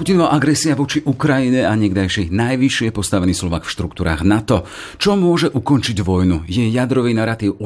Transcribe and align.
Putinová 0.00 0.32
agresia 0.32 0.72
voči 0.72 1.04
Ukrajine 1.04 1.68
a 1.68 1.76
niekdajší 1.76 2.32
najvyššie 2.32 2.88
postavený 2.88 3.36
Slovak 3.36 3.68
v 3.68 3.72
štruktúrách 3.76 4.24
NATO. 4.24 4.64
Čo 4.96 5.12
môže 5.12 5.52
ukončiť 5.52 6.00
vojnu? 6.00 6.48
Je 6.48 6.64
jadrový 6.72 7.12
narratív 7.12 7.60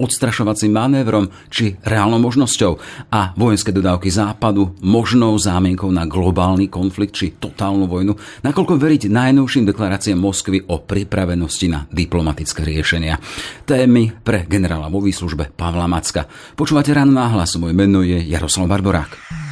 odstrašovacím 0.00 0.72
manévrom 0.72 1.28
či 1.52 1.76
reálnou 1.84 2.24
možnosťou? 2.24 2.72
A 3.12 3.36
vojenské 3.36 3.68
dodávky 3.68 4.08
západu 4.08 4.72
možnou 4.80 5.36
zámienkou 5.36 5.92
na 5.92 6.08
globálny 6.08 6.72
konflikt 6.72 7.20
či 7.20 7.36
totálnu 7.36 7.84
vojnu? 7.84 8.16
Nakoľko 8.48 8.80
veriť 8.80 9.12
najnovším 9.12 9.68
deklaráciám 9.68 10.16
Moskvy 10.16 10.72
o 10.72 10.80
pripravenosti 10.80 11.68
na 11.68 11.84
diplomatické 11.84 12.64
riešenia? 12.64 13.20
Témy 13.68 14.24
pre 14.24 14.48
generála 14.48 14.88
vo 14.88 15.04
výslužbe 15.04 15.52
Pavla 15.52 15.84
Macka. 15.84 16.24
Počúvate 16.56 16.96
ráno 16.96 17.12
náhlas, 17.12 17.60
moje 17.60 17.76
meno 17.76 18.00
je 18.00 18.24
Jaroslav 18.24 18.72
Barborák. 18.72 19.51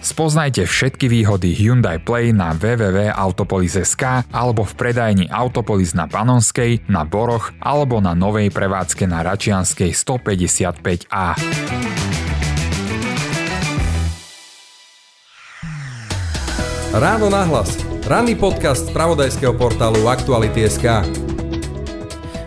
Spoznajte 0.00 0.64
všetky 0.64 1.12
výhody 1.12 1.52
Hyundai 1.52 2.00
Play 2.00 2.32
na 2.32 2.56
www.autopolis.sk 2.56 4.32
alebo 4.32 4.64
v 4.64 4.72
predajni 4.72 5.28
Autopolis 5.28 5.92
na 5.92 6.08
Panonskej, 6.08 6.88
na 6.88 7.04
Boroch 7.04 7.52
alebo 7.60 8.00
na 8.00 8.16
novej 8.16 8.48
prevádzke 8.48 9.04
na 9.04 9.20
Račianskej 9.20 9.92
155A. 9.92 11.36
Ráno 16.96 17.28
nahlas. 17.28 17.76
Ranný 18.08 18.40
podcast 18.40 18.88
z 18.88 18.96
pravodajského 18.96 19.52
portálu 19.52 20.08
Aktuality.sk. 20.08 21.04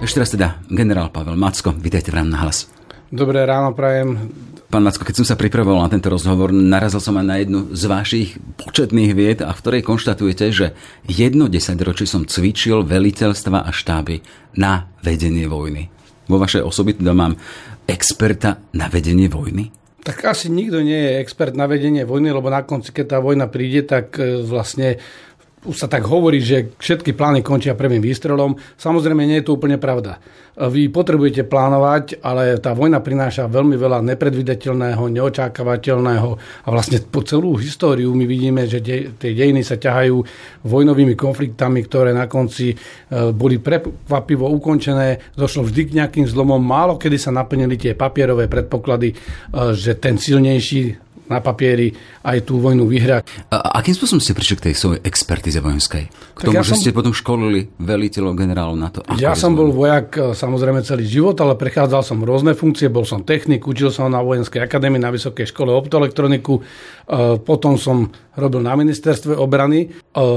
Ešte 0.01 0.17
raz 0.17 0.29
teda 0.33 0.57
generál 0.73 1.13
Pavel 1.13 1.37
Macko, 1.37 1.69
vítajte 1.69 2.09
v 2.09 2.17
Ráno 2.17 2.33
nahlas. 2.33 2.65
Dobré 3.13 3.45
ráno, 3.45 3.77
prajem 3.77 4.33
Pán 4.73 4.81
Macko, 4.81 5.05
keď 5.05 5.21
som 5.21 5.27
sa 5.29 5.37
pripravoval 5.37 5.85
na 5.85 5.93
tento 5.93 6.09
rozhovor, 6.09 6.49
narazil 6.49 6.97
som 6.97 7.13
aj 7.21 7.27
na 7.29 7.37
jednu 7.37 7.77
z 7.77 7.83
vašich 7.85 8.41
početných 8.57 9.13
vied, 9.13 9.45
a 9.45 9.53
v 9.53 9.61
ktorej 9.61 9.85
konštatujete, 9.85 10.49
že 10.49 10.73
jedno 11.05 11.45
desaťročí 11.45 12.09
som 12.09 12.25
cvičil 12.25 12.81
veliteľstva 12.81 13.61
a 13.61 13.69
štáby 13.69 14.25
na 14.57 14.89
vedenie 15.05 15.45
vojny. 15.45 15.93
Vo 16.25 16.41
vašej 16.41 16.65
osoby 16.65 16.97
teda 16.97 17.13
mám 17.13 17.37
experta 17.85 18.65
na 18.73 18.89
vedenie 18.89 19.29
vojny? 19.29 19.69
Tak 20.01 20.25
asi 20.25 20.49
nikto 20.49 20.81
nie 20.81 20.97
je 20.97 21.21
expert 21.21 21.53
na 21.53 21.69
vedenie 21.69 22.01
vojny, 22.01 22.33
lebo 22.33 22.49
na 22.49 22.65
konci, 22.65 22.89
keď 22.97 23.05
tá 23.13 23.17
vojna 23.21 23.53
príde, 23.53 23.85
tak 23.85 24.17
e, 24.17 24.41
vlastne 24.41 24.97
už 25.63 25.75
sa 25.75 25.87
tak 25.87 26.03
hovorí, 26.07 26.43
že 26.43 26.75
všetky 26.75 27.15
plány 27.15 27.39
končia 27.39 27.75
prvým 27.75 28.03
výstrelom. 28.03 28.55
Samozrejme, 28.75 29.23
nie 29.23 29.39
je 29.39 29.47
to 29.47 29.55
úplne 29.55 29.79
pravda. 29.79 30.19
Vy 30.53 30.93
potrebujete 30.93 31.49
plánovať, 31.49 32.21
ale 32.21 32.61
tá 32.61 32.77
vojna 32.77 33.01
prináša 33.01 33.49
veľmi 33.49 33.73
veľa 33.73 34.05
nepredvidateľného, 34.05 35.01
neočakávateľného 35.09 36.29
a 36.37 36.67
vlastne 36.69 37.01
po 37.01 37.25
celú 37.25 37.57
históriu 37.57 38.13
my 38.13 38.21
vidíme, 38.29 38.69
že 38.69 38.77
de- 38.77 39.17
tie 39.17 39.33
dejiny 39.33 39.65
sa 39.65 39.81
ťahajú 39.81 40.13
vojnovými 40.61 41.17
konfliktami, 41.17 41.81
ktoré 41.89 42.13
na 42.13 42.29
konci 42.29 42.69
e, 42.69 42.75
boli 43.33 43.57
prekvapivo 43.57 44.45
ukončené. 44.45 45.33
Došlo 45.33 45.65
vždy 45.65 45.81
k 45.89 45.95
nejakým 45.97 46.29
zlomom. 46.29 46.61
Málo 46.61 47.01
kedy 47.01 47.17
sa 47.17 47.33
naplnili 47.33 47.73
tie 47.73 47.97
papierové 47.97 48.45
predpoklady, 48.45 49.09
e, 49.09 49.15
že 49.73 49.97
ten 49.97 50.21
silnejší 50.21 51.02
na 51.27 51.39
papieri 51.39 51.95
aj 52.23 52.43
tú 52.43 52.59
vojnu 52.59 52.83
vyhrať. 52.87 53.51
A 53.51 53.79
akým 53.79 53.95
spôsobom 53.95 54.19
ste 54.19 54.35
prišli 54.35 54.55
k 54.59 54.63
tej 54.71 54.75
svojej 54.75 54.99
expertize 55.07 55.59
vojenskej? 55.63 56.03
K 56.09 56.39
tomu, 56.39 56.59
ja 56.59 56.65
že 56.65 56.75
som, 56.75 56.81
ste 56.83 56.95
potom 56.95 57.15
školili 57.15 57.71
veliteľov 57.79 58.33
generálov 58.35 58.75
na 58.75 58.89
to? 58.91 58.99
Ja 59.19 59.37
som 59.37 59.55
bol 59.55 59.71
vojak 59.71 60.07
e, 60.15 60.19
samozrejme 60.35 60.83
celý 60.83 61.07
život, 61.07 61.37
ale 61.39 61.55
prechádzal 61.55 62.01
som 62.03 62.19
rôzne 62.21 62.57
funkcie, 62.57 62.91
bol 62.91 63.07
som 63.07 63.23
technik, 63.23 63.63
učil 63.63 63.93
som 63.93 64.11
na 64.11 64.19
vojenskej 64.19 64.59
akadémii, 64.59 64.99
na 64.99 65.13
vysokej 65.13 65.47
škole 65.47 65.71
optoelektroniku, 65.71 66.59
e, 66.59 66.61
potom 67.39 67.79
som 67.79 68.11
robil 68.33 68.61
na 68.65 68.73
ministerstve 68.73 69.37
obrany. 69.37 69.87
E, 69.87 69.87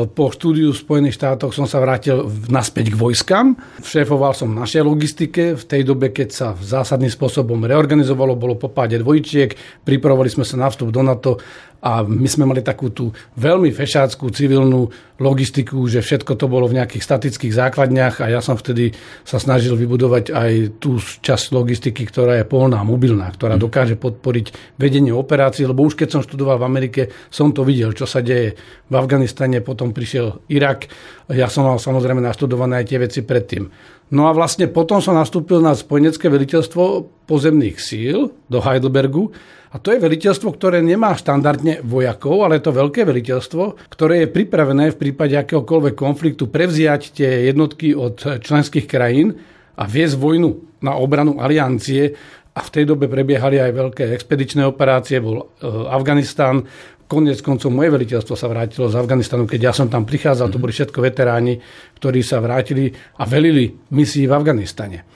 po 0.07 0.29
štúdiu 0.29 0.73
v 0.73 0.81
Spojených 0.81 1.17
štátoch 1.17 1.53
som 1.53 1.65
sa 1.65 1.81
vrátil 1.81 2.29
naspäť 2.49 2.93
k 2.93 3.01
vojskám. 3.01 3.47
Šéfoval 3.81 4.37
som 4.37 4.53
našej 4.53 4.83
logistike 4.85 5.57
v 5.57 5.65
tej 5.65 5.83
dobe, 5.85 6.13
keď 6.13 6.29
sa 6.29 6.49
zásadným 6.57 7.13
spôsobom 7.13 7.65
reorganizovalo, 7.65 8.37
bolo 8.37 8.61
po 8.61 8.69
páde 8.69 9.01
dvojčiek, 9.01 9.57
pripravovali 9.85 10.29
sme 10.29 10.45
sa 10.45 10.61
na 10.61 10.69
vstup 10.69 10.93
do 10.93 11.01
NATO 11.01 11.41
a 11.87 12.03
my 12.03 12.27
sme 12.27 12.51
mali 12.51 12.67
takú 12.67 12.91
tú 12.91 13.15
veľmi 13.39 13.71
fešáckú 13.71 14.35
civilnú 14.35 14.91
logistiku, 15.23 15.87
že 15.87 16.03
všetko 16.03 16.35
to 16.35 16.51
bolo 16.51 16.67
v 16.67 16.83
nejakých 16.83 17.07
statických 17.07 17.55
základniach 17.55 18.19
a 18.19 18.27
ja 18.27 18.43
som 18.43 18.59
vtedy 18.59 18.91
sa 19.23 19.39
snažil 19.39 19.79
vybudovať 19.79 20.35
aj 20.35 20.53
tú 20.83 20.99
časť 20.99 21.55
logistiky, 21.55 22.03
ktorá 22.11 22.43
je 22.43 22.45
polná, 22.45 22.83
mobilná, 22.83 23.31
ktorá 23.31 23.55
mhm. 23.55 23.63
dokáže 23.63 23.95
podporiť 23.95 24.77
vedenie 24.83 25.15
operácií, 25.15 25.63
lebo 25.63 25.87
už 25.87 25.95
keď 25.95 26.19
som 26.19 26.27
študoval 26.27 26.59
v 26.59 26.67
Amerike, 26.67 27.03
som 27.31 27.55
to 27.55 27.63
videl, 27.63 27.95
čo 27.95 28.05
sa 28.05 28.19
deje 28.19 28.59
v 28.91 28.95
Afganistane, 28.99 29.63
potom 29.63 29.95
prišiel 29.95 30.43
Irak, 30.51 30.91
ja 31.31 31.47
som 31.47 31.71
mal 31.71 31.79
samozrejme 31.79 32.19
naštudované 32.19 32.83
aj 32.83 32.87
tie 32.91 32.99
veci 32.99 33.21
predtým. 33.23 33.71
No 34.11 34.31
a 34.31 34.35
vlastne 34.35 34.71
potom 34.71 35.03
som 35.03 35.19
nastúpil 35.19 35.59
na 35.59 35.75
spojenecké 35.75 36.31
veliteľstvo 36.31 36.83
pozemných 37.27 37.79
síl 37.79 38.31
do 38.47 38.59
Heidelbergu 38.63 39.35
a 39.77 39.81
to 39.85 39.93
je 39.93 40.01
veliteľstvo, 40.01 40.57
ktoré 40.57 40.81
nemá 40.81 41.13
štandardne 41.13 41.85
vojakov, 41.85 42.49
ale 42.49 42.57
je 42.57 42.65
to 42.65 42.81
veľké 42.81 43.05
veliteľstvo, 43.05 43.93
ktoré 43.93 44.25
je 44.25 44.33
pripravené 44.33 44.89
v 44.89 44.97
prípade 44.97 45.37
akéhokoľvek 45.37 45.93
konfliktu 45.93 46.49
prevziať 46.49 47.13
tie 47.13 47.53
jednotky 47.53 47.93
od 47.93 48.41
členských 48.41 48.89
krajín 48.89 49.37
a 49.77 49.85
viesť 49.85 50.17
vojnu 50.17 50.81
na 50.81 50.97
obranu 50.97 51.45
aliancie. 51.45 52.09
A 52.57 52.65
v 52.65 52.73
tej 52.73 52.89
dobe 52.89 53.05
prebiehali 53.05 53.61
aj 53.61 53.77
veľké 53.77 54.05
expedičné 54.17 54.65
operácie, 54.65 55.21
bol 55.21 55.45
e, 55.61 55.69
Afganistán, 55.93 56.65
Konec 57.07 57.39
koncov 57.45 57.71
moje 57.71 57.93
veliteľstvo 57.93 58.35
sa 58.35 58.49
vrátilo 58.51 58.89
z 58.89 58.97
Afganistanu, 58.97 59.45
keď 59.47 59.71
ja 59.71 59.73
som 59.77 59.87
tam 59.93 60.09
prichádzal, 60.09 60.51
to 60.51 60.59
boli 60.59 60.75
všetko 60.75 61.05
veteráni, 61.05 61.61
ktorí 62.01 62.25
sa 62.25 62.43
vrátili 62.43 62.91
a 63.21 63.29
velili 63.29 63.77
misii 63.93 64.27
v 64.27 64.33
Afganistane 64.33 65.16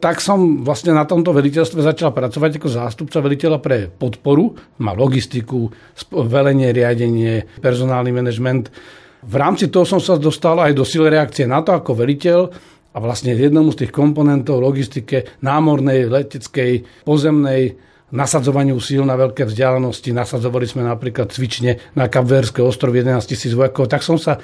tak 0.00 0.24
som 0.24 0.64
vlastne 0.64 0.96
na 0.96 1.04
tomto 1.04 1.36
veliteľstve 1.36 1.84
začal 1.84 2.16
pracovať 2.16 2.56
ako 2.56 2.68
zástupca 2.72 3.20
veliteľa 3.20 3.58
pre 3.60 3.86
podporu, 3.92 4.56
má 4.80 4.96
logistiku, 4.96 5.68
velenie, 6.10 6.72
riadenie, 6.72 7.44
personálny 7.60 8.10
manažment. 8.10 8.72
V 9.20 9.34
rámci 9.36 9.68
toho 9.68 9.84
som 9.84 10.00
sa 10.00 10.16
dostal 10.16 10.56
aj 10.56 10.72
do 10.72 10.88
sily 10.88 11.12
reakcie 11.12 11.44
na 11.44 11.60
to 11.60 11.76
ako 11.76 11.92
veliteľ 11.92 12.48
a 12.90 12.98
vlastne 12.98 13.36
jednomu 13.36 13.70
z 13.76 13.86
tých 13.86 13.92
komponentov 13.92 14.58
logistike 14.64 15.38
námornej, 15.44 16.08
leteckej, 16.08 17.04
pozemnej, 17.04 17.76
nasadzovaniu 18.10 18.80
síl 18.82 19.06
na 19.06 19.14
veľké 19.14 19.46
vzdialenosti. 19.46 20.10
Nasadzovali 20.10 20.66
sme 20.66 20.82
napríklad 20.82 21.30
cvične 21.30 21.78
na 21.94 22.10
Kapverské 22.10 22.58
ostrovy 22.58 23.06
11 23.06 23.30
tisíc 23.30 23.54
vojakov. 23.54 23.86
Tak 23.86 24.02
som 24.02 24.18
sa 24.18 24.40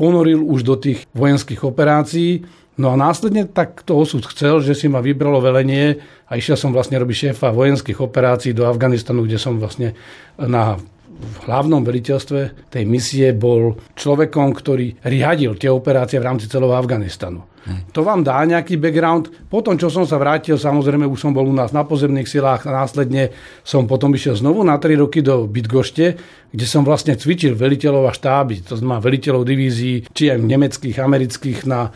ponoril 0.00 0.40
už 0.40 0.64
do 0.64 0.80
tých 0.80 1.04
vojenských 1.12 1.60
operácií 1.60 2.40
No 2.80 2.88
a 2.88 2.96
následne 2.96 3.44
tak 3.44 3.84
to 3.84 4.00
osud 4.00 4.24
chcel, 4.24 4.64
že 4.64 4.72
si 4.72 4.88
ma 4.88 5.04
vybralo 5.04 5.44
velenie 5.44 6.00
a 6.24 6.40
išiel 6.40 6.56
som 6.56 6.72
vlastne 6.72 6.96
robiť 6.96 7.36
šéfa 7.36 7.52
vojenských 7.52 8.00
operácií 8.00 8.56
do 8.56 8.64
Afganistanu, 8.64 9.28
kde 9.28 9.36
som 9.36 9.60
vlastne 9.60 9.92
na 10.40 10.80
v 11.20 11.36
hlavnom 11.44 11.84
veliteľstve 11.84 12.72
tej 12.72 12.84
misie 12.88 13.36
bol 13.36 13.76
človekom, 13.92 14.56
ktorý 14.56 15.04
riadil 15.04 15.52
tie 15.60 15.68
operácie 15.68 16.16
v 16.16 16.26
rámci 16.26 16.48
celého 16.48 16.72
Afganistanu. 16.72 17.44
Hm. 17.60 17.92
To 17.92 18.00
vám 18.00 18.24
dá 18.24 18.40
nejaký 18.40 18.80
background. 18.80 19.28
Potom, 19.52 19.76
čo 19.76 19.92
som 19.92 20.08
sa 20.08 20.16
vrátil, 20.16 20.56
samozrejme 20.56 21.04
už 21.04 21.20
som 21.20 21.36
bol 21.36 21.44
u 21.44 21.52
nás 21.52 21.76
na 21.76 21.84
pozemných 21.84 22.24
silách 22.24 22.64
a 22.64 22.72
následne 22.72 23.36
som 23.60 23.84
potom 23.84 24.16
išiel 24.16 24.32
znovu 24.40 24.64
na 24.64 24.80
3 24.80 24.96
roky 24.96 25.20
do 25.20 25.44
Bydgošte, 25.44 26.16
kde 26.48 26.66
som 26.66 26.88
vlastne 26.88 27.12
cvičil 27.20 27.52
veliteľov 27.52 28.08
a 28.08 28.16
štáby, 28.16 28.64
to 28.64 28.80
znamená 28.80 29.04
veliteľov 29.04 29.44
divízií, 29.44 30.08
či 30.08 30.32
aj 30.32 30.40
nemeckých, 30.40 30.96
amerických 31.04 31.68
na 31.68 31.92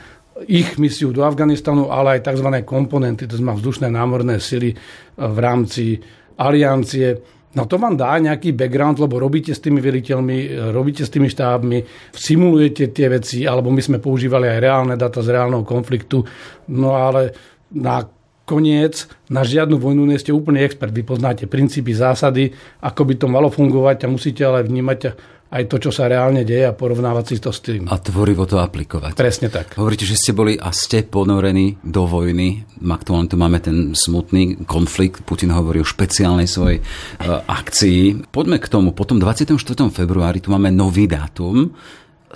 ich 0.50 0.76
misiu 0.82 1.14
do 1.14 1.22
Afganistanu, 1.22 1.94
ale 1.94 2.18
aj 2.18 2.26
tzv. 2.26 2.48
komponenty, 2.66 3.30
to 3.30 3.38
znamená 3.38 3.54
vzdušné 3.58 3.86
námorné 3.86 4.42
sily 4.42 4.74
v 5.14 5.38
rámci 5.38 6.02
aliancie. 6.34 7.14
No 7.54 7.70
to 7.70 7.78
vám 7.78 7.94
dá 7.94 8.18
nejaký 8.18 8.50
background, 8.50 8.98
lebo 8.98 9.22
robíte 9.22 9.54
s 9.54 9.62
tými 9.62 9.78
veliteľmi, 9.78 10.70
robíte 10.74 11.06
s 11.06 11.10
tými 11.14 11.30
štábmi, 11.30 12.10
simulujete 12.10 12.90
tie 12.90 13.06
veci, 13.06 13.46
alebo 13.46 13.70
my 13.70 13.78
sme 13.78 14.02
používali 14.02 14.50
aj 14.50 14.58
reálne 14.58 14.94
data 14.98 15.22
z 15.22 15.30
reálneho 15.30 15.62
konfliktu. 15.62 16.26
No 16.74 16.98
ale 16.98 17.30
na 17.78 18.02
koniec, 18.44 19.08
na 19.32 19.42
žiadnu 19.42 19.80
vojnu 19.80 20.04
nie 20.04 20.20
ste 20.20 20.32
úplný 20.32 20.62
expert. 20.64 20.92
Vy 20.92 21.04
poznáte 21.04 21.44
princípy, 21.48 21.96
zásady, 21.96 22.52
ako 22.84 23.02
by 23.08 23.14
to 23.16 23.26
malo 23.26 23.48
fungovať 23.48 24.04
a 24.04 24.12
musíte 24.12 24.44
ale 24.44 24.64
vnímať 24.64 25.16
aj 25.54 25.70
to, 25.70 25.76
čo 25.78 25.90
sa 25.94 26.10
reálne 26.10 26.42
deje 26.42 26.66
a 26.66 26.74
porovnávať 26.74 27.24
si 27.30 27.36
to 27.38 27.54
s 27.54 27.62
tým. 27.62 27.86
A 27.86 27.94
tvorivo 28.02 28.42
to 28.42 28.58
aplikovať. 28.58 29.14
Presne 29.14 29.46
tak. 29.54 29.78
Hovoríte, 29.78 30.02
že 30.02 30.18
ste 30.18 30.34
boli 30.34 30.58
a 30.58 30.74
ste 30.74 31.06
ponorení 31.06 31.78
do 31.86 32.10
vojny. 32.10 32.66
Aktuálne 32.82 33.30
tu 33.30 33.38
máme 33.38 33.62
ten 33.62 33.94
smutný 33.94 34.66
konflikt. 34.66 35.22
Putin 35.22 35.54
hovorí 35.54 35.78
o 35.78 35.86
špeciálnej 35.86 36.50
svojej 36.50 36.82
uh, 36.82 37.46
akcii. 37.46 38.26
Poďme 38.34 38.58
k 38.58 38.66
tomu. 38.66 38.90
Potom 38.90 39.22
24. 39.22 39.54
februári 39.94 40.42
tu 40.42 40.50
máme 40.50 40.74
nový 40.74 41.06
dátum 41.06 41.70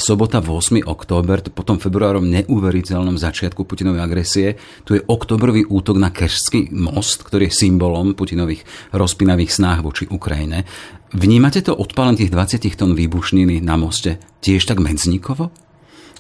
sobota 0.01 0.39
8. 0.41 0.83
október, 0.87 1.43
po 1.53 1.63
tom 1.63 1.77
februárom 1.83 2.27
neuveriteľnom 2.27 3.19
začiatku 3.19 3.67
Putinovej 3.67 4.03
agresie, 4.03 4.49
tu 4.83 4.97
je 4.97 5.05
oktobrový 5.05 5.67
útok 5.69 5.99
na 5.99 6.15
Kerský 6.15 6.71
most, 6.73 7.27
ktorý 7.27 7.51
je 7.51 7.59
symbolom 7.67 8.17
Putinových 8.17 8.65
rozpinavých 8.95 9.53
snách 9.53 9.85
voči 9.85 10.05
Ukrajine. 10.09 10.65
Vnímate 11.13 11.61
to 11.61 11.77
odpálenie 11.77 12.27
tých 12.27 12.35
20 12.35 12.79
tón 12.79 12.93
výbušniny 12.97 13.61
na 13.65 13.77
moste 13.81 14.23
tiež 14.41 14.65
tak 14.65 14.81
medzníkovo? 14.81 15.69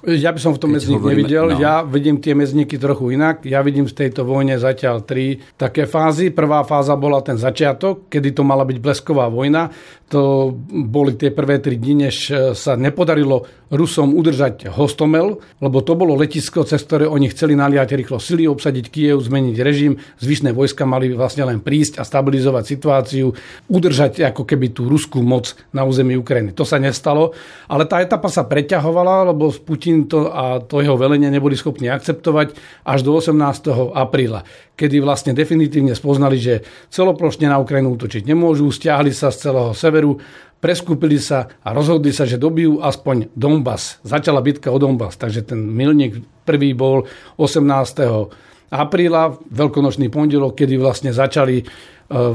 Ja 0.06 0.30
by 0.30 0.38
som 0.38 0.54
v 0.54 0.62
tom 0.62 0.70
medzník 0.78 1.02
nevidel. 1.02 1.50
No. 1.50 1.58
Ja 1.58 1.82
vidím 1.82 2.22
tie 2.22 2.30
medzníky 2.30 2.78
trochu 2.78 3.18
inak. 3.18 3.42
Ja 3.42 3.66
vidím 3.66 3.82
v 3.82 3.98
tejto 3.98 4.22
vojne 4.22 4.54
zatiaľ 4.54 5.02
tri 5.02 5.42
také 5.58 5.90
fázy. 5.90 6.30
Prvá 6.30 6.62
fáza 6.62 6.94
bola 6.94 7.18
ten 7.18 7.34
začiatok, 7.34 8.06
kedy 8.06 8.30
to 8.30 8.46
mala 8.46 8.62
byť 8.62 8.78
blesková 8.78 9.26
vojna. 9.26 9.74
To 10.08 10.56
boli 10.72 11.20
tie 11.20 11.28
prvé 11.28 11.60
tri 11.60 11.76
dni, 11.76 12.08
než 12.08 12.32
sa 12.56 12.80
nepodarilo 12.80 13.44
Rusom 13.68 14.16
udržať 14.16 14.72
Hostomel, 14.72 15.44
lebo 15.60 15.84
to 15.84 15.92
bolo 15.92 16.16
letisko, 16.16 16.64
cez 16.64 16.80
ktoré 16.80 17.04
oni 17.04 17.28
chceli 17.28 17.52
naliať 17.52 17.92
rýchlo 17.92 18.16
sily, 18.16 18.48
obsadiť 18.48 18.88
Kiev, 18.88 19.20
zmeniť 19.20 19.56
režim. 19.60 20.00
Zvyšné 20.16 20.56
vojska 20.56 20.88
mali 20.88 21.12
vlastne 21.12 21.44
len 21.44 21.60
prísť 21.60 22.00
a 22.00 22.08
stabilizovať 22.08 22.64
situáciu, 22.64 23.36
udržať 23.68 24.24
ako 24.32 24.48
keby 24.48 24.72
tú 24.72 24.88
ruskú 24.88 25.20
moc 25.20 25.52
na 25.76 25.84
území 25.84 26.16
Ukrajiny. 26.16 26.56
To 26.56 26.64
sa 26.64 26.80
nestalo, 26.80 27.36
ale 27.68 27.84
tá 27.84 28.00
etapa 28.00 28.32
sa 28.32 28.48
preťahovala, 28.48 29.36
lebo 29.36 29.52
Putin 29.52 30.08
to 30.08 30.32
a 30.32 30.64
to 30.64 30.80
jeho 30.80 30.96
velenie 30.96 31.28
neboli 31.28 31.52
schopní 31.52 31.92
akceptovať 31.92 32.56
až 32.88 33.04
do 33.04 33.12
18. 33.12 33.36
apríla 33.92 34.48
kedy 34.78 35.02
vlastne 35.02 35.34
definitívne 35.34 35.98
spoznali, 35.98 36.38
že 36.38 36.62
celoplošne 36.94 37.50
na 37.50 37.58
Ukrajinu 37.58 37.98
útočiť 37.98 38.22
nemôžu, 38.22 38.70
stiahli 38.70 39.10
sa 39.10 39.34
z 39.34 39.50
celého 39.50 39.74
severu, 39.74 40.22
preskúpili 40.62 41.18
sa 41.18 41.50
a 41.66 41.74
rozhodli 41.74 42.14
sa, 42.14 42.22
že 42.22 42.38
dobijú 42.38 42.78
aspoň 42.78 43.34
Donbass. 43.34 43.98
Začala 44.06 44.38
bitka 44.38 44.70
o 44.70 44.78
Donbass, 44.78 45.18
takže 45.18 45.42
ten 45.42 45.58
milník 45.58 46.22
prvý 46.46 46.78
bol 46.78 47.10
18. 47.42 47.66
apríla, 48.70 49.34
veľkonočný 49.50 50.06
pondelok, 50.14 50.54
kedy 50.62 50.78
vlastne 50.78 51.10
začali 51.10 51.66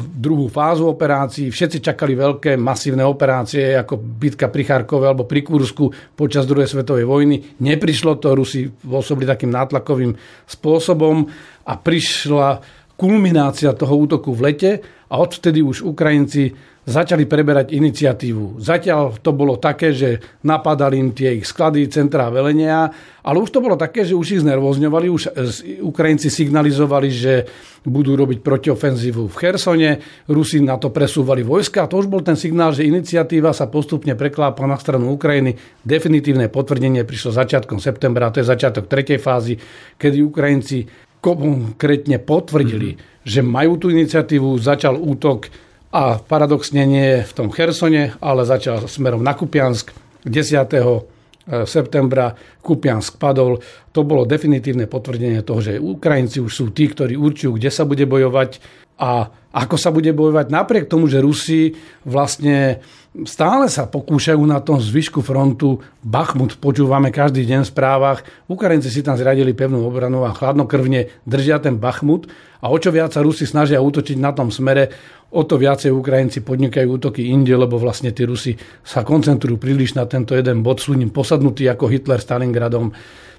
druhú 0.06 0.54
fázu 0.54 0.86
operácií. 0.86 1.50
Všetci 1.50 1.82
čakali 1.82 2.14
veľké, 2.14 2.54
masívne 2.62 3.02
operácie, 3.02 3.74
ako 3.74 3.98
bitka 3.98 4.54
pri 4.54 4.64
Charkove 4.70 5.10
alebo 5.10 5.26
pri 5.26 5.42
Kursku 5.42 6.14
počas 6.14 6.46
druhej 6.46 6.70
svetovej 6.70 7.10
vojny. 7.10 7.58
Neprišlo 7.58 8.22
to, 8.22 8.38
Rusi 8.38 8.70
pôsobili 8.70 9.26
takým 9.26 9.50
nátlakovým 9.50 10.14
spôsobom 10.46 11.26
a 11.66 11.74
prišla 11.74 12.62
kulminácia 12.94 13.74
toho 13.74 13.98
útoku 13.98 14.30
v 14.38 14.54
lete 14.54 14.72
a 15.10 15.18
odvtedy 15.18 15.66
už 15.66 15.82
Ukrajinci 15.82 16.54
začali 16.84 17.24
preberať 17.24 17.72
iniciatívu. 17.72 18.60
Zatiaľ 18.60 19.24
to 19.24 19.32
bolo 19.32 19.56
také, 19.56 19.96
že 19.96 20.20
napadali 20.44 21.00
im 21.00 21.16
tie 21.16 21.40
ich 21.40 21.48
sklady, 21.48 21.88
centrá 21.88 22.28
velenia, 22.28 22.92
ale 23.24 23.40
už 23.40 23.56
to 23.56 23.64
bolo 23.64 23.80
také, 23.80 24.04
že 24.04 24.20
už 24.20 24.28
ich 24.36 24.44
znervozňovali, 24.44 25.08
už 25.08 25.24
Ukrajinci 25.80 26.28
signalizovali, 26.28 27.08
že 27.08 27.34
budú 27.88 28.20
robiť 28.20 28.44
protiofenzívu 28.44 29.32
v 29.32 29.36
Chersone, 29.40 29.92
Rusi 30.28 30.60
na 30.60 30.76
to 30.76 30.92
presúvali 30.92 31.44
vojska 31.44 31.88
a 31.88 31.90
to 31.92 32.04
už 32.04 32.12
bol 32.12 32.20
ten 32.20 32.36
signál, 32.36 32.76
že 32.76 32.88
iniciatíva 32.88 33.56
sa 33.56 33.72
postupne 33.72 34.16
preklápa 34.16 34.64
na 34.68 34.76
stranu 34.76 35.16
Ukrajiny. 35.16 35.56
Definitívne 35.84 36.52
potvrdenie 36.52 37.08
prišlo 37.08 37.32
začiatkom 37.32 37.80
septembra, 37.80 38.32
to 38.32 38.44
je 38.44 38.52
začiatok 38.52 38.92
tretej 38.92 39.20
fázy, 39.24 39.56
kedy 39.96 40.20
Ukrajinci 40.20 40.88
konkrétne 41.24 42.20
potvrdili, 42.20 43.00
mm-hmm. 43.00 43.24
že 43.24 43.40
majú 43.40 43.80
tú 43.80 43.88
iniciatívu, 43.88 44.60
začal 44.60 45.00
útok 45.00 45.48
a 45.94 46.18
paradoxne 46.18 46.90
nie 46.90 47.22
v 47.22 47.32
tom 47.38 47.54
Chersone, 47.54 48.18
ale 48.18 48.50
začal 48.50 48.90
smerom 48.90 49.22
na 49.22 49.38
Kupiansk 49.38 49.94
10. 50.26 50.74
E, 50.74 51.70
septembra 51.70 52.34
Kupiansk 52.66 53.22
padol. 53.22 53.62
To 53.94 54.02
bolo 54.02 54.26
definitívne 54.26 54.90
potvrdenie 54.90 55.46
toho, 55.46 55.62
že 55.62 55.78
Ukrajinci 55.78 56.42
už 56.42 56.50
sú 56.50 56.66
tí, 56.74 56.90
ktorí 56.90 57.14
určujú, 57.14 57.62
kde 57.62 57.70
sa 57.70 57.86
bude 57.86 58.10
bojovať 58.10 58.58
a 58.98 59.30
ako 59.54 59.78
sa 59.78 59.94
bude 59.94 60.10
bojovať 60.10 60.50
napriek 60.50 60.90
tomu, 60.90 61.06
že 61.06 61.22
Rusi 61.22 61.78
vlastne 62.02 62.82
stále 63.22 63.70
sa 63.70 63.86
pokúšajú 63.86 64.42
na 64.42 64.58
tom 64.58 64.82
zvyšku 64.82 65.22
frontu. 65.22 65.78
Bachmut 66.02 66.58
počúvame 66.58 67.14
každý 67.14 67.46
deň 67.46 67.62
v 67.62 67.70
správach. 67.70 68.26
Ukrajinci 68.50 68.90
si 68.90 69.06
tam 69.06 69.14
zradili 69.14 69.54
pevnú 69.54 69.86
obranu 69.86 70.26
a 70.26 70.34
chladnokrvne 70.34 71.14
držia 71.30 71.62
ten 71.62 71.78
Bachmut. 71.78 72.26
A 72.66 72.74
o 72.74 72.78
čo 72.82 72.90
viac 72.90 73.14
sa 73.14 73.22
Rusi 73.22 73.46
snažia 73.46 73.78
útočiť 73.78 74.18
na 74.18 74.34
tom 74.34 74.50
smere, 74.50 74.90
o 75.30 75.46
to 75.46 75.62
viacej 75.62 75.94
Ukrajinci 75.94 76.42
podnikajú 76.42 76.90
útoky 76.90 77.30
inde, 77.30 77.54
lebo 77.54 77.78
vlastne 77.78 78.10
tí 78.10 78.26
Rusi 78.26 78.58
sa 78.82 79.06
koncentrujú 79.06 79.62
príliš 79.62 79.94
na 79.94 80.10
tento 80.10 80.34
jeden 80.34 80.66
bod, 80.66 80.82
sú 80.82 80.98
ním 80.98 81.14
posadnutí 81.14 81.70
ako 81.70 81.94
Hitler 81.94 82.18
Stalingradom. 82.18 82.90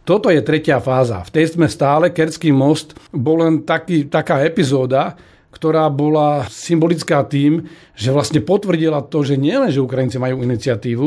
Toto 0.05 0.29
je 0.31 0.45
tretia 0.45 0.79
fáza. 0.79 1.25
V 1.27 1.33
tej 1.33 1.57
sme 1.57 1.67
stále. 1.67 2.13
Kerský 2.13 2.53
most 2.53 2.93
bol 3.11 3.41
len 3.41 3.65
taký, 3.65 4.07
taká 4.07 4.45
epizóda, 4.45 5.17
ktorá 5.55 5.87
bola 5.95 6.51
symbolická 6.51 7.23
tým, 7.31 7.71
že 7.95 8.11
vlastne 8.11 8.43
potvrdila 8.43 9.07
to, 9.07 9.23
že 9.23 9.39
nielen, 9.39 9.71
že 9.71 9.79
Ukrajinci 9.79 10.19
majú 10.19 10.43
iniciatívu, 10.43 11.07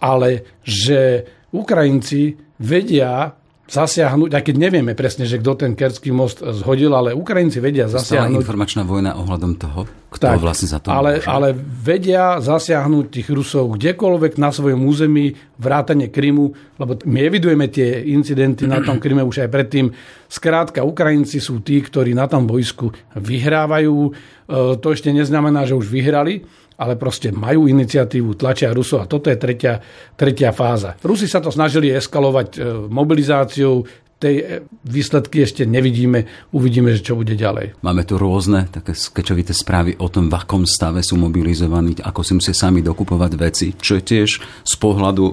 ale 0.00 0.48
že 0.64 1.28
Ukrajinci 1.52 2.40
vedia 2.56 3.36
zasiahnuť, 3.70 4.30
aj 4.34 4.42
keď 4.42 4.56
nevieme 4.58 4.92
presne, 4.92 5.24
že 5.24 5.38
kto 5.38 5.54
ten 5.54 5.72
Kerský 5.78 6.10
most 6.10 6.42
zhodil, 6.42 6.92
ale 6.92 7.14
Ukrajinci 7.14 7.62
vedia 7.62 7.86
zasiahnuť. 7.86 8.34
Stále 8.34 8.42
informačná 8.42 8.82
vojna 8.82 9.14
ohľadom 9.16 9.54
toho, 9.56 9.86
kto 10.12 10.24
tak, 10.28 10.42
vlastne 10.42 10.68
za 10.68 10.78
to 10.82 10.92
ale, 10.92 11.22
ale 11.24 11.54
vedia 11.56 12.42
zasiahnuť 12.42 13.04
tých 13.08 13.28
Rusov 13.32 13.78
kdekoľvek 13.78 14.36
na 14.36 14.50
svojom 14.52 14.82
území, 14.82 15.32
vrátane 15.62 16.10
Krymu, 16.10 16.76
lebo 16.76 16.98
my 17.06 17.18
evidujeme 17.22 17.70
tie 17.70 18.02
incidenty 18.12 18.66
na 18.66 18.82
tom 18.82 18.98
Kryme 18.98 19.22
už 19.22 19.46
aj 19.46 19.50
predtým. 19.54 19.94
Skrátka, 20.26 20.82
Ukrajinci 20.82 21.38
sú 21.38 21.62
tí, 21.62 21.78
ktorí 21.78 22.12
na 22.12 22.26
tom 22.26 22.44
boisku 22.50 22.90
vyhrávajú. 23.14 23.96
E, 24.08 24.10
to 24.82 24.86
ešte 24.90 25.14
neznamená, 25.14 25.64
že 25.64 25.78
už 25.78 25.86
vyhrali, 25.86 26.42
ale 26.78 26.96
proste 26.96 27.32
majú 27.32 27.68
iniciatívu, 27.68 28.36
tlačia 28.36 28.72
Rusov 28.72 29.04
a 29.04 29.10
toto 29.10 29.28
je 29.28 29.36
tretia, 29.36 29.80
tretia 30.16 30.52
fáza. 30.54 30.96
Rusi 31.04 31.28
sa 31.28 31.42
to 31.42 31.52
snažili 31.52 31.92
eskalovať 31.92 32.48
e, 32.56 32.58
mobilizáciou, 32.88 33.84
tej 34.22 34.34
e, 34.38 34.44
výsledky 34.86 35.42
ešte 35.42 35.66
nevidíme, 35.66 36.30
uvidíme, 36.54 36.94
že 36.94 37.02
čo 37.02 37.18
bude 37.18 37.34
ďalej. 37.34 37.82
Máme 37.82 38.06
tu 38.06 38.14
rôzne 38.14 38.70
také 38.70 38.94
skečovité 38.94 39.50
správy 39.50 39.98
o 39.98 40.06
tom, 40.06 40.30
v 40.30 40.38
akom 40.38 40.62
stave 40.62 41.02
sú 41.02 41.18
mobilizovaní, 41.18 41.98
ako 41.98 42.22
si 42.22 42.32
musia 42.38 42.54
sami 42.54 42.78
dokupovať 42.86 43.32
veci, 43.34 43.66
čo 43.74 43.98
je 43.98 44.02
tiež 44.06 44.30
z 44.62 44.74
pohľadu, 44.78 45.22
e, 45.26 45.32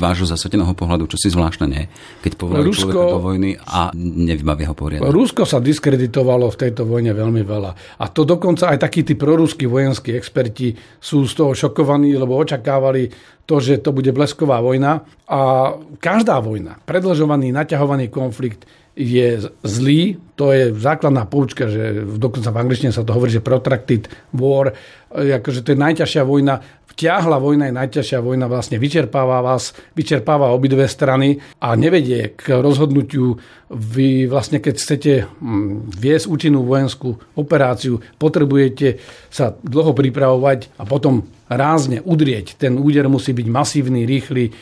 vášho 0.00 0.24
zasveteného 0.24 0.72
pohľadu, 0.72 1.04
čo 1.12 1.20
si 1.20 1.28
zvláštne 1.28 1.66
nie, 1.68 1.84
keď 2.24 2.32
povolajú 2.40 2.72
Rusko, 2.72 2.80
človeka 2.88 3.04
do 3.12 3.20
vojny 3.20 3.50
a 3.60 3.92
nevybaví 4.00 4.64
ho 4.64 4.72
poriadne. 4.72 5.12
Rusko 5.12 5.44
sa 5.44 5.60
diskreditovalo 5.60 6.48
v 6.48 6.56
tejto 6.56 6.88
vojne 6.88 7.12
veľmi 7.12 7.44
veľa. 7.44 8.00
A 8.00 8.04
to 8.08 8.24
dokonca 8.24 8.72
aj 8.72 8.80
takí 8.80 9.04
tí 9.04 9.18
proruskí 9.18 9.68
vojenskí 9.68 10.16
experti 10.16 10.72
sú 10.96 11.28
z 11.28 11.32
toho 11.36 11.52
šokovaní, 11.52 12.16
lebo 12.16 12.38
očakávali 12.40 13.36
to, 13.50 13.58
že 13.58 13.82
to 13.82 13.90
bude 13.90 14.14
blesková 14.14 14.62
vojna. 14.62 15.02
A 15.26 15.74
každá 15.98 16.38
vojna, 16.38 16.78
predlžovaný, 16.86 17.50
naťahovaný 17.50 18.06
konflikt 18.06 18.62
je 18.94 19.42
zlý. 19.66 20.22
To 20.38 20.54
je 20.54 20.70
základná 20.70 21.26
poučka, 21.26 21.66
že 21.66 22.06
dokonca 22.14 22.54
v 22.54 22.60
angličtine 22.62 22.94
sa 22.94 23.02
to 23.02 23.10
hovorí, 23.10 23.34
že 23.34 23.42
protracted 23.42 24.06
war, 24.30 24.70
akože 25.10 25.66
to 25.66 25.74
je 25.74 25.82
najťažšia 25.82 26.22
vojna. 26.22 26.62
Vtiahla 26.90 27.38
vojna 27.40 27.70
je 27.70 27.78
najťažšia 27.80 28.18
vojna, 28.20 28.50
vlastne 28.50 28.76
vyčerpáva 28.76 29.40
vás, 29.40 29.72
vyčerpáva 29.96 30.52
obidve 30.52 30.84
strany 30.84 31.38
a 31.62 31.74
nevedie 31.74 32.36
k 32.36 32.60
rozhodnutiu. 32.60 33.40
Vy 33.72 34.26
vlastne, 34.28 34.60
keď 34.62 34.74
chcete 34.76 35.12
hm, 35.26 35.90
viesť 35.96 36.26
účinnú 36.28 36.62
vojenskú 36.66 37.18
operáciu, 37.38 37.98
potrebujete 38.20 39.00
sa 39.32 39.54
dlho 39.64 39.96
pripravovať 39.96 40.76
a 40.76 40.84
potom 40.84 41.24
rázne 41.50 41.98
udrieť. 42.00 42.54
Ten 42.54 42.78
úder 42.78 43.10
musí 43.10 43.34
byť 43.34 43.46
masívny, 43.50 44.06
rýchly, 44.06 44.44
e, 44.48 44.52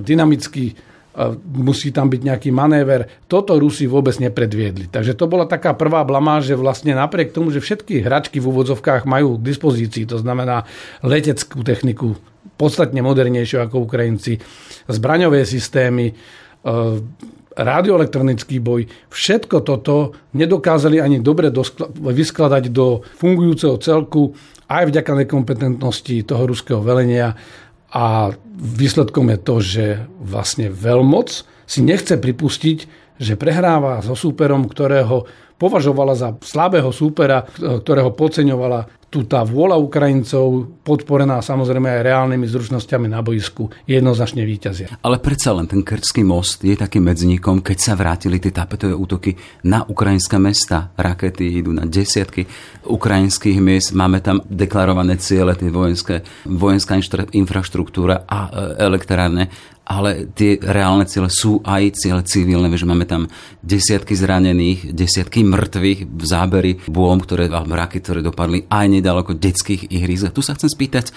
dynamický, 0.00 0.72
e, 0.72 0.74
musí 1.60 1.92
tam 1.92 2.08
byť 2.08 2.20
nejaký 2.24 2.50
manéver. 2.50 3.28
Toto 3.28 3.60
Rusi 3.60 3.84
vôbec 3.84 4.16
nepredviedli. 4.16 4.88
Takže 4.88 5.12
to 5.12 5.28
bola 5.28 5.44
taká 5.44 5.76
prvá 5.76 6.00
blamáž, 6.02 6.48
že 6.48 6.56
vlastne 6.56 6.96
napriek 6.96 7.36
tomu, 7.36 7.52
že 7.52 7.60
všetky 7.60 8.00
hračky 8.00 8.40
v 8.40 8.48
úvodzovkách 8.48 9.04
majú 9.04 9.36
k 9.36 9.46
dispozícii, 9.52 10.08
to 10.08 10.16
znamená 10.16 10.64
leteckú 11.04 11.60
techniku, 11.60 12.16
podstatne 12.56 13.04
modernejšiu 13.04 13.60
ako 13.68 13.84
Ukrajinci, 13.84 14.40
zbraňové 14.88 15.44
systémy, 15.44 16.08
e, 16.08 16.14
radioelektronický 17.54 18.58
boj, 18.58 18.86
všetko 19.10 19.62
toto 19.62 20.14
nedokázali 20.34 20.98
ani 20.98 21.22
dobre 21.22 21.50
vyskladať 21.94 22.70
do 22.70 23.06
fungujúceho 23.18 23.78
celku 23.78 24.34
aj 24.66 24.90
vďaka 24.90 25.12
nekompetentnosti 25.24 26.26
toho 26.26 26.42
ruského 26.44 26.80
velenia. 26.82 27.38
A 27.94 28.34
výsledkom 28.58 29.30
je 29.30 29.38
to, 29.38 29.54
že 29.62 29.84
vlastne 30.18 30.66
veľmoc 30.66 31.46
si 31.64 31.80
nechce 31.80 32.18
pripustiť, 32.18 32.78
že 33.22 33.38
prehráva 33.38 34.02
so 34.02 34.18
súperom, 34.18 34.66
ktorého 34.66 35.30
považovala 35.54 36.18
za 36.18 36.34
slabého 36.42 36.90
súpera, 36.90 37.46
ktorého 37.54 38.10
podceňovala 38.10 39.03
tu 39.14 39.22
tá 39.30 39.46
vôľa 39.46 39.78
Ukrajincov, 39.78 40.82
podporená 40.82 41.38
samozrejme 41.38 41.86
aj 41.86 42.00
reálnymi 42.02 42.50
zručnosťami 42.50 43.06
na 43.06 43.22
boisku, 43.22 43.70
jednoznačne 43.86 44.42
víťazia. 44.42 44.98
Ale 45.06 45.22
predsa 45.22 45.54
len 45.54 45.70
ten 45.70 45.86
Krčský 45.86 46.26
most 46.26 46.66
je 46.66 46.74
takým 46.74 47.06
medzníkom, 47.06 47.62
keď 47.62 47.78
sa 47.78 47.94
vrátili 47.94 48.42
tie 48.42 48.50
tapetové 48.50 48.90
útoky 48.90 49.38
na 49.70 49.86
ukrajinské 49.86 50.42
mesta. 50.42 50.90
Rakety 50.98 51.62
idú 51.62 51.70
na 51.70 51.86
desiatky 51.86 52.42
ukrajinských 52.90 53.62
miest, 53.62 53.94
máme 53.94 54.18
tam 54.18 54.42
deklarované 54.50 55.14
ciele, 55.22 55.54
tie 55.54 55.70
vojenské, 55.70 56.26
vojenská 56.50 56.98
infraštruktúra 57.30 58.26
a 58.26 58.38
e, 58.44 58.82
elektrárne 58.82 59.48
ale 59.84 60.32
tie 60.32 60.56
reálne 60.56 61.04
ciele 61.04 61.28
sú 61.28 61.60
aj 61.60 62.00
ciele 62.00 62.24
civilné, 62.24 62.72
že 62.72 62.88
máme 62.88 63.04
tam 63.04 63.28
desiatky 63.60 64.16
zranených, 64.16 64.96
desiatky 64.96 65.44
mŕtvych 65.44 66.00
v 66.08 66.24
zábery 66.24 66.72
bôm, 66.88 67.20
ktoré, 67.20 67.52
alebo 67.52 67.76
raky, 67.76 68.00
ktoré 68.00 68.24
dopadli 68.24 68.64
aj 68.68 68.86
nedaleko 68.88 69.36
detských 69.36 69.92
ihrisk. 69.92 70.32
A 70.32 70.34
tu 70.34 70.40
sa 70.40 70.56
chcem 70.56 70.72
spýtať, 70.72 71.12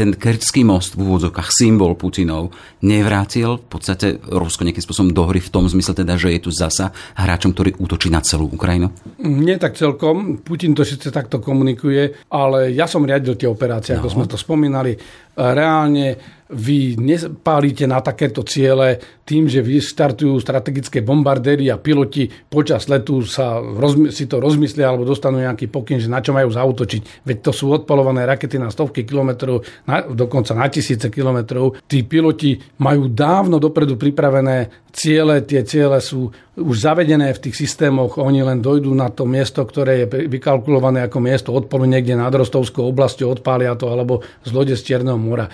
ten 0.00 0.16
Kerčský 0.16 0.62
most 0.64 0.94
v 0.96 1.04
úvodzokách, 1.04 1.52
symbol 1.52 1.98
Putinov, 1.98 2.54
nevrátil 2.80 3.58
v 3.60 3.66
podstate 3.68 4.22
Rusko 4.22 4.64
nejakým 4.64 4.80
spôsobom 4.80 5.10
do 5.12 5.28
hry 5.28 5.42
v 5.42 5.52
tom 5.52 5.68
zmysle 5.68 5.92
teda, 5.92 6.16
že 6.16 6.32
je 6.32 6.40
tu 6.40 6.50
zasa 6.54 6.94
hráčom, 7.18 7.52
ktorý 7.52 7.76
útočí 7.76 8.08
na 8.08 8.24
celú 8.24 8.48
Ukrajinu? 8.48 8.94
Nie 9.20 9.60
tak 9.60 9.76
celkom. 9.76 10.40
Putin 10.40 10.72
to 10.72 10.86
síce 10.86 11.10
takto 11.10 11.42
komunikuje, 11.42 12.30
ale 12.32 12.72
ja 12.72 12.88
som 12.88 13.04
riadil 13.04 13.36
tie 13.36 13.50
operácie, 13.50 13.92
no. 13.92 14.00
ako 14.00 14.08
sme 14.08 14.24
to 14.30 14.40
spomínali. 14.40 14.96
Reálne 15.36 16.39
vy 16.50 16.98
nepálite 16.98 17.86
na 17.86 18.02
takéto 18.02 18.42
ciele 18.42 18.98
tým, 19.22 19.46
že 19.46 19.62
vystartujú 19.62 20.42
strategické 20.42 21.06
bombardéry 21.06 21.70
a 21.70 21.78
piloti 21.78 22.26
počas 22.26 22.90
letu 22.90 23.22
sa 23.22 23.62
si 24.10 24.26
to 24.26 24.42
rozmyslia 24.42 24.90
alebo 24.90 25.06
dostanú 25.06 25.38
nejaký 25.38 25.70
pokyn, 25.70 26.02
že 26.02 26.10
na 26.10 26.18
čo 26.18 26.34
majú 26.34 26.50
zautočiť. 26.50 27.22
Veď 27.22 27.38
to 27.38 27.52
sú 27.54 27.70
odpalované 27.70 28.26
rakety 28.26 28.58
na 28.58 28.74
stovky 28.74 29.06
kilometrov, 29.06 29.62
na, 29.86 30.02
dokonca 30.02 30.50
na 30.58 30.66
tisíce 30.66 31.06
kilometrov. 31.06 31.78
Tí 31.86 32.02
piloti 32.02 32.58
majú 32.82 33.06
dávno 33.06 33.62
dopredu 33.62 33.94
pripravené 33.94 34.90
ciele, 34.90 35.46
tie 35.46 35.62
ciele 35.62 36.02
sú 36.02 36.34
už 36.58 36.76
zavedené 36.82 37.30
v 37.30 37.42
tých 37.46 37.54
systémoch, 37.54 38.18
oni 38.18 38.42
len 38.42 38.58
dojdú 38.58 38.90
na 38.90 39.06
to 39.14 39.22
miesto, 39.22 39.62
ktoré 39.62 40.04
je 40.04 40.26
vykalkulované 40.26 41.06
ako 41.06 41.18
miesto 41.22 41.54
odpolu 41.54 41.86
niekde 41.86 42.18
nad 42.18 42.34
Rostovskou 42.34 42.90
oblasťou, 42.90 43.30
odpália 43.30 43.78
to 43.78 43.86
alebo 43.86 44.26
z 44.42 44.50
lode 44.50 44.74
z 44.74 44.82
Čierneho 44.82 45.16
mora. 45.16 45.46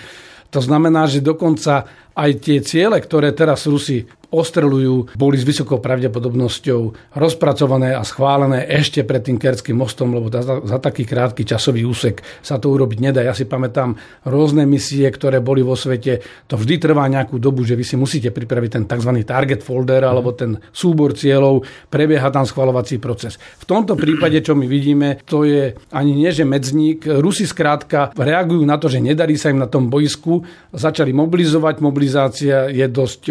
To 0.56 0.64
znamená, 0.64 1.04
že 1.04 1.20
dokonca 1.20 1.84
aj 2.16 2.30
tie 2.40 2.58
ciele, 2.64 2.96
ktoré 2.96 3.36
teraz 3.36 3.68
Rusi 3.68 4.08
ostrelujú, 4.32 5.14
boli 5.14 5.38
s 5.38 5.46
vysokou 5.46 5.78
pravdepodobnosťou 5.78 7.14
rozpracované 7.14 7.94
a 7.94 8.02
schválené 8.02 8.66
ešte 8.66 9.06
pred 9.06 9.22
tým 9.22 9.38
Kerským 9.38 9.78
mostom, 9.78 10.10
lebo 10.10 10.26
za, 10.28 10.42
za 10.66 10.78
taký 10.82 11.06
krátky 11.06 11.46
časový 11.46 11.86
úsek 11.86 12.20
sa 12.42 12.58
to 12.58 12.74
urobiť 12.74 12.98
nedá. 12.98 13.22
Ja 13.22 13.32
si 13.36 13.46
pamätám 13.46 13.94
rôzne 14.26 14.66
misie, 14.66 15.06
ktoré 15.06 15.38
boli 15.38 15.62
vo 15.62 15.78
svete. 15.78 16.20
To 16.50 16.58
vždy 16.58 16.74
trvá 16.82 17.06
nejakú 17.06 17.38
dobu, 17.38 17.62
že 17.62 17.78
vy 17.78 17.84
si 17.86 17.94
musíte 17.94 18.34
pripraviť 18.34 18.70
ten 18.82 18.84
tzv. 18.84 19.10
target 19.22 19.62
folder 19.62 20.02
alebo 20.02 20.34
ten 20.34 20.58
súbor 20.74 21.14
cieľov, 21.14 21.62
prebieha 21.88 22.28
tam 22.34 22.44
schvalovací 22.44 22.98
proces. 22.98 23.38
V 23.62 23.64
tomto 23.64 23.94
prípade, 23.94 24.42
čo 24.42 24.58
my 24.58 24.66
vidíme, 24.66 25.22
to 25.22 25.46
je 25.46 25.70
ani 25.94 26.12
nie, 26.12 26.34
že 26.34 26.42
medzník. 26.42 27.06
Rusi 27.06 27.46
skrátka 27.46 28.10
reagujú 28.18 28.66
na 28.66 28.76
to, 28.76 28.90
že 28.90 28.98
nedarí 28.98 29.38
sa 29.38 29.54
im 29.54 29.62
na 29.62 29.70
tom 29.70 29.86
boisku, 29.86 30.42
začali 30.74 31.14
mobilizovať. 31.14 31.78
Mobilizácia 32.06 32.70
je 32.70 32.86
dosť 32.86 33.22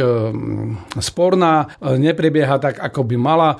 sporná, 1.00 1.63
e, 1.63 1.96
neprebieha 1.96 2.60
tak, 2.60 2.84
ako 2.84 3.08
by 3.08 3.15
mala. 3.15 3.55
E, 3.55 3.58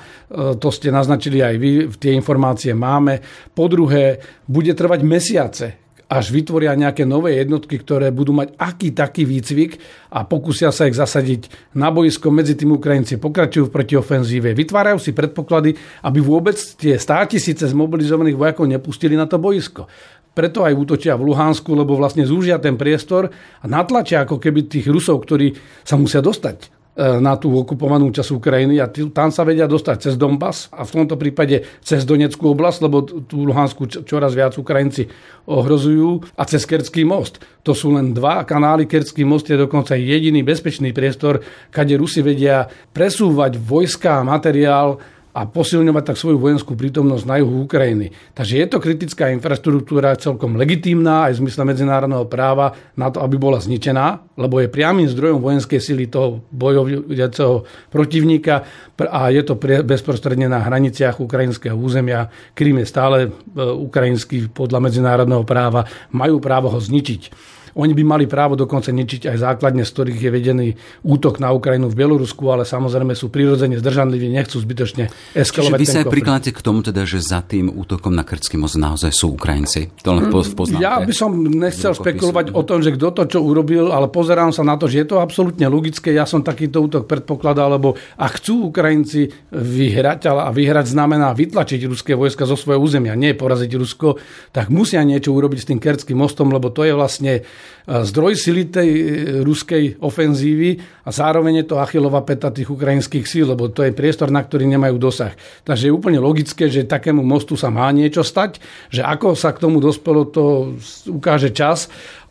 to 0.60 0.68
ste 0.68 0.92
naznačili 0.92 1.40
aj 1.40 1.54
vy, 1.56 1.70
tie 1.96 2.12
informácie 2.12 2.76
máme. 2.76 3.24
Po 3.56 3.64
druhé, 3.64 4.20
bude 4.44 4.76
trvať 4.76 5.00
mesiace, 5.08 5.66
až 6.06 6.30
vytvoria 6.30 6.76
nejaké 6.76 7.02
nové 7.02 7.40
jednotky, 7.40 7.82
ktoré 7.82 8.14
budú 8.14 8.30
mať 8.30 8.54
aký 8.60 8.94
taký 8.94 9.26
výcvik 9.26 9.80
a 10.12 10.22
pokúsia 10.22 10.70
sa 10.70 10.86
ich 10.86 10.94
zasadiť 10.94 11.72
na 11.74 11.90
boisko. 11.90 12.30
Medzi 12.30 12.54
tým 12.54 12.78
Ukrajinci 12.78 13.18
pokračujú 13.18 13.66
v 13.66 13.74
protiofenzíve. 13.74 14.54
Vytvárajú 14.54 15.02
si 15.02 15.10
predpoklady, 15.10 15.74
aby 16.06 16.20
vôbec 16.22 16.60
tie 16.78 16.94
státisíce 16.94 17.66
zmobilizovaných 17.66 18.38
vojakov 18.38 18.68
nepustili 18.70 19.18
na 19.18 19.26
to 19.26 19.40
boisko. 19.40 19.90
Preto 20.36 20.68
aj 20.68 20.76
útočia 20.76 21.16
v 21.16 21.32
Luhansku, 21.32 21.72
lebo 21.72 21.96
vlastne 21.96 22.28
zúžia 22.28 22.60
ten 22.60 22.76
priestor 22.76 23.32
a 23.32 23.64
natlačia 23.64 24.28
ako 24.28 24.36
keby 24.36 24.68
tých 24.68 24.84
Rusov, 24.92 25.24
ktorí 25.24 25.56
sa 25.80 25.96
musia 25.96 26.20
dostať 26.20 26.76
E, 26.96 27.20
na 27.20 27.36
tú 27.36 27.52
okupovanú 27.52 28.08
časť 28.08 28.40
Ukrajiny 28.40 28.80
a 28.80 28.88
tam 28.88 29.28
sa 29.28 29.44
vedia 29.44 29.68
dostať 29.68 29.96
cez 30.00 30.14
Donbass 30.16 30.72
a 30.72 30.80
v 30.80 30.96
tomto 30.96 31.20
prípade 31.20 31.68
cez 31.84 32.08
Donetskú 32.08 32.56
oblasť, 32.56 32.78
lebo 32.88 33.04
tú 33.04 33.44
Luhansku 33.44 33.84
čoraz 33.84 34.32
viac 34.32 34.56
Ukrajinci 34.56 35.04
ohrozujú 35.44 36.24
a 36.40 36.48
cez 36.48 36.64
Kerský 36.64 37.04
most. 37.04 37.44
To 37.68 37.76
sú 37.76 37.92
len 37.92 38.16
dva 38.16 38.48
kanály. 38.48 38.88
Kerský 38.88 39.28
most 39.28 39.44
je 39.52 39.60
dokonca 39.60 39.92
jediný 39.92 40.40
bezpečný 40.40 40.96
priestor, 40.96 41.44
kade 41.68 42.00
Rusi 42.00 42.24
vedia 42.24 42.64
presúvať 42.96 43.60
vojska 43.60 44.24
a 44.24 44.24
materiál 44.24 44.96
a 45.36 45.44
posilňovať 45.44 46.04
tak 46.08 46.16
svoju 46.16 46.40
vojenskú 46.40 46.72
prítomnosť 46.80 47.28
na 47.28 47.36
juhu 47.44 47.68
Ukrajiny. 47.68 48.08
Takže 48.32 48.56
je 48.56 48.66
to 48.72 48.80
kritická 48.80 49.28
infraštruktúra 49.36 50.16
celkom 50.16 50.56
legitímna 50.56 51.28
aj 51.28 51.36
v 51.36 51.40
zmysle 51.44 51.62
medzinárodného 51.68 52.24
práva 52.24 52.72
na 52.96 53.12
to, 53.12 53.20
aby 53.20 53.36
bola 53.36 53.60
zničená, 53.60 54.32
lebo 54.40 54.64
je 54.64 54.72
priamým 54.72 55.04
zdrojom 55.04 55.44
vojenskej 55.44 55.76
sily 55.76 56.08
toho 56.08 56.40
bojového 56.48 57.68
protivníka 57.92 58.64
a 58.96 59.28
je 59.28 59.44
to 59.44 59.60
bezprostredne 59.84 60.48
na 60.48 60.64
hraniciach 60.64 61.20
ukrajinského 61.20 61.76
územia. 61.76 62.32
Krím 62.56 62.80
je 62.80 62.86
stále 62.88 63.18
e, 63.28 63.28
ukrajinský 63.60 64.48
podľa 64.48 64.88
medzinárodného 64.88 65.44
práva. 65.44 65.84
Majú 66.16 66.40
právo 66.40 66.72
ho 66.72 66.80
zničiť. 66.80 67.55
Oni 67.76 67.92
by 67.92 68.02
mali 68.08 68.24
právo 68.24 68.56
dokonca 68.56 68.88
ničiť 68.88 69.28
aj 69.28 69.36
základne, 69.36 69.84
z 69.84 69.92
ktorých 69.92 70.20
je 70.20 70.30
vedený 70.32 70.68
útok 71.04 71.36
na 71.44 71.52
Ukrajinu 71.52 71.92
v 71.92 71.98
Bielorusku, 72.00 72.48
ale 72.48 72.64
samozrejme 72.64 73.12
sú 73.12 73.28
prirodzene 73.28 73.76
zdržanliví, 73.76 74.32
nechcú 74.32 74.56
zbytočne 74.56 75.12
eskalovať. 75.36 75.76
Čiže 75.76 75.84
vy 75.84 75.86
sa 75.92 76.00
aj 76.00 76.06
prikláte 76.08 76.50
k 76.56 76.60
tomu 76.64 76.80
teda, 76.80 77.04
že 77.04 77.20
za 77.20 77.44
tým 77.44 77.68
útokom 77.68 78.16
na 78.16 78.24
Krtský 78.24 78.56
most 78.56 78.80
naozaj 78.80 79.12
sú 79.12 79.36
Ukrajinci. 79.36 79.92
To 80.00 80.16
len 80.16 80.32
v 80.32 80.56
poznámke. 80.56 80.80
Ja 80.80 80.96
by 81.04 81.12
som 81.12 81.36
nechcel 81.36 81.92
špekulovať 81.92 82.56
o 82.56 82.62
tom, 82.64 82.80
že 82.80 82.96
kto 82.96 83.12
to 83.12 83.22
čo 83.28 83.44
urobil, 83.44 83.92
ale 83.92 84.08
pozerám 84.08 84.56
sa 84.56 84.64
na 84.64 84.80
to, 84.80 84.88
že 84.88 85.04
je 85.04 85.06
to 85.12 85.20
absolútne 85.20 85.68
logické. 85.68 86.16
Ja 86.16 86.24
som 86.24 86.40
takýto 86.40 86.80
útok 86.80 87.04
predpokladal, 87.04 87.76
lebo 87.76 87.92
ak 88.16 88.40
chcú 88.40 88.72
Ukrajinci 88.72 89.28
vyhrať, 89.52 90.32
ale 90.32 90.48
a 90.48 90.50
vyhrať 90.50 90.96
znamená 90.96 91.36
vytlačiť 91.36 91.84
ruské 91.84 92.16
vojska 92.16 92.48
zo 92.48 92.56
svojho 92.56 92.80
územia, 92.80 93.18
nie 93.18 93.36
poraziť 93.36 93.70
Rusko, 93.76 94.16
tak 94.54 94.72
musia 94.72 95.02
niečo 95.02 95.34
urobiť 95.34 95.58
s 95.60 95.68
tým 95.68 95.80
Kerským 95.82 96.16
mostom, 96.16 96.48
lebo 96.48 96.72
to 96.72 96.86
je 96.86 96.94
vlastne 96.96 97.42
zdroj 97.86 98.34
sily 98.34 98.66
tej 98.66 98.88
e, 98.90 99.02
ruskej 99.46 100.02
ofenzívy 100.02 100.82
a 101.06 101.10
zároveň 101.14 101.62
je 101.62 101.66
to 101.70 101.78
achilová 101.78 102.26
peta 102.26 102.50
tých 102.50 102.66
ukrajinských 102.66 103.22
síl, 103.22 103.46
lebo 103.46 103.70
to 103.70 103.86
je 103.86 103.94
priestor, 103.94 104.34
na 104.34 104.42
ktorý 104.42 104.66
nemajú 104.66 104.98
dosah. 104.98 105.34
Takže 105.62 105.88
je 105.88 105.94
úplne 105.94 106.18
logické, 106.18 106.66
že 106.66 106.82
takému 106.82 107.22
mostu 107.22 107.54
sa 107.54 107.70
má 107.70 107.86
niečo 107.94 108.26
stať, 108.26 108.58
že 108.90 109.06
ako 109.06 109.38
sa 109.38 109.54
k 109.54 109.62
tomu 109.62 109.78
dospelo, 109.78 110.26
to 110.26 110.74
ukáže 111.06 111.54
čas 111.54 111.86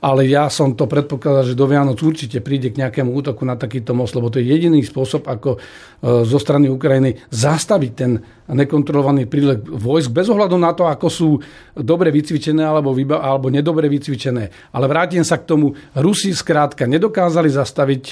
ale 0.06 0.30
ja 0.30 0.46
som 0.54 0.78
to 0.78 0.86
predpokladal, 0.86 1.42
že 1.50 1.58
do 1.58 1.66
Vianoc 1.66 1.98
určite 1.98 2.38
príde 2.38 2.70
k 2.70 2.78
nejakému 2.78 3.10
útoku 3.10 3.42
na 3.42 3.58
takýto 3.58 3.98
most, 3.98 4.14
lebo 4.14 4.30
to 4.30 4.38
je 4.38 4.46
jediný 4.46 4.78
spôsob, 4.86 5.26
ako 5.26 5.58
e, 5.58 5.60
zo 6.22 6.38
strany 6.38 6.70
Ukrajiny 6.70 7.26
zastaviť 7.34 7.92
ten 7.98 8.22
nekontrolovaný 8.46 9.26
prílek 9.26 9.66
vojsk 9.66 10.14
bez 10.14 10.30
ohľadu 10.30 10.62
na 10.62 10.78
to, 10.78 10.86
ako 10.86 11.08
sú 11.10 11.30
dobre 11.74 12.14
vycvičené 12.14 12.62
alebo, 12.62 12.94
vyba- 12.94 13.26
alebo 13.26 13.50
nedobre 13.50 13.90
vycvičené. 13.90 14.70
Ale 14.78 14.86
vrátim 14.86 15.26
sa 15.26 15.42
k 15.42 15.50
tomu. 15.50 15.74
Rusi 15.98 16.38
skrátka 16.38 16.86
nedokázali 16.86 17.50
zastaviť 17.50 18.04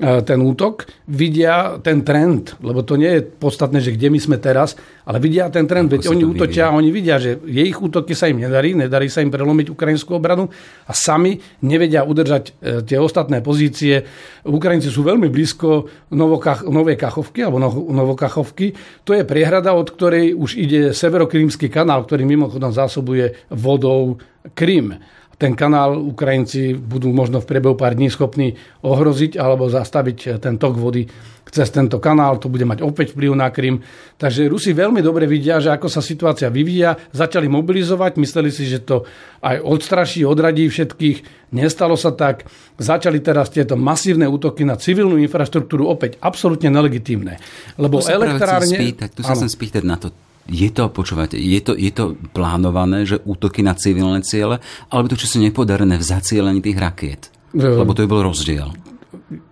ten 0.00 0.40
útok, 0.40 0.88
vidia 1.12 1.76
ten 1.84 2.00
trend, 2.00 2.56
lebo 2.64 2.80
to 2.80 2.96
nie 2.96 3.20
je 3.20 3.20
podstatné, 3.20 3.84
že 3.84 3.92
kde 3.92 4.08
my 4.08 4.16
sme 4.16 4.36
teraz, 4.40 4.72
ale 5.04 5.20
vidia 5.20 5.52
ten 5.52 5.68
trend, 5.68 5.92
veď 5.92 6.08
oni 6.08 6.24
útočia 6.24 6.72
a 6.72 6.76
oni 6.76 6.88
vidia, 6.88 7.20
že 7.20 7.36
ich 7.44 7.76
útoky 7.76 8.16
sa 8.16 8.32
im 8.32 8.40
nedarí, 8.40 8.72
nedarí 8.72 9.12
sa 9.12 9.20
im 9.20 9.28
prelomiť 9.28 9.68
ukrajinskú 9.68 10.16
obranu 10.16 10.48
a 10.88 10.92
sami 10.96 11.36
nevedia 11.60 12.00
udržať 12.08 12.44
e, 12.48 12.52
tie 12.80 12.96
ostatné 12.96 13.44
pozície. 13.44 14.00
Ukrajinci 14.48 14.88
sú 14.88 15.04
veľmi 15.04 15.28
blízko 15.28 15.92
Novokach, 16.16 16.64
Novej 16.64 16.96
Kachovky 16.96 17.44
alebo 17.44 17.60
Novokachovky. 17.92 18.72
To 19.04 19.12
je 19.12 19.28
priehrada, 19.28 19.76
od 19.76 19.92
ktorej 19.92 20.32
už 20.32 20.56
ide 20.56 20.96
severokrímsky 20.96 21.68
kanál, 21.68 22.08
ktorý 22.08 22.24
mimochodom 22.24 22.72
zásobuje 22.72 23.36
vodou 23.52 24.16
Krym 24.56 24.96
ten 25.40 25.56
kanál 25.56 25.96
Ukrajinci 25.96 26.76
budú 26.76 27.08
možno 27.16 27.40
v 27.40 27.48
priebehu 27.48 27.72
pár 27.72 27.96
dní 27.96 28.12
schopní 28.12 28.60
ohroziť 28.84 29.40
alebo 29.40 29.72
zastaviť 29.72 30.36
ten 30.36 30.60
tok 30.60 30.76
vody 30.76 31.08
cez 31.50 31.66
tento 31.74 31.98
kanál, 31.98 32.38
to 32.38 32.46
bude 32.46 32.62
mať 32.62 32.80
opäť 32.80 33.12
vplyv 33.12 33.34
na 33.34 33.50
Krym. 33.50 33.82
Takže 34.16 34.46
Rusi 34.46 34.70
veľmi 34.70 35.02
dobre 35.02 35.26
vidia, 35.26 35.58
že 35.58 35.74
ako 35.74 35.90
sa 35.90 35.98
situácia 35.98 36.46
vyvíja, 36.46 36.94
začali 37.10 37.50
mobilizovať, 37.50 38.22
mysleli 38.22 38.54
si, 38.54 38.70
že 38.70 38.86
to 38.86 39.02
aj 39.42 39.58
odstraší, 39.58 40.22
odradí 40.22 40.70
všetkých, 40.70 41.50
nestalo 41.50 41.98
sa 41.98 42.14
tak. 42.14 42.46
Začali 42.78 43.18
teraz 43.18 43.50
tieto 43.50 43.74
masívne 43.74 44.30
útoky 44.30 44.62
na 44.62 44.78
civilnú 44.78 45.18
infraštruktúru 45.18 45.90
opäť 45.90 46.22
absolútne 46.22 46.70
nelegitímne. 46.70 47.42
Lebo 47.76 47.98
tu 47.98 48.14
elektrárne... 48.14 48.78
Spýtať, 48.78 49.08
tu 49.10 49.26
sa 49.26 49.34
chcem 49.34 49.50
spýtať 49.50 49.82
na 49.82 49.98
to. 49.98 50.14
Je 50.50 50.68
to, 50.74 50.90
počúvate, 50.90 51.38
je 51.38 51.60
to, 51.62 51.78
je 51.78 51.94
to 51.94 52.18
plánované, 52.34 53.06
že 53.06 53.22
útoky 53.22 53.62
na 53.62 53.78
civilné 53.78 54.26
ciele, 54.26 54.58
alebo 54.90 55.06
to, 55.06 55.14
čo 55.14 55.30
sú 55.30 55.36
nepodarené 55.38 55.94
v 55.94 56.04
zacielení 56.04 56.58
tých 56.58 56.78
rakiet? 56.78 57.30
Lebo 57.54 57.94
to 57.94 58.02
je 58.02 58.10
bol 58.10 58.26
rozdiel 58.26 58.74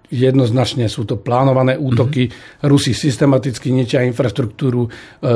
jednoznačne 0.09 0.89
sú 0.89 1.05
to 1.05 1.21
plánované 1.21 1.77
útoky. 1.77 2.29
Mm-hmm. 2.29 2.65
Rusi 2.65 2.97
systematicky 2.97 3.69
ničia 3.69 4.05
infraštruktúru. 4.09 4.89
E, 4.89 4.91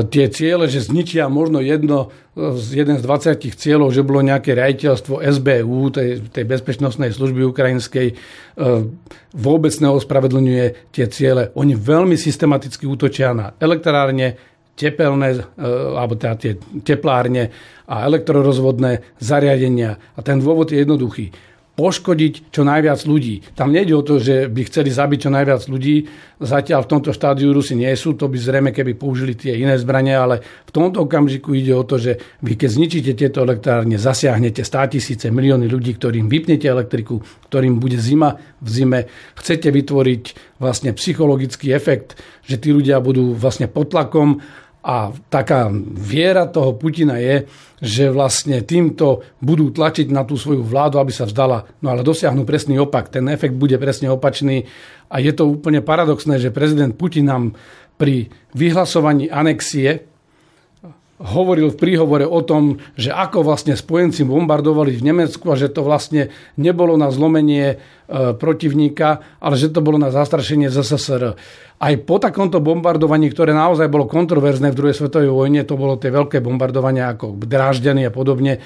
tie 0.09 0.33
ciele, 0.33 0.65
že 0.67 0.85
zničia 0.85 1.29
možno 1.29 1.61
jedno 1.61 2.09
z 2.33 2.81
jeden 2.81 2.97
z 2.97 3.05
20 3.05 3.37
cieľov, 3.53 3.93
že 3.93 4.01
bolo 4.01 4.25
nejaké 4.25 4.57
riaditeľstvo 4.57 5.21
SBU, 5.21 5.79
tej, 5.93 6.09
tej 6.33 6.45
bezpečnostnej 6.49 7.13
služby 7.13 7.45
ukrajinskej, 7.53 8.07
e, 8.09 8.15
vôbec 9.37 9.73
neospravedlňuje 9.77 10.89
tie 10.89 11.07
ciele. 11.13 11.53
Oni 11.53 11.77
veľmi 11.77 12.17
systematicky 12.17 12.89
útočia 12.89 13.37
na 13.37 13.53
elektrárne, 13.61 14.52
tepelné, 14.75 15.39
e, 15.39 15.69
alebo 15.97 16.17
teda 16.17 16.35
tie 16.37 16.57
teplárne 16.83 17.53
a 17.87 18.09
elektrorozvodné 18.09 19.19
zariadenia. 19.21 20.01
A 20.17 20.21
ten 20.25 20.41
dôvod 20.41 20.73
je 20.73 20.81
jednoduchý 20.81 21.52
poškodiť 21.73 22.53
čo 22.53 22.69
najviac 22.69 23.01
ľudí. 23.09 23.57
Tam 23.57 23.73
nejde 23.73 23.97
o 23.97 24.05
to, 24.05 24.21
že 24.21 24.53
by 24.53 24.69
chceli 24.69 24.93
zabiť 24.93 25.19
čo 25.25 25.31
najviac 25.33 25.65
ľudí. 25.73 26.05
Zatiaľ 26.37 26.85
v 26.85 26.91
tomto 26.93 27.11
štádiu 27.17 27.49
Rusi 27.57 27.73
nie 27.73 27.89
sú, 27.97 28.13
to 28.13 28.29
by 28.29 28.37
zrejme, 28.37 28.71
keby 28.77 28.93
použili 28.93 29.33
tie 29.33 29.57
iné 29.57 29.81
zbranie, 29.81 30.13
ale 30.13 30.45
v 30.69 30.73
tomto 30.73 31.09
okamžiku 31.09 31.57
ide 31.57 31.73
o 31.73 31.81
to, 31.89 31.97
že 31.97 32.21
vy 32.45 32.61
keď 32.61 32.71
zničíte 32.77 33.13
tieto 33.17 33.41
elektrárne, 33.41 33.97
zasiahnete 33.97 34.61
100 34.61 34.93
tisíce, 34.93 35.27
milióny 35.33 35.65
ľudí, 35.65 35.97
ktorým 35.97 36.29
vypnete 36.29 36.69
elektriku, 36.69 37.25
ktorým 37.49 37.81
bude 37.81 37.97
zima 37.97 38.37
v 38.61 38.69
zime, 38.69 39.01
chcete 39.41 39.73
vytvoriť 39.73 40.23
vlastne 40.61 40.93
psychologický 40.93 41.73
efekt, 41.73 42.21
že 42.45 42.61
tí 42.61 42.69
ľudia 42.69 43.01
budú 43.01 43.33
vlastne 43.33 43.65
pod 43.65 43.97
tlakom 43.97 44.45
a 44.83 45.15
taká 45.31 45.71
viera 45.95 46.51
toho 46.51 46.75
Putina 46.75 47.15
je, 47.23 47.47
že 47.79 48.11
vlastne 48.11 48.67
týmto 48.67 49.23
budú 49.39 49.71
tlačiť 49.71 50.11
na 50.11 50.27
tú 50.27 50.35
svoju 50.35 50.67
vládu, 50.67 50.99
aby 50.99 51.15
sa 51.15 51.27
vzdala. 51.27 51.67
No 51.83 51.95
ale 51.95 52.03
dosiahnu 52.03 52.43
presný 52.43 52.83
opak. 52.83 53.11
Ten 53.11 53.31
efekt 53.31 53.55
bude 53.55 53.79
presne 53.79 54.11
opačný. 54.11 54.67
A 55.07 55.23
je 55.23 55.31
to 55.31 55.47
úplne 55.47 55.83
paradoxné, 55.87 56.43
že 56.43 56.55
prezident 56.55 56.95
Putin 56.95 57.31
nám 57.31 57.45
pri 57.95 58.31
vyhlasovaní 58.59 59.31
anexie 59.31 60.12
hovoril 61.23 61.71
v 61.71 61.79
príhovore 61.79 62.27
o 62.27 62.43
tom, 62.43 62.83
že 62.99 63.15
ako 63.15 63.47
vlastne 63.47 63.79
spojenci 63.79 64.27
bombardovali 64.27 64.91
v 64.99 65.07
Nemecku 65.07 65.47
a 65.55 65.57
že 65.57 65.71
to 65.71 65.87
vlastne 65.87 66.35
nebolo 66.59 66.99
na 66.99 67.15
zlomenie 67.15 67.67
e, 67.71 67.77
protivníka, 68.35 69.39
ale 69.39 69.55
že 69.55 69.71
to 69.71 69.79
bolo 69.79 70.03
na 70.03 70.11
zastrašenie 70.11 70.67
ZSSR. 70.67 71.39
Aj 71.79 71.95
po 72.03 72.19
takomto 72.19 72.59
bombardovaní, 72.59 73.31
ktoré 73.31 73.55
naozaj 73.55 73.87
bolo 73.87 74.11
kontroverzné 74.11 74.75
v 74.75 74.79
druhej 74.79 74.99
svetovej 74.99 75.31
vojne, 75.31 75.63
to 75.63 75.79
bolo 75.79 75.95
tie 75.95 76.11
veľké 76.11 76.43
bombardovania 76.43 77.15
ako 77.15 77.39
Dráždeny 77.39 78.07
a 78.07 78.15
podobne, 78.15 78.59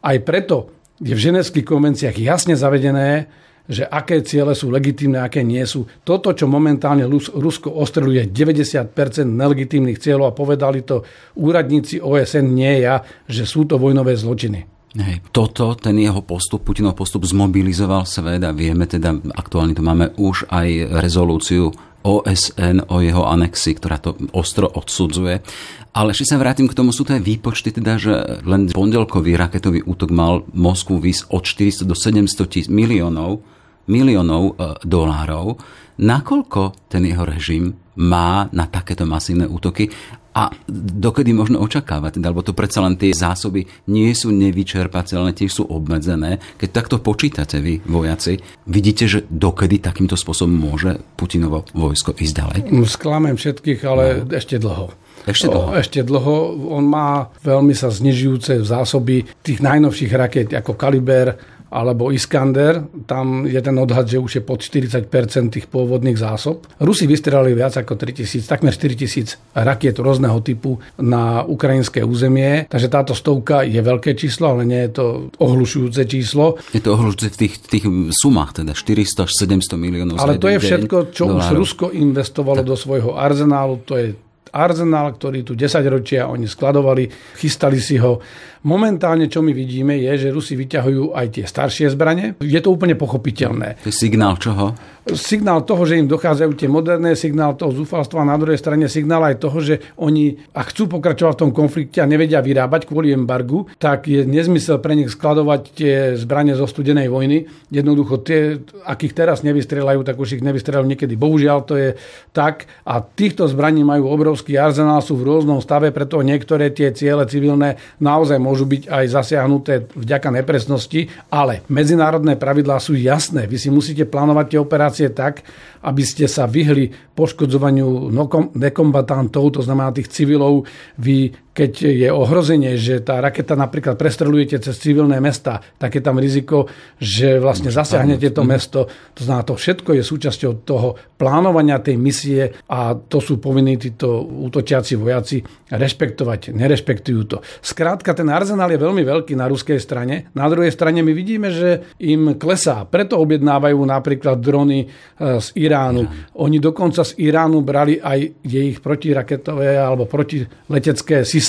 aj 0.00 0.16
preto 0.24 0.72
je 1.00 1.12
v 1.12 1.20
ženevských 1.32 1.64
konvenciách 1.64 2.16
jasne 2.20 2.56
zavedené, 2.56 3.28
že 3.70 3.86
aké 3.86 4.26
ciele 4.26 4.58
sú 4.58 4.66
legitímne, 4.74 5.22
aké 5.22 5.46
nie 5.46 5.62
sú. 5.62 5.86
Toto, 6.02 6.34
čo 6.34 6.50
momentálne 6.50 7.06
Rusko 7.06 7.70
ostreluje 7.70 8.26
90% 8.34 8.90
nelegitímnych 9.30 10.02
cieľov 10.02 10.34
a 10.34 10.36
povedali 10.36 10.82
to 10.82 11.06
úradníci 11.38 12.02
OSN, 12.02 12.50
nie 12.50 12.82
ja, 12.82 12.98
že 13.30 13.46
sú 13.46 13.70
to 13.70 13.78
vojnové 13.78 14.18
zločiny. 14.18 14.66
Hej. 14.90 15.22
Toto, 15.30 15.78
ten 15.78 15.94
jeho 16.02 16.18
postup, 16.26 16.66
Putinov 16.66 16.98
postup 16.98 17.22
zmobilizoval 17.22 18.02
svet 18.10 18.42
a 18.42 18.50
vieme 18.50 18.90
teda, 18.90 19.14
aktuálne 19.38 19.70
tu 19.70 19.86
máme 19.86 20.18
už 20.18 20.50
aj 20.50 20.98
rezolúciu 20.98 21.70
OSN 22.02 22.90
o 22.90 22.98
jeho 22.98 23.22
anexi, 23.22 23.78
ktorá 23.78 24.02
to 24.02 24.18
ostro 24.34 24.66
odsudzuje. 24.66 25.46
Ale 25.94 26.10
ešte 26.10 26.34
sa 26.34 26.42
vrátim 26.42 26.66
k 26.66 26.74
tomu, 26.74 26.90
sú 26.90 27.06
to 27.06 27.14
aj 27.14 27.22
výpočty, 27.22 27.70
teda, 27.70 28.02
že 28.02 28.42
len 28.42 28.66
pondelkový 28.66 29.38
raketový 29.38 29.86
útok 29.86 30.10
mal 30.10 30.42
Moskvu 30.50 30.98
vys 30.98 31.22
od 31.30 31.46
400 31.46 31.86
do 31.86 31.94
700 31.94 32.66
miliónov 32.66 33.46
miliónov 33.88 34.42
e, 34.44 34.52
dolárov, 34.84 35.56
nakoľko 36.00 36.88
ten 36.88 37.04
jeho 37.08 37.24
režim 37.24 37.72
má 38.00 38.48
na 38.52 38.64
takéto 38.64 39.04
masívne 39.04 39.44
útoky 39.44 39.88
a 40.30 40.46
dokedy 40.70 41.34
možno 41.34 41.58
očakávať, 41.58 42.22
teda, 42.22 42.30
lebo 42.30 42.46
to 42.46 42.54
predsa 42.54 42.78
len 42.86 42.94
tie 42.94 43.10
zásoby 43.10 43.66
nie 43.90 44.14
sú 44.14 44.30
nevyčerpateľné, 44.30 45.34
tiež 45.34 45.50
sú 45.50 45.62
obmedzené. 45.66 46.38
Keď 46.54 46.68
takto 46.70 46.96
počítate 47.02 47.58
vy, 47.58 47.82
vojaci, 47.82 48.38
vidíte, 48.70 49.10
že 49.10 49.26
dokedy 49.26 49.82
takýmto 49.82 50.14
spôsobom 50.14 50.54
môže 50.54 51.02
Putinovo 51.18 51.66
vojsko 51.74 52.14
ísť 52.14 52.34
ďalej? 52.34 52.58
Sklamem 52.86 53.34
všetkých, 53.34 53.80
ale 53.82 54.22
no. 54.22 54.30
ešte 54.30 54.62
dlho. 54.62 54.94
Ešte 55.26 55.50
dlho. 55.50 55.68
O, 55.68 55.76
ešte 55.76 56.00
dlho. 56.00 56.36
On 56.78 56.84
má 56.86 57.28
veľmi 57.42 57.74
sa 57.74 57.90
znižujúce 57.90 58.62
zásoby 58.64 59.26
tých 59.42 59.60
najnovších 59.60 60.12
raket 60.14 60.48
ako 60.54 60.78
Kaliber, 60.78 61.36
alebo 61.70 62.10
Iskander, 62.10 62.82
tam 63.06 63.46
je 63.46 63.60
ten 63.62 63.78
odhad, 63.78 64.10
že 64.10 64.18
už 64.18 64.32
je 64.38 64.42
pod 64.42 64.58
40% 64.58 65.06
tých 65.54 65.66
pôvodných 65.70 66.18
zásob. 66.18 66.66
Rusi 66.82 67.06
vystrelali 67.06 67.54
viac 67.54 67.78
ako 67.78 67.94
3000, 67.94 68.50
takmer 68.50 68.74
4000 68.74 69.54
rakiet 69.54 69.96
rôzneho 70.02 70.42
typu 70.42 70.82
na 70.98 71.46
ukrajinské 71.46 72.02
územie, 72.02 72.66
takže 72.66 72.90
táto 72.90 73.14
stovka 73.14 73.62
je 73.62 73.78
veľké 73.78 74.18
číslo, 74.18 74.58
ale 74.58 74.66
nie 74.66 74.82
je 74.90 74.92
to 74.98 75.06
ohlušujúce 75.38 76.02
číslo. 76.10 76.58
Je 76.74 76.82
to 76.82 76.98
ohlušujúce 76.98 77.30
v 77.30 77.38
tých, 77.38 77.54
tých 77.62 77.84
sumách, 78.10 78.66
teda 78.66 78.74
400 78.74 79.30
až 79.30 79.32
700 79.38 79.78
miliónov. 79.78 80.18
Ale 80.18 80.42
to 80.42 80.50
je 80.50 80.58
všetko, 80.58 81.14
čo 81.14 81.30
dolárov. 81.30 81.38
už 81.38 81.46
Rusko 81.54 81.86
investovalo 81.94 82.66
tak. 82.66 82.68
do 82.68 82.74
svojho 82.74 83.14
arzenálu, 83.14 83.78
to 83.86 83.94
je 83.94 84.08
arzenál, 84.50 85.14
ktorý 85.14 85.46
tu 85.46 85.54
10 85.54 85.78
ročia 85.86 86.26
oni 86.26 86.46
skladovali, 86.50 87.06
chystali 87.38 87.78
si 87.78 87.96
ho 88.02 88.18
Momentálne, 88.60 89.24
čo 89.24 89.40
my 89.40 89.56
vidíme, 89.56 89.96
je, 89.96 90.28
že 90.28 90.34
Rusi 90.34 90.52
vyťahujú 90.52 91.16
aj 91.16 91.26
tie 91.32 91.44
staršie 91.48 91.88
zbranie. 91.96 92.36
Je 92.44 92.60
to 92.60 92.68
úplne 92.68 92.92
pochopiteľné. 92.92 93.80
To 93.80 93.88
je 93.88 93.96
signál 93.96 94.36
čoho? 94.36 94.76
Signál 95.14 95.66
toho, 95.66 95.82
že 95.86 95.98
im 95.98 96.06
dochádzajú 96.06 96.52
tie 96.54 96.68
moderné, 96.70 97.18
signál 97.18 97.58
toho 97.58 97.74
zúfalstva, 97.74 98.26
na 98.26 98.38
druhej 98.38 98.58
strane 98.58 98.86
signál 98.86 99.22
aj 99.26 99.42
toho, 99.42 99.58
že 99.58 99.74
oni, 99.98 100.38
ak 100.54 100.70
chcú 100.70 100.86
pokračovať 100.86 101.34
v 101.34 101.40
tom 101.46 101.52
konflikte 101.54 101.98
a 102.02 102.10
nevedia 102.10 102.42
vyrábať 102.42 102.86
kvôli 102.86 103.14
embargu, 103.14 103.66
tak 103.78 104.06
je 104.10 104.22
nezmysel 104.26 104.78
pre 104.78 104.94
nich 104.94 105.10
skladovať 105.10 105.60
tie 105.74 105.94
zbranie 106.18 106.54
zo 106.54 106.66
studenej 106.66 107.10
vojny. 107.10 107.46
Jednoducho 107.70 108.22
tie, 108.22 108.62
akých 108.86 109.14
teraz 109.14 109.42
nevystrelajú, 109.42 110.02
tak 110.06 110.18
už 110.18 110.38
ich 110.38 110.44
nevystrelajú 110.44 110.86
niekedy. 110.86 111.14
Bohužiaľ 111.18 111.58
to 111.66 111.74
je 111.78 111.90
tak. 112.30 112.70
A 112.86 113.02
týchto 113.02 113.46
zbraní 113.50 113.82
majú 113.82 114.10
obrovský 114.10 114.58
arzenál, 114.58 115.02
sú 115.02 115.18
v 115.18 115.26
rôznom 115.26 115.58
stave, 115.62 115.90
preto 115.90 116.22
niektoré 116.22 116.70
tie 116.70 116.94
ciele 116.94 117.26
civilné 117.26 117.78
naozaj 117.98 118.38
môžu 118.38 118.66
byť 118.68 118.90
aj 118.90 119.04
zasiahnuté 119.10 119.72
vďaka 119.94 120.28
nepresnosti, 120.34 121.08
ale 121.32 121.62
medzinárodné 121.70 122.36
pravidlá 122.36 122.78
sú 122.78 122.94
jasné. 122.98 123.46
Vy 123.46 123.56
si 123.56 123.68
musíte 123.72 124.04
plánovať 124.06 124.46
tie 124.50 124.60
operácie 124.60 124.99
tak, 125.08 125.40
aby 125.80 126.04
ste 126.04 126.28
sa 126.28 126.44
vyhli 126.44 126.92
poškodzovaniu 127.16 128.12
nekombatantov, 128.52 129.56
to 129.56 129.60
znamená 129.64 129.96
tých 129.96 130.12
civilov. 130.12 130.68
Vy, 131.00 131.32
keď 131.50 131.72
je 131.90 132.08
ohrozenie, 132.12 132.78
že 132.78 133.02
tá 133.02 133.18
raketa 133.18 133.58
napríklad 133.58 133.98
prestrelujete 133.98 134.62
cez 134.62 134.78
civilné 134.78 135.18
mesta, 135.18 135.58
tak 135.82 135.98
je 135.98 136.02
tam 136.04 136.22
riziko, 136.22 136.70
že 137.02 137.42
vlastne 137.42 137.74
zasiahnete 137.74 138.30
to 138.30 138.46
mesto. 138.46 138.86
To 139.18 139.22
znamená, 139.26 139.42
to 139.42 139.58
všetko 139.58 139.98
je 139.98 140.02
súčasťou 140.06 140.62
toho 140.62 140.94
plánovania 141.18 141.82
tej 141.82 141.98
misie 141.98 142.54
a 142.70 142.94
to 142.94 143.18
sú 143.18 143.42
povinní 143.42 143.76
títo 143.76 144.22
útočiaci 144.22 144.94
vojaci 144.94 145.42
rešpektovať. 145.74 146.54
Nerešpektujú 146.54 147.20
to. 147.26 147.36
Skrátka, 147.60 148.14
ten 148.14 148.30
arzenál 148.30 148.70
je 148.70 148.78
veľmi 148.78 149.02
veľký 149.02 149.34
na 149.34 149.50
ruskej 149.50 149.82
strane. 149.82 150.30
Na 150.38 150.46
druhej 150.46 150.70
strane 150.70 151.02
my 151.02 151.12
vidíme, 151.12 151.50
že 151.50 151.82
im 151.98 152.38
klesá. 152.38 152.86
Preto 152.86 153.18
objednávajú 153.18 153.78
napríklad 153.82 154.38
drony 154.38 154.86
z 155.18 155.48
Iránu 155.58 155.70
Iránu. 155.70 156.02
Oni 156.34 156.58
dokonca 156.58 157.06
z 157.06 157.14
Iránu 157.18 157.62
brali 157.62 157.96
aj 158.02 158.42
ich 158.44 158.78
protiraketové 158.82 159.78
alebo 159.78 160.04
protiletecké 160.04 161.22
systémy, 161.22 161.39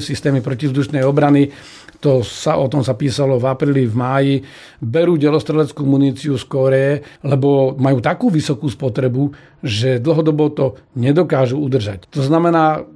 systémy 0.00 0.40
protivzdušnej 0.40 1.04
obrany. 1.04 1.48
To 2.00 2.24
sa, 2.24 2.56
o 2.56 2.66
tom 2.66 2.80
sa 2.80 2.96
písalo 2.96 3.36
v 3.36 3.46
apríli, 3.46 3.84
v 3.84 3.94
máji, 3.94 4.34
berú 4.80 5.20
delostreleckú 5.20 5.84
muníciu 5.84 6.40
z 6.40 6.44
Koreje, 6.48 6.94
lebo 7.20 7.76
majú 7.76 8.00
takú 8.00 8.32
vysokú 8.32 8.72
spotrebu, 8.72 9.30
že 9.60 10.00
dlhodobo 10.00 10.44
to 10.56 10.66
nedokážu 10.96 11.60
udržať. 11.60 12.08
To 12.16 12.24
znamená, 12.24 12.88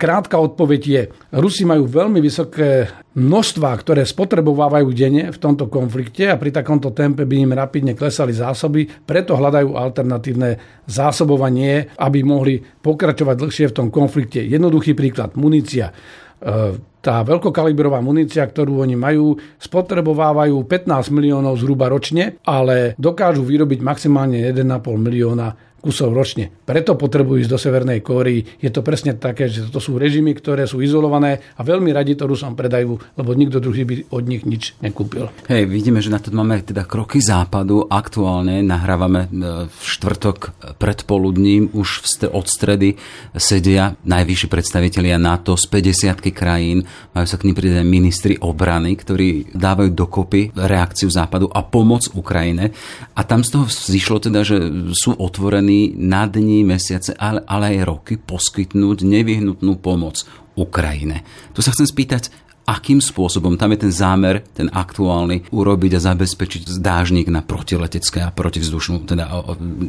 krátka 0.00 0.40
odpoveď 0.40 0.82
je, 0.88 1.02
Rusi 1.36 1.68
majú 1.68 1.84
veľmi 1.84 2.24
vysoké 2.24 2.88
množstvá, 3.12 3.70
ktoré 3.76 4.08
spotrebovávajú 4.08 4.88
denne 4.96 5.28
v 5.28 5.38
tomto 5.38 5.68
konflikte 5.68 6.30
a 6.30 6.40
pri 6.40 6.54
takomto 6.54 6.94
tempe 6.96 7.28
by 7.28 7.36
im 7.44 7.52
rapidne 7.52 7.92
klesali 7.92 8.32
zásoby, 8.32 8.86
preto 8.86 9.36
hľadajú 9.36 9.76
alternatívne 9.76 10.82
zásobovanie, 10.88 11.92
aby 12.00 12.24
mohli 12.24 12.62
pokračovať 12.62 13.36
dlhšie 13.36 13.66
v 13.68 13.76
tom 13.76 13.88
konflikte. 13.92 14.40
Jednoduchý 14.40 14.96
príklad, 14.96 15.36
munícia. 15.36 15.92
E, 16.38 16.78
tá 16.98 17.22
veľkokalibrová 17.22 18.02
munícia, 18.02 18.42
ktorú 18.42 18.82
oni 18.82 18.98
majú, 18.98 19.38
spotrebovávajú 19.62 20.66
15 20.66 21.14
miliónov 21.14 21.62
zhruba 21.62 21.86
ročne, 21.86 22.42
ale 22.42 22.98
dokážu 22.98 23.46
vyrobiť 23.46 23.80
maximálne 23.80 24.42
1,5 24.50 24.66
milióna 24.98 25.67
kusov 25.78 26.10
ročne. 26.10 26.50
Preto 26.66 26.98
potrebujú 26.98 27.46
ísť 27.46 27.52
do 27.54 27.58
Severnej 27.58 28.02
Kórii. 28.02 28.42
Je 28.58 28.70
to 28.74 28.82
presne 28.82 29.14
také, 29.14 29.46
že 29.46 29.70
to 29.70 29.78
sú 29.78 29.94
režimy, 29.94 30.34
ktoré 30.34 30.66
sú 30.66 30.82
izolované 30.82 31.38
a 31.54 31.62
veľmi 31.62 31.94
radi 31.94 32.18
to 32.18 32.26
Rusom 32.26 32.58
predajú, 32.58 32.98
lebo 33.14 33.30
nikto 33.38 33.62
druhý 33.62 33.86
by 33.86 33.94
od 34.10 34.24
nich 34.26 34.42
nič 34.42 34.74
nekúpil. 34.82 35.30
Hej, 35.46 35.70
vidíme, 35.70 36.02
že 36.02 36.10
na 36.10 36.18
to 36.18 36.34
máme 36.34 36.58
teda 36.66 36.82
kroky 36.82 37.22
západu. 37.22 37.86
Aktuálne 37.86 38.58
nahrávame 38.66 39.20
e, 39.26 39.28
v 39.70 39.82
štvrtok 39.86 40.74
predpoludním, 40.82 41.70
už 41.70 42.26
od 42.34 42.46
stredy 42.50 42.98
sedia 43.38 43.94
najvyšší 44.02 44.46
predstavitelia 44.50 45.14
NATO 45.14 45.54
z 45.54 45.70
50 45.70 46.34
krajín, 46.34 46.82
majú 47.14 47.26
sa 47.30 47.38
k 47.38 47.46
nim 47.46 47.54
pridať 47.54 47.86
ministri 47.86 48.34
obrany, 48.34 48.98
ktorí 48.98 49.54
dávajú 49.54 49.94
dokopy 49.94 50.58
reakciu 50.58 51.06
západu 51.06 51.46
a 51.54 51.62
pomoc 51.62 52.10
Ukrajine. 52.18 52.74
A 53.14 53.22
tam 53.22 53.46
z 53.46 53.54
toho 53.54 53.64
zišlo 53.70 54.18
teda, 54.18 54.42
že 54.42 54.58
sú 54.96 55.14
otvorení 55.14 55.67
pripravení 55.68 56.00
na 56.00 56.24
dní, 56.26 56.64
mesiace, 56.64 57.12
ale, 57.14 57.44
ale 57.44 57.76
aj 57.76 57.84
roky 57.84 58.14
poskytnúť 58.16 59.04
nevyhnutnú 59.04 59.76
pomoc 59.78 60.24
Ukrajine. 60.56 61.22
Tu 61.52 61.60
sa 61.60 61.70
chcem 61.70 61.86
spýtať, 61.86 62.32
akým 62.68 63.00
spôsobom, 63.00 63.56
tam 63.56 63.72
je 63.72 63.88
ten 63.88 63.92
zámer, 63.92 64.44
ten 64.52 64.68
aktuálny, 64.68 65.48
urobiť 65.52 65.92
a 65.96 66.04
zabezpečiť 66.12 66.68
zdážnik 66.80 67.32
na 67.32 67.40
protiletecké 67.40 68.20
a 68.20 68.34
protivzdušnú, 68.34 69.08
teda 69.08 69.24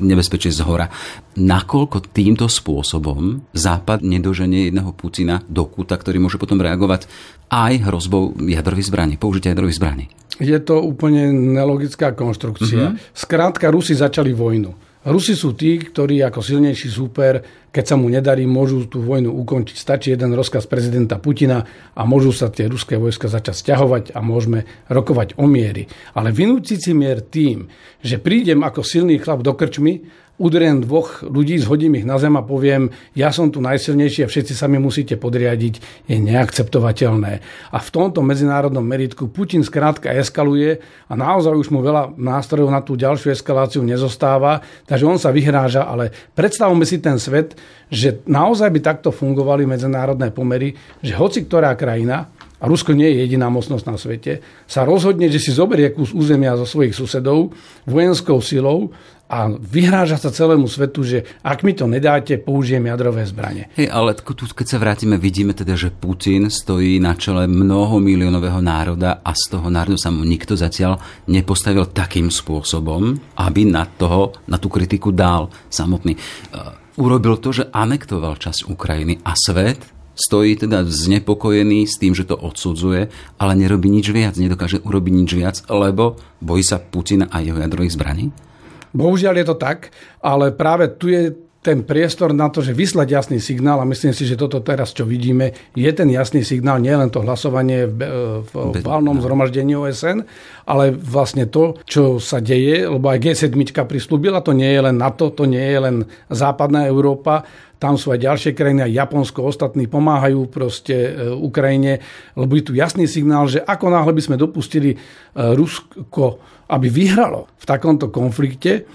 nebezpečie 0.03 0.51
z 0.51 0.63
hora. 0.63 0.87
Nakoľko 1.35 2.11
týmto 2.11 2.47
spôsobom 2.47 3.51
Západ 3.51 3.99
nedoženie 4.03 4.69
jedného 4.69 4.95
Putina 4.95 5.43
do 5.47 5.67
kúta, 5.67 5.99
ktorý 5.99 6.23
môže 6.23 6.39
potom 6.39 6.61
reagovať 6.63 7.09
aj 7.51 7.73
hrozbou 7.89 8.37
jadrových 8.47 8.87
zbraní, 8.93 9.15
použitia 9.19 9.51
jadrových 9.51 9.79
zbraní? 9.79 10.05
Je 10.39 10.55
to 10.63 10.79
úplne 10.79 11.35
nelogická 11.35 12.15
konštrukcia. 12.15 12.95
Mm-hmm. 12.95 13.11
Skrátka, 13.11 13.67
Rusi 13.67 13.91
začali 13.91 14.31
vojnu. 14.31 14.88
Rusi 14.99 15.31
sú 15.31 15.55
tí, 15.55 15.79
ktorí 15.79 16.19
ako 16.27 16.43
silnejší 16.43 16.91
súper, 16.91 17.39
keď 17.71 17.85
sa 17.87 17.95
mu 17.95 18.11
nedarí, 18.11 18.43
môžu 18.43 18.83
tú 18.83 18.99
vojnu 18.99 19.31
ukončiť. 19.31 19.77
Stačí 19.79 20.11
jeden 20.11 20.35
rozkaz 20.35 20.67
prezidenta 20.67 21.15
Putina 21.15 21.63
a 21.95 22.01
môžu 22.03 22.35
sa 22.35 22.51
tie 22.51 22.67
ruské 22.67 22.99
vojska 22.99 23.31
začať 23.31 23.55
stiahovať 23.55 24.03
a 24.11 24.19
môžeme 24.19 24.67
rokovať 24.91 25.39
o 25.39 25.47
miery. 25.47 25.87
Ale 26.19 26.35
vynúciť 26.35 26.79
si 26.83 26.91
mier 26.91 27.23
tým, 27.23 27.71
že 28.03 28.19
prídem 28.19 28.59
ako 28.59 28.83
silný 28.83 29.23
chlap 29.23 29.39
do 29.39 29.55
krčmy 29.55 30.03
udriem 30.39 30.79
dvoch 30.79 31.21
ľudí, 31.21 31.59
zhodím 31.59 31.99
ich 31.99 32.07
na 32.07 32.15
zem 32.15 32.31
a 32.39 32.47
poviem, 32.47 32.87
ja 33.11 33.29
som 33.35 33.51
tu 33.51 33.59
najsilnejší 33.59 34.23
a 34.23 34.31
všetci 34.31 34.55
sa 34.55 34.71
mi 34.71 34.79
musíte 34.79 35.19
podriadiť, 35.19 36.07
je 36.07 36.17
neakceptovateľné. 36.17 37.33
A 37.75 37.77
v 37.77 37.89
tomto 37.91 38.23
medzinárodnom 38.23 38.81
meritku 38.81 39.27
Putin 39.27 39.67
skrátka 39.67 40.15
eskaluje 40.15 40.79
a 41.11 41.13
naozaj 41.13 41.51
už 41.51 41.67
mu 41.75 41.83
veľa 41.83 42.15
nástrojov 42.15 42.71
na 42.71 42.79
tú 42.79 42.95
ďalšiu 42.95 43.35
eskaláciu 43.35 43.83
nezostáva, 43.83 44.63
takže 44.87 45.05
on 45.05 45.19
sa 45.19 45.35
vyhráža, 45.35 45.83
ale 45.83 46.15
predstavme 46.33 46.87
si 46.87 47.03
ten 47.03 47.19
svet, 47.19 47.59
že 47.91 48.23
naozaj 48.23 48.71
by 48.71 48.79
takto 48.79 49.11
fungovali 49.11 49.67
medzinárodné 49.67 50.31
pomery, 50.31 50.71
že 51.03 51.19
hoci 51.19 51.43
ktorá 51.43 51.75
krajina, 51.75 52.31
a 52.59 52.67
Rusko 52.67 52.91
nie 52.91 53.07
je 53.07 53.23
jediná 53.23 53.47
mocnosť 53.47 53.85
na 53.87 53.95
svete, 53.95 54.43
sa 54.67 54.83
rozhodne, 54.83 55.31
že 55.31 55.39
si 55.39 55.55
zoberie 55.55 55.95
kus 55.95 56.11
územia 56.11 56.59
zo 56.59 56.67
svojich 56.67 56.91
susedov 56.91 57.55
vojenskou 57.87 58.43
silou 58.43 58.91
a 59.29 59.45
vyhráža 59.53 60.17
sa 60.17 60.33
celému 60.33 60.65
svetu, 60.65 61.05
že 61.05 61.21
ak 61.45 61.61
mi 61.61 61.77
to 61.77 61.85
nedáte, 61.85 62.41
použijem 62.41 62.89
jadrové 62.89 63.29
zbranie. 63.29 63.69
Hej, 63.77 63.93
ale 63.93 64.17
tu, 64.17 64.33
keď 64.33 64.65
sa 64.65 64.81
vrátime, 64.81 65.21
vidíme 65.21 65.53
teda, 65.53 65.77
že 65.77 65.93
Putin 65.93 66.49
stojí 66.49 66.97
na 66.97 67.13
čele 67.13 67.45
mnoho 67.45 68.01
miliónového 68.01 68.57
národa 68.57 69.21
a 69.21 69.31
z 69.37 69.53
toho 69.53 69.69
národa 69.69 70.01
sa 70.01 70.09
mu 70.09 70.25
nikto 70.25 70.57
zatiaľ 70.57 70.97
nepostavil 71.29 71.85
takým 71.93 72.33
spôsobom, 72.33 73.21
aby 73.37 73.69
na, 73.69 73.85
toho, 73.85 74.33
na 74.49 74.57
tú 74.57 74.65
kritiku 74.73 75.13
dál 75.13 75.53
samotný. 75.69 76.17
Uh, 76.49 76.73
urobil 76.97 77.37
to, 77.37 77.53
že 77.53 77.69
anektoval 77.69 78.33
časť 78.41 78.65
Ukrajiny 78.65 79.21
a 79.21 79.37
svet 79.37 79.77
stojí 80.19 80.59
teda 80.59 80.83
znepokojený 80.83 81.87
s 81.87 81.95
tým, 81.95 82.11
že 82.11 82.27
to 82.27 82.35
odsudzuje, 82.35 83.07
ale 83.39 83.51
nerobí 83.55 83.87
nič 83.87 84.11
viac, 84.11 84.35
nedokáže 84.35 84.83
urobiť 84.83 85.13
nič 85.15 85.31
viac, 85.31 85.55
lebo 85.71 86.19
bojí 86.43 86.59
sa 86.59 86.81
Putina 86.81 87.31
a 87.31 87.39
jeho 87.39 87.55
jadrových 87.55 87.95
zbraní? 87.95 88.48
Bohužiaľ 88.93 89.35
je 89.41 89.45
to 89.45 89.57
tak, 89.57 89.93
ale 90.21 90.51
práve 90.55 90.89
tu 90.97 91.09
je 91.09 91.35
ten 91.59 91.83
priestor 91.83 92.31
na 92.31 92.47
to, 92.47 92.63
že 92.63 92.71
vyslať 92.71 93.07
jasný 93.11 93.43
signál 93.43 93.83
a 93.83 93.89
myslím 93.91 94.15
si, 94.15 94.23
že 94.23 94.39
toto 94.39 94.63
teraz, 94.63 94.95
čo 94.95 95.03
vidíme, 95.03 95.51
je 95.75 95.91
ten 95.91 96.07
jasný 96.07 96.47
signál, 96.47 96.79
nie 96.79 96.95
len 96.95 97.11
to 97.11 97.19
hlasovanie 97.19 97.83
v, 97.83 97.99
v 98.47 98.79
valnom 98.79 99.19
zhromaždení 99.19 99.75
OSN, 99.75 100.23
ale 100.63 100.95
vlastne 100.95 101.51
to, 101.51 101.75
čo 101.83 102.15
sa 102.23 102.39
deje, 102.39 102.87
lebo 102.87 103.11
aj 103.11 103.19
G7 103.19 103.51
prislúbila, 103.83 104.39
to 104.39 104.55
nie 104.55 104.71
je 104.71 104.81
len 104.87 104.95
NATO, 104.95 105.35
to 105.35 105.43
nie 105.43 105.67
je 105.67 105.79
len 105.83 105.95
západná 106.31 106.87
Európa, 106.87 107.43
tam 107.79 107.95
sú 107.95 108.11
aj 108.11 108.23
ďalšie 108.23 108.51
krajiny, 108.55 108.83
aj 108.83 109.07
Japonsko, 109.07 109.39
ostatní 109.43 109.87
pomáhajú 109.87 110.51
proste 110.51 110.95
e, 110.95 111.31
Ukrajine, 111.31 112.03
lebo 112.35 112.59
je 112.59 112.63
tu 112.71 112.73
jasný 112.75 113.07
signál, 113.07 113.47
že 113.47 113.63
ako 113.63 113.87
náhle 113.87 114.11
by 114.11 114.21
sme 114.23 114.35
dopustili 114.35 114.95
e, 114.95 114.97
Rusko 115.35 116.58
aby 116.69 116.87
vyhralo 116.87 117.49
v 117.57 117.65
takomto 117.65 118.13
konflikte, 118.13 118.85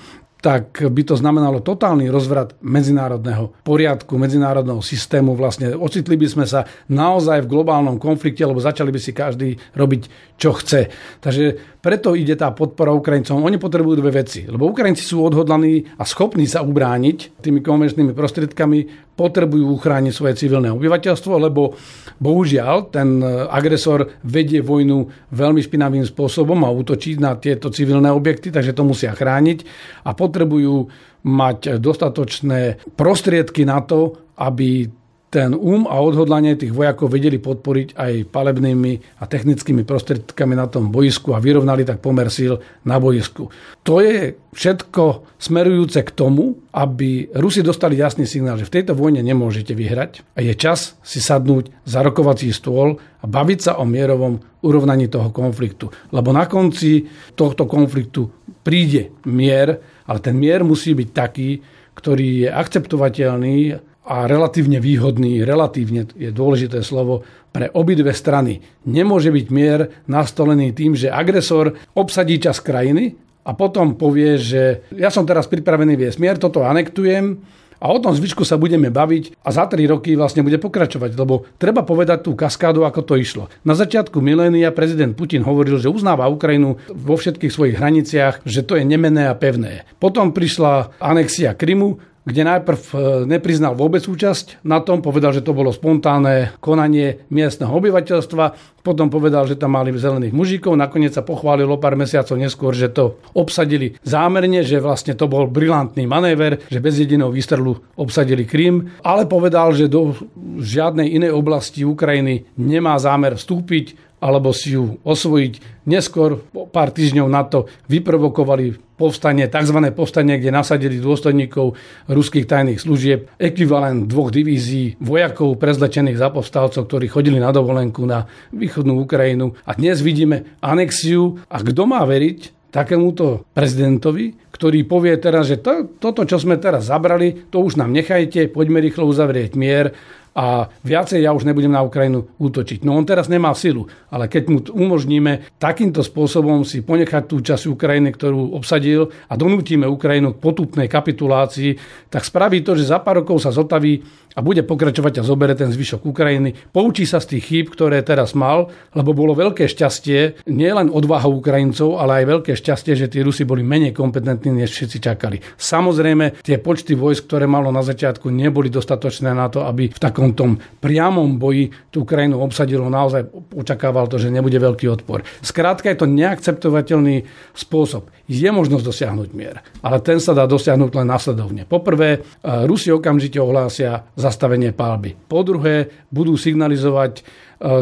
tak 0.45 0.77
by 0.77 1.03
to 1.09 1.17
znamenalo 1.17 1.65
totálny 1.65 2.13
rozvrat 2.13 2.61
medzinárodného 2.61 3.57
poriadku, 3.65 4.21
medzinárodného 4.21 4.85
systému. 4.85 5.33
Vlastne 5.33 5.73
ocitli 5.73 6.21
by 6.21 6.29
sme 6.29 6.45
sa 6.45 6.69
naozaj 6.93 7.49
v 7.49 7.51
globálnom 7.51 7.97
konflikte, 7.97 8.45
lebo 8.45 8.61
začali 8.61 8.93
by 8.93 9.01
si 9.01 9.17
každý 9.17 9.57
robiť, 9.73 10.34
čo 10.35 10.51
chce. 10.51 10.91
Takže 11.23 11.79
preto 11.79 12.19
ide 12.19 12.35
tá 12.35 12.51
podpora 12.51 12.91
Ukrajincom. 12.91 13.45
Oni 13.47 13.55
potrebujú 13.55 14.03
dve 14.03 14.25
veci, 14.25 14.43
lebo 14.49 14.67
Ukrajinci 14.67 15.07
sú 15.07 15.23
odhodlaní 15.23 15.87
a 15.95 16.03
schopní 16.03 16.49
sa 16.51 16.67
ubrániť 16.67 17.39
tými 17.39 17.63
konvenčnými 17.63 18.11
prostriedkami, 18.11 19.13
potrebujú 19.15 19.71
uchrániť 19.79 20.13
svoje 20.13 20.35
civilné 20.35 20.75
obyvateľstvo, 20.75 21.33
lebo 21.39 21.79
bohužiaľ 22.19 22.91
ten 22.91 23.23
agresor 23.47 24.19
vedie 24.27 24.59
vojnu 24.59 25.31
veľmi 25.31 25.63
špinavým 25.63 26.03
spôsobom 26.03 26.67
a 26.67 26.75
útočí 26.75 27.15
na 27.15 27.39
tieto 27.39 27.71
civilné 27.71 28.11
objekty, 28.11 28.51
takže 28.51 28.75
to 28.75 28.83
musia 28.83 29.15
chrániť 29.15 29.59
a 30.03 30.19
potrebujú 30.19 30.91
mať 31.25 31.79
dostatočné 31.79 32.91
prostriedky 32.99 33.63
na 33.63 33.81
to, 33.87 34.19
aby 34.35 34.91
ten 35.35 35.51
um 35.51 35.91
a 35.91 35.99
odhodlanie 35.99 36.55
tých 36.55 36.71
vojakov 36.71 37.11
vedeli 37.11 37.43
podporiť 37.43 37.99
aj 37.99 38.13
palebnými 38.31 39.19
a 39.19 39.27
technickými 39.27 39.83
prostriedkami 39.83 40.55
na 40.55 40.71
tom 40.71 40.95
boisku 40.95 41.35
a 41.35 41.43
vyrovnali 41.43 41.83
tak 41.83 41.99
pomer 41.99 42.31
síl 42.31 42.63
na 42.87 43.03
boisku. 43.03 43.51
To 43.83 43.99
je 43.99 44.39
všetko 44.55 45.35
smerujúce 45.35 46.07
k 46.07 46.15
tomu, 46.15 46.63
aby 46.71 47.35
Rusi 47.35 47.67
dostali 47.67 47.99
jasný 47.99 48.31
signál, 48.31 48.63
že 48.63 48.71
v 48.71 48.79
tejto 48.79 48.95
vojne 48.95 49.27
nemôžete 49.27 49.75
vyhrať 49.75 50.23
a 50.39 50.47
je 50.47 50.55
čas 50.55 50.95
si 51.03 51.19
sadnúť 51.19 51.83
za 51.83 52.07
rokovací 52.07 52.55
stôl 52.55 53.03
a 53.19 53.27
baviť 53.27 53.59
sa 53.59 53.73
o 53.83 53.85
mierovom 53.85 54.39
urovnaní 54.63 55.11
toho 55.11 55.35
konfliktu. 55.35 55.91
Lebo 56.15 56.31
na 56.31 56.47
konci 56.47 57.11
tohto 57.35 57.67
konfliktu 57.67 58.31
príde 58.63 59.11
mier, 59.27 59.83
ale 60.07 60.19
ten 60.23 60.39
mier 60.39 60.63
musí 60.63 60.95
byť 60.95 61.09
taký, 61.11 61.59
ktorý 61.99 62.47
je 62.47 62.49
akceptovateľný 62.55 63.59
a 64.05 64.29
relatívne 64.29 64.79
výhodný, 64.85 65.41
relatívne 65.43 66.05
je 66.13 66.29
dôležité 66.29 66.85
slovo, 66.85 67.25
pre 67.55 67.71
obidve 67.71 68.11
strany. 68.11 68.59
Nemôže 68.83 69.31
byť 69.31 69.47
mier 69.55 69.81
nastolený 70.11 70.75
tým, 70.75 70.99
že 70.99 71.07
agresor 71.07 71.79
obsadí 71.95 72.43
čas 72.43 72.59
krajiny 72.59 73.15
a 73.47 73.55
potom 73.55 73.95
povie, 73.95 74.37
že 74.43 74.91
ja 74.91 75.09
som 75.09 75.23
teraz 75.23 75.47
pripravený 75.47 75.95
viesť 75.95 76.19
mier, 76.19 76.37
toto 76.37 76.67
anektujem, 76.67 77.39
a 77.85 77.93
o 77.93 78.01
tom 78.01 78.17
zvyšku 78.17 78.49
sa 78.49 78.57
budeme 78.57 78.89
baviť 78.89 79.45
a 79.45 79.53
za 79.53 79.69
3 79.69 79.85
roky 79.93 80.17
vlastne 80.17 80.41
bude 80.41 80.57
pokračovať, 80.57 81.21
lebo 81.21 81.45
treba 81.61 81.85
povedať 81.85 82.25
tú 82.25 82.33
kaskádu, 82.33 82.89
ako 82.89 83.05
to 83.05 83.15
išlo. 83.21 83.53
Na 83.61 83.77
začiatku 83.77 84.25
milénia 84.25 84.73
prezident 84.73 85.13
Putin 85.13 85.45
hovoril, 85.45 85.77
že 85.77 85.93
uznáva 85.93 86.33
Ukrajinu 86.33 86.81
vo 86.89 87.15
všetkých 87.21 87.53
svojich 87.53 87.77
hraniciach, 87.77 88.41
že 88.49 88.65
to 88.65 88.81
je 88.81 88.89
nemené 88.89 89.29
a 89.29 89.37
pevné. 89.37 89.85
Potom 90.01 90.33
prišla 90.33 90.97
anexia 90.97 91.53
Krymu, 91.53 92.01
kde 92.25 92.43
najprv 92.45 92.81
e, 92.81 92.95
nepriznal 93.29 93.77
vôbec 93.77 94.01
účasť 94.05 94.65
na 94.65 94.81
tom, 94.81 95.05
povedal, 95.05 95.37
že 95.37 95.45
to 95.45 95.53
bolo 95.53 95.71
spontánne 95.71 96.57
konanie 96.59 97.29
miestneho 97.29 97.71
obyvateľstva. 97.71 98.81
potom 98.85 99.09
povedal, 99.09 99.49
že 99.49 99.57
tam 99.57 99.77
mali 99.77 99.93
zelených 99.93 100.37
mužikov, 100.37 100.77
nakoniec 100.77 101.13
sa 101.17 101.25
pochválil 101.25 101.69
o 101.69 101.81
pár 101.81 101.97
mesiacov 101.97 102.37
neskôr, 102.37 102.77
že 102.77 102.93
to 102.93 103.21
obsadili 103.37 103.97
zámerne, 104.05 104.61
že 104.65 104.81
vlastne 104.81 105.17
to 105.17 105.25
bol 105.29 105.49
brilantný 105.49 106.05
manéver, 106.05 106.61
že 106.69 106.85
bez 106.85 107.01
jediného 107.01 107.33
výstrelu 107.33 107.77
obsadili 107.97 108.45
Krym, 108.45 108.93
ale 109.01 109.25
povedal, 109.25 109.73
že 109.73 109.89
do 109.89 110.17
žiadnej 110.61 111.17
inej 111.17 111.33
oblasti 111.33 111.85
Ukrajiny 111.85 112.57
nemá 112.61 112.97
zámer 113.01 113.37
vstúpiť, 113.41 114.04
alebo 114.25 114.57
si 114.57 114.73
ju 114.73 114.97
osvojiť. 115.05 115.85
Neskôr, 115.85 116.41
pár 116.73 116.89
týždňov 116.97 117.29
na 117.29 117.45
to, 117.45 117.69
vyprovokovali 117.93 118.97
povstanie, 118.97 119.53
tzv. 119.53 119.79
povstanie, 119.93 120.41
kde 120.41 120.49
nasadili 120.49 120.97
dôstojníkov 120.97 121.77
ruských 122.09 122.49
tajných 122.49 122.81
služieb, 122.81 123.29
ekvivalent 123.37 124.09
dvoch 124.09 124.33
divízií 124.33 124.97
vojakov 124.97 125.61
prezlečených 125.61 126.17
za 126.17 126.33
povstalcov, 126.33 126.89
ktorí 126.89 127.13
chodili 127.13 127.37
na 127.37 127.53
dovolenku 127.53 128.01
na 128.09 128.25
východnú 128.57 128.97
Ukrajinu. 129.05 129.53
A 129.69 129.77
dnes 129.77 130.01
vidíme 130.01 130.57
anexiu. 130.65 131.37
A 131.53 131.61
kto 131.61 131.85
má 131.85 132.01
veriť 132.09 132.73
takémuto 132.73 133.47
prezidentovi, 133.55 134.35
ktorý 134.51 134.83
povie 134.83 135.15
teraz, 135.23 135.47
že 135.47 135.63
to, 135.63 135.95
toto, 136.03 136.27
čo 136.27 136.43
sme 136.43 136.59
teraz 136.59 136.91
zabrali, 136.91 137.47
to 137.53 137.63
už 137.63 137.79
nám 137.79 137.95
nechajte, 137.95 138.51
poďme 138.51 138.83
rýchlo 138.83 139.07
uzavrieť 139.07 139.55
mier 139.55 139.95
a 140.35 140.67
viacej 140.83 141.23
ja 141.23 141.31
už 141.31 141.47
nebudem 141.47 141.71
na 141.71 141.87
Ukrajinu 141.87 142.27
útočiť. 142.37 142.83
No 142.83 142.99
on 142.99 143.07
teraz 143.07 143.31
nemá 143.31 143.55
silu, 143.55 143.87
ale 144.11 144.27
keď 144.27 144.43
mu 144.51 144.59
umožníme 144.61 145.57
takýmto 145.63 146.03
spôsobom 146.03 146.67
si 146.67 146.83
ponechať 146.83 147.31
tú 147.31 147.39
časť 147.39 147.71
Ukrajiny, 147.71 148.11
ktorú 148.11 148.59
obsadil 148.59 149.15
a 149.31 149.35
donútime 149.39 149.87
Ukrajinu 149.87 150.35
k 150.35 150.43
potupnej 150.43 150.91
kapitulácii, 150.91 151.79
tak 152.11 152.27
spraví 152.27 152.67
to, 152.67 152.75
že 152.75 152.91
za 152.91 152.99
pár 152.99 153.23
rokov 153.23 153.47
sa 153.47 153.55
zotaví 153.55 154.03
a 154.35 154.43
bude 154.43 154.67
pokračovať 154.67 155.23
a 155.23 155.27
zobere 155.27 155.55
ten 155.55 155.71
zvyšok 155.71 156.03
Ukrajiny. 156.11 156.75
Poučí 156.75 157.07
sa 157.07 157.23
z 157.23 157.39
tých 157.39 157.45
chýb, 157.47 157.67
ktoré 157.71 158.03
teraz 158.03 158.35
mal, 158.35 158.71
lebo 158.91 159.15
bolo 159.15 159.39
veľké 159.39 159.71
šťastie, 159.71 160.47
nielen 160.51 160.91
odvaha 160.91 161.31
Ukrajincov, 161.31 162.03
ale 162.03 162.23
aj 162.23 162.25
veľké 162.39 162.53
šťastie, 162.59 162.99
že 162.99 163.07
tí 163.07 163.23
Rusi 163.23 163.47
boli 163.47 163.63
menej 163.63 163.95
kompetentní, 163.95 164.51
než 164.51 164.75
všetci 164.75 164.99
čakali. 164.99 165.39
Samozrejme, 165.55 166.43
tie 166.43 166.59
počty 166.59 166.99
vojsk, 166.99 167.31
ktoré 167.31 167.47
malo 167.47 167.71
na 167.71 167.87
začiatku, 167.87 168.27
neboli 168.35 168.75
dostatočné 168.75 169.31
na 169.31 169.47
to, 169.47 169.63
aby 169.63 169.95
v 169.95 170.03
takom 170.03 170.24
tom 170.33 170.57
priamom 170.81 171.37
boji 171.37 171.69
tú 171.93 172.09
Ukrajinu 172.09 172.41
obsadilo. 172.41 172.89
Naozaj 172.89 173.29
očakával 173.53 174.09
to, 174.09 174.17
že 174.17 174.33
nebude 174.33 174.57
veľký 174.57 174.89
odpor. 174.89 175.21
Skrátka 175.45 175.93
je 175.93 176.01
to 176.01 176.09
neakceptovateľný 176.09 177.29
spôsob. 177.53 178.09
Je 178.25 178.49
možnosť 178.49 178.85
dosiahnuť 178.89 179.29
mier, 179.37 179.61
ale 179.85 180.01
ten 180.01 180.17
sa 180.17 180.33
dá 180.33 180.49
dosiahnuť 180.49 180.91
len 180.97 181.07
následovne. 181.13 181.63
Poprvé, 181.69 182.09
eh, 182.17 182.65
Rusi 182.65 182.89
okamžite 182.89 183.37
ohlásia 183.37 184.09
zastavenie 184.17 184.73
palby. 184.73 185.13
Po 185.13 185.45
druhé, 185.45 185.91
budú 186.15 186.39
signalizovať, 186.39 187.19
e, 187.19 187.23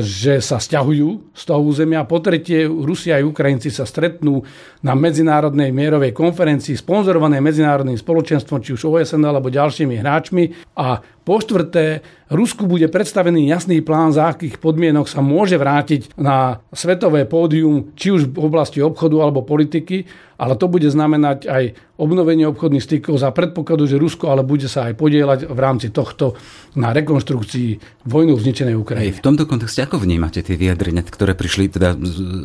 že 0.01 0.41
sa 0.41 0.57
stiahujú 0.57 1.37
z 1.37 1.43
toho 1.45 1.61
územia. 1.61 2.09
Po 2.09 2.17
tretie, 2.25 2.65
Rusia 2.65 3.21
a 3.21 3.25
Ukrajinci 3.25 3.69
sa 3.69 3.85
stretnú 3.85 4.41
na 4.81 4.97
medzinárodnej 4.97 5.69
mierovej 5.69 6.17
konferencii 6.17 6.81
sponzorovanej 6.81 7.45
medzinárodným 7.45 8.01
spoločenstvom, 8.01 8.65
či 8.65 8.73
už 8.73 8.89
OSN 8.89 9.21
alebo 9.29 9.53
ďalšími 9.53 10.01
hráčmi. 10.01 10.73
A 10.81 11.05
po 11.23 11.39
štvrté, 11.39 12.01
Rusku 12.33 12.65
bude 12.65 12.89
predstavený 12.89 13.45
jasný 13.53 13.85
plán, 13.85 14.17
za 14.17 14.33
akých 14.33 14.57
podmienok 14.57 15.05
sa 15.05 15.21
môže 15.21 15.61
vrátiť 15.61 16.17
na 16.17 16.65
svetové 16.73 17.29
pódium, 17.29 17.93
či 17.93 18.09
už 18.09 18.33
v 18.33 18.41
oblasti 18.41 18.81
obchodu 18.81 19.21
alebo 19.21 19.45
politiky, 19.45 20.09
ale 20.43 20.59
to 20.59 20.67
bude 20.67 20.89
znamenať 20.91 21.47
aj 21.47 21.65
obnovenie 22.03 22.51
obchodných 22.51 22.83
stykov 22.83 23.15
za 23.15 23.31
predpokladu, 23.31 23.87
že 23.87 23.95
Rusko 23.95 24.35
ale 24.35 24.43
bude 24.43 24.67
sa 24.67 24.91
aj 24.91 24.99
podielať 24.99 25.41
v 25.47 25.59
rámci 25.63 25.95
tohto 25.95 26.35
na 26.75 26.91
rekonštrukcii 26.91 28.03
vojnu 28.11 28.35
zničenej 28.35 28.75
Ukrajiny. 28.75 29.15
v 29.15 29.23
tomto 29.23 29.47
kontexte 29.47 29.87
ako 29.87 30.03
vnímate 30.03 30.43
tie 30.43 30.59
vyjadrenia, 30.59 31.07
ktoré 31.07 31.39
prišli, 31.39 31.71
teda 31.71 31.95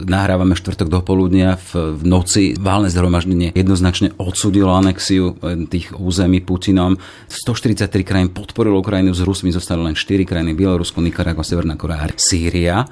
nahrávame 0.05 0.53
štvrtok 0.53 0.93
do 0.93 0.99
poludnia 1.01 1.57
v, 1.57 1.97
v 1.97 2.03
noci, 2.05 2.53
válne 2.53 2.93
zhromaždenie 2.93 3.57
jednoznačne 3.57 4.13
odsudilo 4.21 4.77
anexiu 4.77 5.33
e, 5.41 5.65
tých 5.65 5.95
území 5.97 6.45
Putinom. 6.45 7.01
143 7.31 7.89
krajín 8.05 8.29
podporilo 8.29 8.77
Ukrajinu, 8.77 9.17
s 9.17 9.25
Rusmi 9.25 9.49
zostali 9.49 9.76
len 9.83 9.95
4 9.97 10.25
krajiny, 10.25 10.57
Bielorusko, 10.57 11.03
Nikaragua, 11.03 11.45
Severná 11.45 11.77
Korea 11.77 12.07
Sýria. 12.17 12.87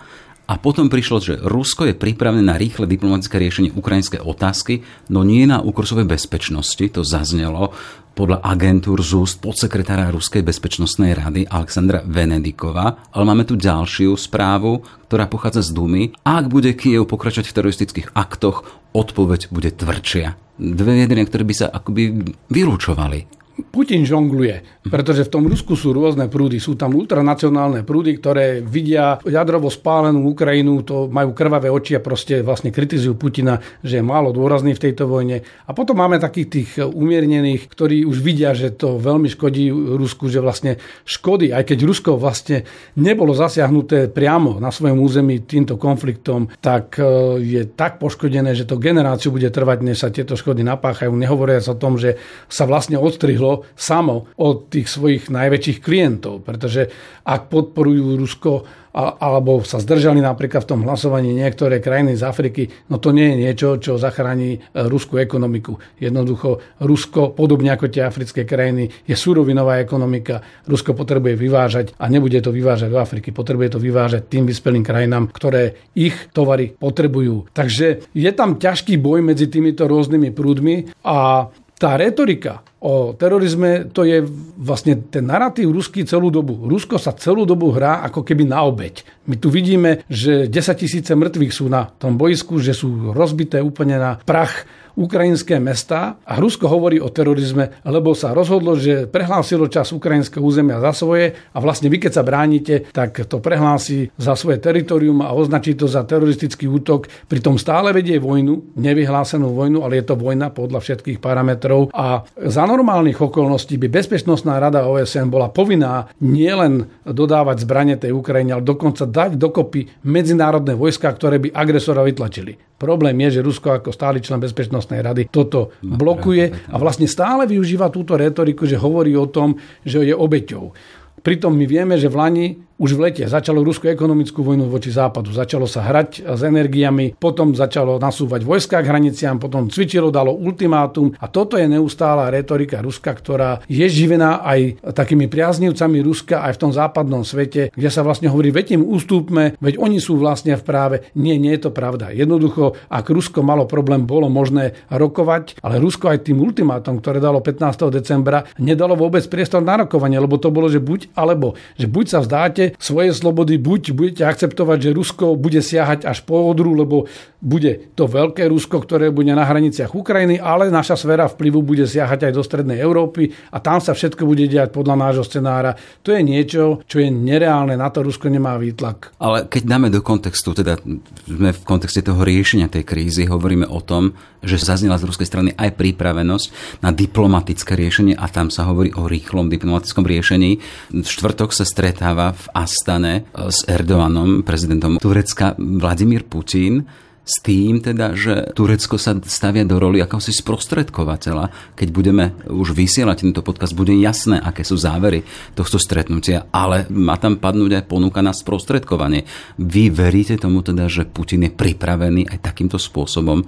A 0.45 0.61
potom 0.61 0.93
prišlo, 0.93 1.17
že 1.17 1.41
Rusko 1.41 1.89
je 1.89 1.97
pripravené 1.97 2.45
na 2.45 2.53
rýchle 2.53 2.85
diplomatické 2.85 3.41
riešenie 3.41 3.73
ukrajinskej 3.73 4.21
otázky, 4.21 4.85
no 5.09 5.25
nie 5.25 5.49
na 5.49 5.57
úkor 5.57 5.89
bezpečnosti, 6.05 6.85
to 6.93 7.01
zaznelo 7.01 7.73
podľa 8.15 8.39
agentúr 8.47 9.03
z 9.03 9.11
úst 9.19 9.43
podsekretára 9.43 10.07
Ruskej 10.07 10.39
bezpečnostnej 10.39 11.17
rady 11.19 11.43
Alexandra 11.51 11.99
Venedikova. 12.07 13.11
Ale 13.11 13.27
máme 13.27 13.43
tu 13.43 13.59
ďalšiu 13.59 14.15
správu, 14.15 14.87
ktorá 15.11 15.27
pochádza 15.27 15.67
z 15.67 15.75
Dumy. 15.75 16.03
Ak 16.23 16.47
bude 16.47 16.71
Kiev 16.79 17.11
pokračovať 17.11 17.51
v 17.51 17.55
teroristických 17.59 18.07
aktoch, 18.15 18.63
odpoveď 18.95 19.51
bude 19.51 19.75
tvrdšia. 19.75 20.39
Dve 20.55 20.91
vyjadrenia, 20.95 21.27
ktoré 21.27 21.43
by 21.43 21.55
sa 21.59 21.67
akoby 21.67 22.31
vylúčovali. 22.47 23.34
Putin 23.55 24.03
žongluje, 24.03 24.83
pretože 24.91 25.23
v 25.23 25.31
tom 25.31 25.47
Rusku 25.47 25.79
sú 25.79 25.95
rôzne 25.95 26.27
prúdy. 26.27 26.59
Sú 26.59 26.75
tam 26.75 26.91
ultranacionálne 26.91 27.87
prúdy, 27.87 28.19
ktoré 28.19 28.59
vidia 28.59 29.15
jadrovo 29.23 29.71
spálenú 29.71 30.27
Ukrajinu, 30.27 30.83
to 30.83 31.07
majú 31.07 31.31
krvavé 31.31 31.71
oči 31.71 31.95
a 31.95 32.03
proste 32.03 32.43
vlastne 32.43 32.75
kritizujú 32.75 33.15
Putina, 33.15 33.63
že 33.79 33.99
je 33.99 34.03
málo 34.03 34.35
dôrazný 34.35 34.75
v 34.75 34.83
tejto 34.83 35.07
vojne. 35.07 35.47
A 35.67 35.71
potom 35.71 35.95
máme 35.95 36.19
takých 36.19 36.47
tých 36.51 36.69
umiernených, 36.83 37.71
ktorí 37.71 38.03
už 38.03 38.19
vidia, 38.19 38.51
že 38.51 38.75
to 38.75 38.99
veľmi 38.99 39.31
škodí 39.31 39.71
Rusku, 39.71 40.27
že 40.27 40.43
vlastne 40.43 40.75
škody, 41.07 41.55
aj 41.55 41.63
keď 41.63 41.77
Rusko 41.87 42.19
vlastne 42.19 42.67
nebolo 42.99 43.31
zasiahnuté 43.31 44.11
priamo 44.11 44.59
na 44.59 44.67
svojom 44.67 44.99
území 44.99 45.47
týmto 45.47 45.79
konfliktom, 45.79 46.51
tak 46.59 46.99
e, 46.99 47.39
je 47.39 47.61
tak 47.71 48.03
poškodené, 48.03 48.51
že 48.51 48.67
to 48.67 48.75
generáciu 48.75 49.31
bude 49.31 49.47
trvať, 49.47 49.79
než 49.79 50.03
sa 50.03 50.11
tieto 50.11 50.35
škody 50.35 50.59
napáchajú. 50.67 51.15
Nehovoria 51.15 51.63
sa 51.63 51.71
o 51.71 51.79
tom, 51.79 51.95
že 51.95 52.19
sa 52.51 52.67
vlastne 52.67 52.99
odstrihlo 52.99 53.44
odstrihlo 53.45 53.65
samo 53.75 54.25
od 54.41 54.71
tých 54.73 54.87
svojich 54.89 55.29
najväčších 55.29 55.79
klientov, 55.83 56.41
pretože 56.41 56.89
ak 57.25 57.51
podporujú 57.51 58.17
Rusko 58.17 58.65
alebo 58.95 59.59
sa 59.67 59.83
zdržali 59.83 60.23
napríklad 60.23 60.63
v 60.63 60.71
tom 60.71 60.81
hlasovaní 60.87 61.35
niektoré 61.35 61.83
krajiny 61.83 62.15
z 62.15 62.23
Afriky, 62.23 62.63
no 62.87 62.95
to 62.95 63.11
nie 63.11 63.27
je 63.27 63.35
niečo, 63.43 63.67
čo 63.75 63.99
zachráni 63.99 64.55
e, 64.55 64.59
ruskú 64.87 65.19
ekonomiku. 65.19 65.75
Jednoducho 65.99 66.79
Rusko, 66.79 67.35
podobne 67.35 67.75
ako 67.75 67.91
tie 67.91 68.07
africké 68.07 68.47
krajiny, 68.47 68.87
je 69.03 69.15
surovinová 69.19 69.83
ekonomika. 69.83 70.39
Rusko 70.63 70.95
potrebuje 70.95 71.35
vyvážať 71.35 71.91
a 71.99 72.07
nebude 72.07 72.39
to 72.39 72.55
vyvážať 72.55 72.87
do 72.87 73.03
Afriky, 73.03 73.35
potrebuje 73.35 73.75
to 73.75 73.83
vyvážať 73.83 74.31
tým 74.31 74.47
vyspelým 74.47 74.87
krajinám, 74.87 75.27
ktoré 75.27 75.91
ich 75.91 76.15
tovary 76.31 76.71
potrebujú. 76.71 77.51
Takže 77.51 78.15
je 78.15 78.31
tam 78.31 78.55
ťažký 78.55 78.95
boj 78.95 79.19
medzi 79.19 79.51
týmito 79.51 79.91
rôznymi 79.91 80.31
prúdmi 80.31 81.03
a 81.03 81.51
tá 81.85 82.01
retorika 82.01 82.65
o 82.81 83.13
terorizme, 83.13 83.93
to 83.93 84.09
je 84.09 84.25
vlastne 84.57 85.05
ten 85.05 85.21
narratív 85.21 85.69
ruský 85.69 86.01
celú 86.01 86.33
dobu. 86.33 86.65
Rusko 86.65 86.97
sa 86.97 87.13
celú 87.13 87.45
dobu 87.45 87.69
hrá 87.69 88.01
ako 88.09 88.25
keby 88.25 88.49
na 88.49 88.65
obeď. 88.65 89.05
My 89.29 89.37
tu 89.37 89.53
vidíme, 89.53 90.01
že 90.09 90.49
10 90.49 90.81
tisíce 90.81 91.13
mŕtvych 91.13 91.53
sú 91.53 91.69
na 91.69 91.85
tom 91.85 92.17
boisku, 92.17 92.57
že 92.57 92.73
sú 92.73 93.13
rozbité 93.13 93.61
úplne 93.61 94.01
na 94.01 94.17
prach 94.17 94.65
ukrajinské 94.95 95.59
mesta 95.59 96.19
a 96.23 96.33
Rusko 96.39 96.67
hovorí 96.71 96.97
o 96.99 97.11
terorizme, 97.11 97.83
lebo 97.83 98.15
sa 98.15 98.31
rozhodlo, 98.31 98.79
že 98.79 99.07
prehlásilo 99.07 99.67
čas 99.67 99.91
ukrajinského 99.91 100.41
územia 100.41 100.79
za 100.79 100.95
svoje 100.95 101.35
a 101.51 101.57
vlastne 101.59 101.91
vy, 101.91 101.99
keď 101.99 102.11
sa 102.19 102.23
bránite, 102.23 102.89
tak 102.95 103.27
to 103.27 103.43
prehlási 103.43 104.09
za 104.15 104.33
svoje 104.33 104.63
teritorium 104.63 105.19
a 105.21 105.35
označí 105.35 105.75
to 105.75 105.85
za 105.85 106.07
teroristický 106.07 106.65
útok. 106.71 107.11
Pritom 107.27 107.59
stále 107.59 107.91
vedie 107.91 108.17
vojnu, 108.17 108.75
nevyhlásenú 108.79 109.51
vojnu, 109.51 109.83
ale 109.83 109.99
je 109.99 110.05
to 110.07 110.15
vojna 110.15 110.49
podľa 110.51 110.79
všetkých 110.81 111.19
parametrov 111.19 111.91
a 111.91 112.23
za 112.39 112.63
normálnych 112.63 113.19
okolností 113.19 113.75
by 113.75 113.87
Bezpečnostná 113.91 114.57
rada 114.57 114.87
OSN 114.87 115.27
bola 115.27 115.51
povinná 115.51 116.07
nielen 116.23 116.87
dodávať 117.03 117.67
zbranie 117.67 117.95
tej 117.99 118.15
Ukrajine, 118.15 118.55
ale 118.55 118.63
dokonca 118.63 119.03
dať 119.03 119.35
dokopy 119.35 120.03
medzinárodné 120.07 120.73
vojska, 120.73 121.11
ktoré 121.11 121.39
by 121.39 121.49
agresora 121.51 122.03
vytlačili. 122.03 122.74
Problém 122.75 123.15
je, 123.27 123.39
že 123.39 123.45
Rusko 123.45 123.79
ako 123.79 123.95
stály 123.95 124.19
člen 124.19 124.43
Bezpečnostnej 124.43 124.99
rady 124.99 125.31
toto 125.31 125.71
blokuje 125.79 126.51
a 126.67 126.75
vlastne 126.75 127.07
stále 127.07 127.47
využíva 127.47 127.87
túto 127.87 128.19
retoriku, 128.19 128.67
že 128.67 128.75
hovorí 128.75 129.15
o 129.15 129.31
tom, 129.31 129.55
že 129.87 130.03
je 130.03 130.11
obeťou. 130.11 130.75
Pritom 131.23 131.55
my 131.55 131.65
vieme, 131.65 131.95
že 131.95 132.11
v 132.11 132.19
Lani 132.19 132.47
už 132.75 132.99
v 132.99 133.07
lete 133.07 133.23
začalo 133.23 133.63
ruskú 133.63 133.87
ekonomickú 133.87 134.43
vojnu 134.43 134.67
voči 134.67 134.91
západu. 134.91 135.31
Začalo 135.31 135.63
sa 135.63 135.87
hrať 135.87 136.27
s 136.27 136.41
energiami, 136.43 137.15
potom 137.15 137.55
začalo 137.55 137.95
nasúvať 137.95 138.43
vojska 138.43 138.83
k 138.83 138.89
hraniciam, 138.91 139.39
potom 139.39 139.71
cvičilo, 139.71 140.11
dalo 140.11 140.35
ultimátum. 140.35 141.15
A 141.23 141.31
toto 141.31 141.55
je 141.55 141.67
neustála 141.71 142.27
retorika 142.27 142.83
Ruska, 142.83 143.15
ktorá 143.15 143.63
je 143.71 143.87
živená 143.87 144.43
aj 144.43 144.91
takými 144.91 145.31
priaznivcami 145.31 146.03
Ruska 146.03 146.43
aj 146.43 146.59
v 146.59 146.61
tom 146.67 146.71
západnom 146.75 147.23
svete, 147.23 147.71
kde 147.71 147.89
sa 147.89 148.03
vlastne 148.03 148.27
hovorí, 148.27 148.51
veď 148.51 148.75
im 148.75 148.83
ustúpme, 148.83 149.55
veď 149.63 149.79
oni 149.79 150.03
sú 150.03 150.19
vlastne 150.19 150.59
v 150.59 150.63
práve. 150.67 150.95
Nie, 151.15 151.39
nie 151.39 151.55
je 151.55 151.67
to 151.67 151.71
pravda. 151.71 152.11
Jednoducho, 152.11 152.75
ak 152.91 153.07
Rusko 153.07 153.39
malo 153.39 153.63
problém, 153.63 154.03
bolo 154.03 154.27
možné 154.27 154.75
rokovať, 154.91 155.63
ale 155.63 155.79
Rusko 155.79 156.11
aj 156.11 156.27
tým 156.27 156.43
ultimátom, 156.43 156.99
ktoré 156.99 157.23
dalo 157.23 157.39
15. 157.39 157.87
decembra, 157.87 158.43
nedalo 158.59 158.99
vôbec 158.99 159.23
priestor 159.31 159.63
na 159.63 159.87
rokovanie, 159.87 160.19
lebo 160.19 160.35
to 160.35 160.51
bolo, 160.51 160.67
že 160.67 160.83
buď 160.83 161.15
alebo, 161.15 161.55
že 161.79 161.87
buď 161.87 162.05
sa 162.11 162.19
vzdáte 162.19 162.64
máte 162.65 162.81
svoje 162.81 163.13
slobody, 163.13 163.61
buď 163.61 163.81
budete 163.93 164.23
akceptovať, 164.25 164.77
že 164.81 164.95
Rusko 164.95 165.37
bude 165.37 165.61
siahať 165.61 166.09
až 166.09 166.25
po 166.25 166.49
odru, 166.49 166.73
lebo 166.73 167.05
bude 167.45 167.93
to 167.93 168.09
veľké 168.09 168.49
Rusko, 168.49 168.81
ktoré 168.81 169.13
bude 169.13 169.29
na 169.29 169.45
hraniciach 169.45 169.93
Ukrajiny, 169.93 170.41
ale 170.41 170.73
naša 170.73 170.97
sféra 170.97 171.29
vplyvu 171.29 171.61
bude 171.61 171.85
siahať 171.85 172.31
aj 172.31 172.33
do 172.33 172.41
Strednej 172.41 172.81
Európy 172.81 173.29
a 173.53 173.61
tam 173.61 173.77
sa 173.77 173.93
všetko 173.93 174.25
bude 174.25 174.49
diať 174.49 174.73
podľa 174.73 174.97
nášho 174.97 175.21
scenára. 175.21 175.77
To 176.01 176.09
je 176.09 176.25
niečo, 176.25 176.81
čo 176.89 176.97
je 176.97 177.09
nereálne, 177.13 177.77
na 177.77 177.93
to 177.93 178.01
Rusko 178.01 178.33
nemá 178.33 178.57
výtlak. 178.57 179.13
Ale 179.21 179.45
keď 179.45 179.61
dáme 179.69 179.93
do 179.93 180.01
kontextu, 180.01 180.57
teda 180.57 180.81
sme 181.29 181.53
v 181.53 181.61
kontexte 181.61 182.01
toho 182.01 182.25
riešenia 182.25 182.65
tej 182.65 182.81
krízy, 182.81 183.29
hovoríme 183.29 183.69
o 183.69 183.77
tom, 183.85 184.17
že 184.45 184.61
zaznela 184.61 185.01
z 185.01 185.09
ruskej 185.09 185.27
strany 185.27 185.49
aj 185.57 185.73
pripravenosť 185.73 186.47
na 186.85 186.93
diplomatické 186.93 187.73
riešenie 187.73 188.13
a 188.13 188.29
tam 188.29 188.53
sa 188.53 188.69
hovorí 188.69 188.93
o 188.93 189.09
rýchlom 189.09 189.49
diplomatickom 189.49 190.05
riešení. 190.05 190.61
V 190.93 191.05
štvrtok 191.05 191.49
sa 191.49 191.65
stretáva 191.65 192.37
v 192.37 192.45
Astane 192.55 193.27
s 193.35 193.67
Erdoganom, 193.67 194.47
prezidentom 194.47 194.95
Turecka 195.03 195.59
Vladimír 195.59 196.23
Putin 196.23 196.87
s 197.25 197.41
tým 197.41 197.81
teda, 197.81 198.13
že 198.13 198.53
Turecko 198.53 199.01
sa 199.01 199.17
stavia 199.25 199.65
do 199.65 199.81
roli 199.81 199.97
akosi 199.97 200.29
sprostredkovateľa. 200.29 201.73
Keď 201.73 201.89
budeme 201.89 202.37
už 202.45 202.77
vysielať 202.77 203.25
tento 203.25 203.41
podcast, 203.41 203.73
bude 203.73 203.97
jasné, 203.97 204.37
aké 204.37 204.61
sú 204.61 204.77
závery 204.77 205.25
tohto 205.57 205.81
stretnutia, 205.81 206.45
ale 206.53 206.85
má 206.93 207.17
tam 207.17 207.41
padnúť 207.41 207.81
aj 207.81 207.89
ponuka 207.89 208.21
na 208.21 208.29
sprostredkovanie. 208.29 209.25
Vy 209.57 209.89
veríte 209.89 210.37
tomu 210.37 210.61
teda, 210.61 210.85
že 210.85 211.09
Putin 211.09 211.49
je 211.49 211.51
pripravený 211.51 212.29
aj 212.29 212.45
takýmto 212.45 212.77
spôsobom 212.77 213.41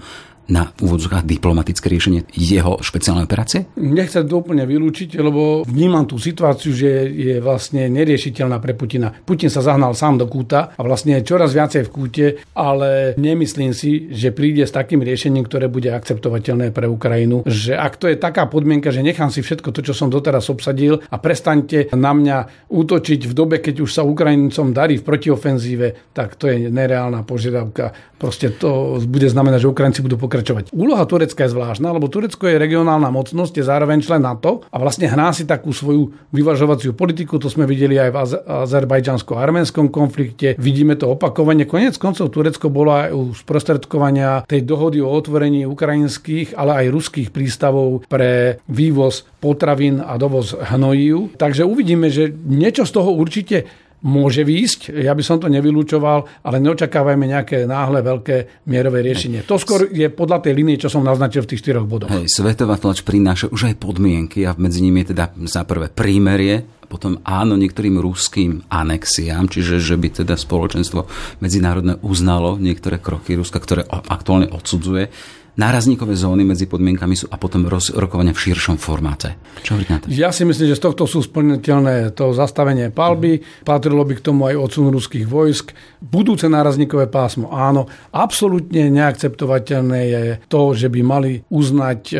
na 0.47 0.71
úvodzovkách 0.79 1.27
diplomatické 1.27 1.91
riešenie 1.91 2.27
jeho 2.33 2.79
špeciálnej 2.79 3.27
operácie? 3.27 3.67
Nechcem 3.77 4.23
to 4.23 4.39
úplne 4.39 4.63
vylúčiť, 4.63 5.19
lebo 5.19 5.67
vnímam 5.67 6.07
tú 6.07 6.15
situáciu, 6.17 6.71
že 6.71 7.11
je 7.11 7.43
vlastne 7.43 7.91
neriešiteľná 7.91 8.57
pre 8.63 8.73
Putina. 8.73 9.11
Putin 9.11 9.51
sa 9.51 9.59
zahnal 9.59 9.93
sám 9.93 10.19
do 10.19 10.25
kúta 10.25 10.73
a 10.73 10.81
vlastne 10.83 11.19
čoraz 11.21 11.51
viacej 11.51 11.87
v 11.87 11.93
kúte, 11.93 12.25
ale 12.55 13.13
nemyslím 13.19 13.71
si, 13.75 14.09
že 14.11 14.31
príde 14.31 14.63
s 14.63 14.73
takým 14.73 15.03
riešením, 15.03 15.45
ktoré 15.45 15.67
bude 15.67 15.91
akceptovateľné 15.91 16.71
pre 16.71 16.87
Ukrajinu. 16.87 17.43
Že 17.45 17.75
ak 17.75 17.93
to 17.99 18.05
je 18.07 18.17
taká 18.17 18.47
podmienka, 18.47 18.89
že 18.89 19.05
nechám 19.05 19.29
si 19.29 19.43
všetko 19.43 19.69
to, 19.75 19.83
čo 19.83 19.93
som 19.93 20.07
doteraz 20.07 20.47
obsadil 20.47 21.03
a 21.11 21.15
prestaňte 21.19 21.91
na 21.93 22.11
mňa 22.15 22.69
útočiť 22.71 23.21
v 23.27 23.33
dobe, 23.35 23.59
keď 23.59 23.83
už 23.83 23.91
sa 23.91 24.07
Ukrajincom 24.07 24.71
darí 24.71 24.97
v 24.97 25.05
protiofenzíve, 25.05 26.15
tak 26.15 26.39
to 26.39 26.47
je 26.47 26.71
nereálna 26.71 27.27
požiadavka. 27.27 27.91
Proste 28.17 28.49
to 28.49 28.97
bude 29.05 29.29
znamenať, 29.29 29.67
že 29.67 29.71
Ukrajinci 29.73 30.01
budú 30.01 30.17
pokračovať 30.17 30.36
pokračovať. 30.37 30.69
Úloha 30.77 31.01
Turecka 31.09 31.49
je 31.49 31.53
zvláštna, 31.57 31.89
lebo 31.89 32.05
Turecko 32.05 32.45
je 32.45 32.61
regionálna 32.61 33.09
mocnosť, 33.09 33.57
je 33.57 33.65
zároveň 33.65 34.05
člen 34.05 34.21
NATO 34.21 34.61
a 34.69 34.77
vlastne 34.77 35.09
hrá 35.09 35.33
si 35.33 35.49
takú 35.49 35.73
svoju 35.73 36.13
vyvažovaciu 36.29 36.93
politiku. 36.93 37.41
To 37.41 37.49
sme 37.49 37.65
videli 37.65 37.97
aj 37.97 38.09
v 38.13 38.17
azerbajdžansko-arménskom 38.45 39.89
konflikte. 39.89 40.53
Vidíme 40.61 40.93
to 40.93 41.17
opakovane. 41.17 41.65
Konec 41.65 41.97
koncov 41.97 42.29
Turecko 42.29 42.69
bolo 42.69 42.93
aj 42.93 43.09
u 43.09 43.33
sprostredkovania 43.33 44.45
tej 44.45 44.61
dohody 44.61 45.01
o 45.01 45.09
otvorení 45.09 45.65
ukrajinských, 45.65 46.53
ale 46.53 46.85
aj 46.85 46.93
ruských 46.93 47.29
prístavov 47.33 48.05
pre 48.05 48.61
vývoz 48.69 49.25
potravín 49.41 50.05
a 50.05 50.21
dovoz 50.21 50.53
hnojív. 50.53 51.33
Takže 51.41 51.65
uvidíme, 51.65 52.13
že 52.13 52.29
niečo 52.29 52.85
z 52.85 52.93
toho 52.93 53.09
určite 53.17 53.86
môže 54.05 54.45
výjsť, 54.45 54.93
ja 54.93 55.17
by 55.17 55.23
som 55.25 55.41
to 55.41 55.49
nevylúčoval, 55.49 56.45
ale 56.45 56.57
neočakávajme 56.61 57.25
nejaké 57.25 57.65
náhle 57.65 58.05
veľké 58.05 58.67
mierové 58.69 59.01
riešenie. 59.01 59.41
To 59.49 59.57
skôr 59.57 59.89
je 59.89 60.05
podľa 60.13 60.45
tej 60.45 60.53
linie, 60.53 60.77
čo 60.77 60.91
som 60.91 61.01
naznačil 61.01 61.45
v 61.45 61.49
tých 61.55 61.61
štyroch 61.65 61.89
bodoch. 61.89 62.13
Hej, 62.13 62.29
svetová 62.29 62.77
tlač 62.77 63.01
prináša 63.01 63.49
už 63.49 63.73
aj 63.73 63.75
podmienky 63.81 64.45
a 64.45 64.53
medzi 64.53 64.85
nimi 64.85 65.01
je 65.01 65.17
teda 65.17 65.33
za 65.49 65.65
prvé 65.65 65.89
prímerie, 65.89 66.77
potom 66.87 67.19
áno 67.27 67.59
niektorým 67.59 67.99
ruským 67.99 68.63
anexiám, 68.71 69.51
čiže 69.51 69.83
že 69.83 69.95
by 69.99 70.23
teda 70.23 70.39
spoločenstvo 70.39 71.03
medzinárodné 71.43 71.99
uznalo 71.99 72.55
niektoré 72.55 73.03
kroky 73.03 73.35
Ruska, 73.35 73.59
ktoré 73.59 73.83
aktuálne 73.89 74.47
odsudzuje 74.47 75.11
nárazníkové 75.57 76.13
zóny 76.13 76.45
medzi 76.45 76.69
podmienkami 76.69 77.17
sú 77.17 77.25
a 77.33 77.35
potom 77.35 77.65
rokovania 77.67 78.31
v 78.31 78.41
širšom 78.47 78.77
formáte. 78.77 79.35
Čo 79.65 79.75
hovoríte 79.75 79.91
na 79.91 79.99
to? 79.99 80.05
Ja 80.13 80.29
si 80.29 80.45
myslím, 80.45 80.69
že 80.69 80.77
z 80.77 80.85
tohto 80.85 81.09
sú 81.09 81.25
splniteľné 81.25 82.13
to 82.13 82.31
zastavenie 82.31 82.93
palby, 82.93 83.41
patrilo 83.65 84.05
by 84.05 84.13
k 84.15 84.25
tomu 84.25 84.45
aj 84.47 84.55
odsun 84.55 84.93
ruských 84.93 85.25
vojsk. 85.25 85.73
Budúce 85.97 86.45
nárazníkové 86.45 87.09
pásmo, 87.09 87.49
áno. 87.49 87.89
Absolútne 88.13 88.93
neakceptovateľné 88.93 89.99
je 90.05 90.23
to, 90.45 90.77
že 90.77 90.93
by 90.93 90.99
mali 91.01 91.31
uznať 91.49 92.01
e, 92.11 92.15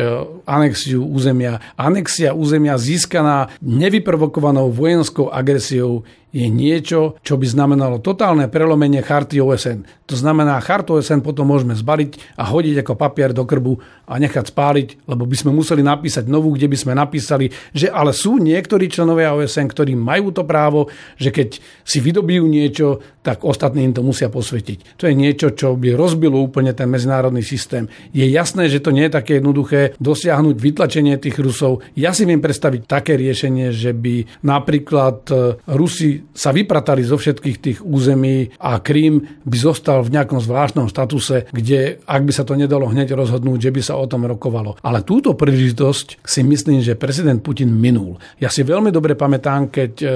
anexiu 0.50 1.06
územia. 1.06 1.62
Anexia 1.78 2.34
územia 2.34 2.74
získaná 2.74 3.54
nevyprovokovanou 3.62 4.74
vojenskou 4.74 5.30
agresiou 5.30 6.02
je 6.28 6.44
niečo, 6.44 7.16
čo 7.24 7.40
by 7.40 7.46
znamenalo 7.48 8.04
totálne 8.04 8.52
prelomenie 8.52 9.00
charty 9.00 9.40
OSN. 9.40 9.88
To 10.04 10.14
znamená, 10.16 10.60
chartu 10.60 11.00
OSN 11.00 11.24
potom 11.24 11.48
môžeme 11.48 11.72
zbaliť 11.72 12.36
a 12.36 12.44
hodiť 12.44 12.84
ako 12.84 13.00
papier 13.00 13.32
do 13.32 13.48
krbu 13.48 13.80
a 14.04 14.20
nechať 14.20 14.52
spáliť, 14.52 15.08
lebo 15.08 15.24
by 15.24 15.36
sme 15.36 15.56
museli 15.56 15.80
napísať 15.80 16.28
novú, 16.28 16.52
kde 16.52 16.68
by 16.68 16.76
sme 16.76 16.92
napísali, 16.92 17.48
že 17.72 17.88
ale 17.88 18.12
sú 18.12 18.36
niektorí 18.36 18.92
členovia 18.92 19.32
OSN, 19.32 19.72
ktorí 19.72 19.96
majú 19.96 20.28
to 20.28 20.44
právo, 20.44 20.92
že 21.16 21.32
keď 21.32 21.64
si 21.84 21.98
vydobijú 22.04 22.44
niečo, 22.44 23.00
tak 23.24 23.44
ostatní 23.44 23.67
im 23.76 23.92
to 23.92 24.00
musia 24.00 24.32
posvetiť. 24.32 25.00
To 25.00 25.04
je 25.10 25.14
niečo, 25.18 25.52
čo 25.52 25.76
by 25.76 25.92
rozbilo 25.92 26.40
úplne 26.40 26.72
ten 26.72 26.88
medzinárodný 26.88 27.44
systém. 27.44 27.90
Je 28.14 28.24
jasné, 28.30 28.70
že 28.72 28.80
to 28.80 28.94
nie 28.94 29.10
je 29.10 29.16
také 29.18 29.42
jednoduché 29.42 29.98
dosiahnuť 29.98 30.56
vytlačenie 30.56 31.20
tých 31.20 31.36
Rusov. 31.36 31.84
Ja 31.98 32.16
si 32.16 32.24
viem 32.24 32.40
predstaviť 32.40 32.86
také 32.86 33.18
riešenie, 33.18 33.74
že 33.74 33.92
by 33.92 34.44
napríklad 34.46 35.18
e, 35.28 35.34
Rusi 35.74 36.22
sa 36.32 36.54
vypratali 36.54 37.02
zo 37.02 37.18
všetkých 37.18 37.56
tých 37.58 37.78
území 37.82 38.54
a 38.62 38.78
Krím 38.80 39.42
by 39.44 39.56
zostal 39.58 40.06
v 40.06 40.14
nejakom 40.14 40.38
zvláštnom 40.38 40.86
statuse, 40.86 41.50
kde 41.50 42.00
ak 42.06 42.22
by 42.24 42.32
sa 42.32 42.46
to 42.46 42.54
nedalo 42.54 42.88
hneď 42.88 43.12
rozhodnúť, 43.12 43.68
že 43.68 43.74
by 43.74 43.80
sa 43.82 43.94
o 43.98 44.06
tom 44.06 44.24
rokovalo. 44.24 44.78
Ale 44.84 45.02
túto 45.02 45.34
príležitosť 45.34 46.22
si 46.22 46.40
myslím, 46.46 46.80
že 46.80 46.98
prezident 46.98 47.42
Putin 47.42 47.74
minul. 47.74 48.20
Ja 48.38 48.52
si 48.52 48.62
veľmi 48.62 48.94
dobre 48.94 49.18
pamätám, 49.18 49.72
keď 49.72 49.92
e, 50.00 50.08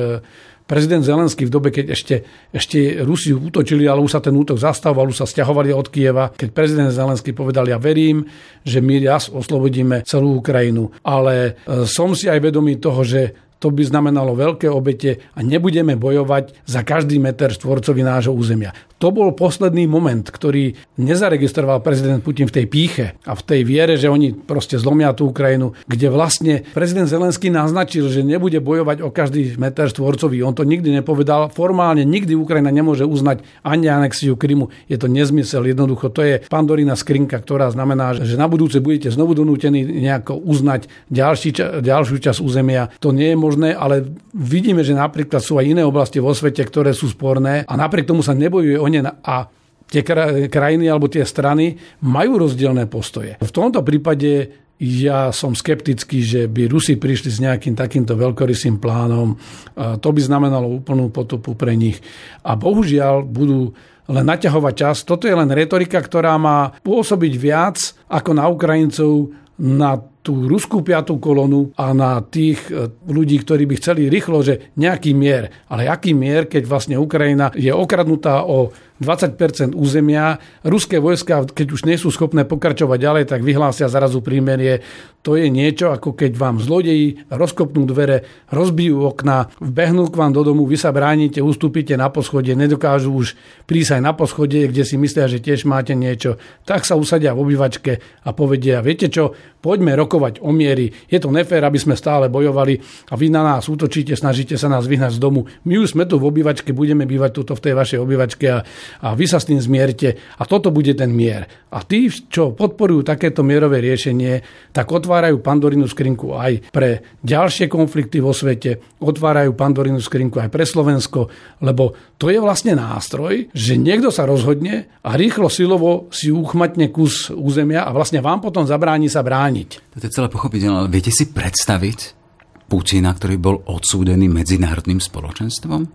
prezident 0.67 1.03
Zelenský 1.05 1.47
v 1.49 1.55
dobe, 1.55 1.69
keď 1.71 1.93
ešte, 1.93 2.15
ešte 2.51 3.03
Rusi 3.03 3.35
útočili, 3.35 3.85
ale 3.87 4.03
už 4.03 4.19
sa 4.19 4.21
ten 4.25 4.33
útok 4.33 4.57
zastavoval, 4.59 5.11
už 5.11 5.23
sa 5.23 5.27
stiahovali 5.29 5.75
od 5.75 5.89
Kieva, 5.91 6.31
keď 6.33 6.49
prezident 6.55 6.91
Zelenský 6.95 7.37
povedal, 7.37 7.69
ja 7.69 7.77
verím, 7.77 8.25
že 8.63 8.81
my 8.81 9.03
raz 9.05 9.29
oslobodíme 9.29 10.07
celú 10.07 10.39
Ukrajinu. 10.39 10.91
Ale 11.03 11.35
e, 11.67 11.83
som 11.89 12.15
si 12.17 12.31
aj 12.31 12.41
vedomý 12.41 12.79
toho, 12.79 13.03
že 13.03 13.53
to 13.63 13.71
by 13.71 13.87
znamenalo 13.87 14.35
veľké 14.35 14.67
obete 14.67 15.23
a 15.39 15.41
nebudeme 15.47 15.95
bojovať 15.95 16.67
za 16.67 16.83
každý 16.83 17.23
meter 17.23 17.55
štvorcový 17.55 18.03
nášho 18.03 18.35
územia. 18.35 18.75
To 19.03 19.11
bol 19.11 19.35
posledný 19.35 19.91
moment, 19.91 20.23
ktorý 20.23 20.79
nezaregistroval 20.95 21.83
prezident 21.83 22.23
Putin 22.23 22.47
v 22.47 22.55
tej 22.63 22.67
píche 22.71 23.07
a 23.27 23.35
v 23.35 23.43
tej 23.43 23.61
viere, 23.67 23.99
že 23.99 24.07
oni 24.07 24.31
proste 24.31 24.79
zlomia 24.79 25.11
tú 25.11 25.35
Ukrajinu, 25.35 25.75
kde 25.91 26.07
vlastne 26.07 26.63
prezident 26.71 27.11
Zelenský 27.11 27.51
naznačil, 27.51 28.07
že 28.07 28.23
nebude 28.23 28.63
bojovať 28.63 29.03
o 29.03 29.11
každý 29.11 29.59
meter 29.59 29.91
štvorcový. 29.91 30.47
On 30.47 30.55
to 30.55 30.63
nikdy 30.63 30.95
nepovedal. 30.95 31.51
Formálne 31.51 32.07
nikdy 32.07 32.39
Ukrajina 32.39 32.71
nemôže 32.71 33.03
uznať 33.03 33.43
ani 33.67 33.91
anexiu 33.91 34.39
Krymu. 34.39 34.71
Je 34.87 34.95
to 34.95 35.11
nezmysel. 35.11 35.67
Jednoducho 35.67 36.07
to 36.15 36.23
je 36.23 36.39
pandorína 36.47 36.95
skrinka, 36.95 37.43
ktorá 37.43 37.75
znamená, 37.75 38.15
že 38.15 38.39
na 38.39 38.47
budúce 38.47 38.79
budete 38.79 39.11
znovu 39.11 39.35
donútení 39.35 39.83
nejako 39.83 40.39
uznať 40.39 40.87
ďalší, 41.11 41.83
ďalšiu 41.83 42.23
časť 42.23 42.39
územia. 42.39 42.95
To 43.03 43.11
nie 43.11 43.35
je 43.35 43.39
možné, 43.43 43.75
ale 43.75 44.15
vidíme, 44.31 44.87
že 44.87 44.95
napríklad 44.95 45.43
sú 45.43 45.59
aj 45.59 45.67
iné 45.67 45.83
oblasti 45.83 46.23
vo 46.23 46.31
svete, 46.31 46.63
ktoré 46.63 46.95
sú 46.95 47.11
sporné 47.11 47.67
a 47.67 47.75
napriek 47.75 48.07
tomu 48.07 48.23
sa 48.23 48.31
nebojuje 48.39 48.79
o 48.79 48.92
ne 48.99 49.09
a 49.09 49.49
tie 49.89 50.05
krajiny 50.49 50.89
alebo 50.89 51.09
tie 51.09 51.25
strany 51.25 51.77
majú 52.05 52.45
rozdielne 52.45 52.85
postoje. 52.89 53.41
V 53.41 53.53
tomto 53.53 53.81
prípade 53.81 54.61
ja 54.83 55.31
som 55.31 55.55
skeptický, 55.55 56.27
že 56.27 56.41
by 56.51 56.67
Rusi 56.67 56.99
prišli 56.99 57.31
s 57.31 57.39
nejakým 57.39 57.79
takýmto 57.79 58.19
veľkorysým 58.19 58.83
plánom. 58.83 59.39
To 59.79 60.09
by 60.11 60.21
znamenalo 60.21 60.67
úplnú 60.67 61.07
potopu 61.15 61.55
pre 61.55 61.79
nich. 61.79 62.03
A 62.43 62.59
bohužiaľ 62.59 63.23
budú 63.23 63.79
len 64.11 64.27
naťahovať 64.27 64.75
čas. 64.75 65.07
Toto 65.07 65.31
je 65.31 65.39
len 65.39 65.47
retorika, 65.55 66.03
ktorá 66.03 66.35
má 66.35 66.75
pôsobiť 66.83 67.33
viac 67.39 67.79
ako 68.11 68.35
na 68.35 68.51
Ukrajincov 68.51 69.31
na 69.63 70.03
tú 70.23 70.47
ruskú 70.47 70.87
piatú 70.87 71.19
kolonu 71.19 71.75
a 71.75 71.91
na 71.91 72.23
tých 72.23 72.63
e, 72.71 72.95
ľudí, 73.11 73.43
ktorí 73.43 73.67
by 73.67 73.75
chceli 73.83 74.07
rýchlo, 74.07 74.39
že 74.47 74.71
nejaký 74.79 75.19
mier. 75.19 75.51
Ale 75.67 75.91
aký 75.91 76.15
mier, 76.15 76.47
keď 76.47 76.63
vlastne 76.71 76.97
Ukrajina 76.97 77.51
je 77.59 77.75
okradnutá 77.75 78.47
o 78.47 78.71
20% 79.03 79.75
územia. 79.75 80.39
Ruské 80.63 81.03
vojska, 81.03 81.51
keď 81.51 81.67
už 81.75 81.83
nie 81.91 81.99
sú 81.99 82.15
schopné 82.15 82.47
pokračovať 82.47 82.99
ďalej, 83.03 83.25
tak 83.27 83.43
vyhlásia 83.43 83.91
zrazu 83.91 84.23
prímerie. 84.23 84.81
To 85.27 85.35
je 85.35 85.51
niečo, 85.51 85.91
ako 85.91 86.15
keď 86.15 86.39
vám 86.39 86.63
zlodeji 86.63 87.27
rozkopnú 87.31 87.87
dvere, 87.87 88.27
rozbijú 88.51 89.07
okna, 89.07 89.51
vbehnú 89.59 90.11
k 90.11 90.19
vám 90.19 90.33
do 90.35 90.43
domu, 90.47 90.67
vy 90.67 90.79
sa 90.79 90.95
bránite, 90.95 91.43
ustúpite 91.43 91.95
na 91.99 92.11
poschodie, 92.11 92.59
nedokážu 92.59 93.11
už 93.15 93.27
prísť 93.67 93.99
aj 93.99 94.03
na 94.03 94.13
poschodie, 94.15 94.67
kde 94.71 94.83
si 94.87 94.99
myslia, 94.99 95.31
že 95.31 95.43
tiež 95.43 95.67
máte 95.67 95.95
niečo. 95.95 96.39
Tak 96.67 96.87
sa 96.87 96.99
usadia 96.99 97.35
v 97.35 97.43
obývačke 97.47 98.03
a 98.27 98.29
povedia, 98.35 98.83
viete 98.83 99.11
čo, 99.11 99.35
poďme 99.63 99.95
rokovať 99.95 100.12
rokovať 100.13 100.45
o 100.45 100.53
miery. 100.53 100.93
Je 101.09 101.17
to 101.17 101.33
nefér, 101.33 101.65
aby 101.65 101.81
sme 101.81 101.97
stále 101.97 102.29
bojovali 102.29 102.77
a 103.09 103.17
vy 103.17 103.33
na 103.33 103.41
nás 103.41 103.65
útočíte, 103.65 104.13
snažíte 104.13 104.61
sa 104.61 104.69
nás 104.69 104.85
vyhnať 104.85 105.17
z 105.17 105.23
domu. 105.25 105.49
My 105.65 105.81
už 105.81 105.97
sme 105.97 106.05
tu 106.05 106.21
v 106.21 106.29
obývačke, 106.29 106.77
budeme 106.77 107.09
bývať 107.09 107.41
tuto 107.41 107.57
v 107.57 107.65
tej 107.65 107.75
vašej 107.81 107.99
obývačke 108.05 108.47
a, 108.53 108.61
a 109.01 109.09
vy 109.17 109.25
sa 109.25 109.41
s 109.41 109.49
tým 109.49 109.57
zmierte 109.57 110.21
a 110.37 110.45
toto 110.45 110.69
bude 110.69 110.93
ten 110.93 111.09
mier. 111.17 111.49
A 111.73 111.81
tí, 111.81 112.13
čo 112.13 112.53
podporujú 112.53 113.09
takéto 113.09 113.41
mierové 113.41 113.81
riešenie, 113.81 114.45
tak 114.77 114.93
otvárajú 114.93 115.41
Pandorinu 115.41 115.89
skrinku 115.89 116.37
aj 116.37 116.69
pre 116.69 117.17
ďalšie 117.25 117.73
konflikty 117.73 118.21
vo 118.21 118.37
svete, 118.37 119.01
otvárajú 119.01 119.57
Pandorinu 119.57 119.97
skrinku 120.05 120.37
aj 120.37 120.53
pre 120.53 120.69
Slovensko, 120.69 121.33
lebo 121.65 121.97
to 122.21 122.29
je 122.29 122.37
vlastne 122.37 122.77
nástroj, 122.77 123.49
že 123.57 123.81
niekto 123.81 124.13
sa 124.13 124.29
rozhodne 124.29 124.93
a 125.01 125.17
rýchlo 125.17 125.49
silovo 125.49 126.13
si 126.13 126.29
uchmatne 126.29 126.93
kus 126.93 127.33
územia 127.33 127.89
a 127.89 127.91
vlastne 127.97 128.21
vám 128.21 128.45
potom 128.45 128.69
zabráni 128.69 129.09
sa 129.09 129.25
brániť. 129.25 129.97
To 130.03 130.11
je 130.11 130.19
celé 130.19 130.27
pochopiteľné, 130.35 130.83
ale 130.83 130.91
viete 130.91 131.15
si 131.15 131.31
predstaviť 131.31 132.19
Putina, 132.67 133.15
ktorý 133.15 133.39
bol 133.39 133.63
odsúdený 133.71 134.27
medzinárodným 134.27 134.99
spoločenstvom? 134.99 135.87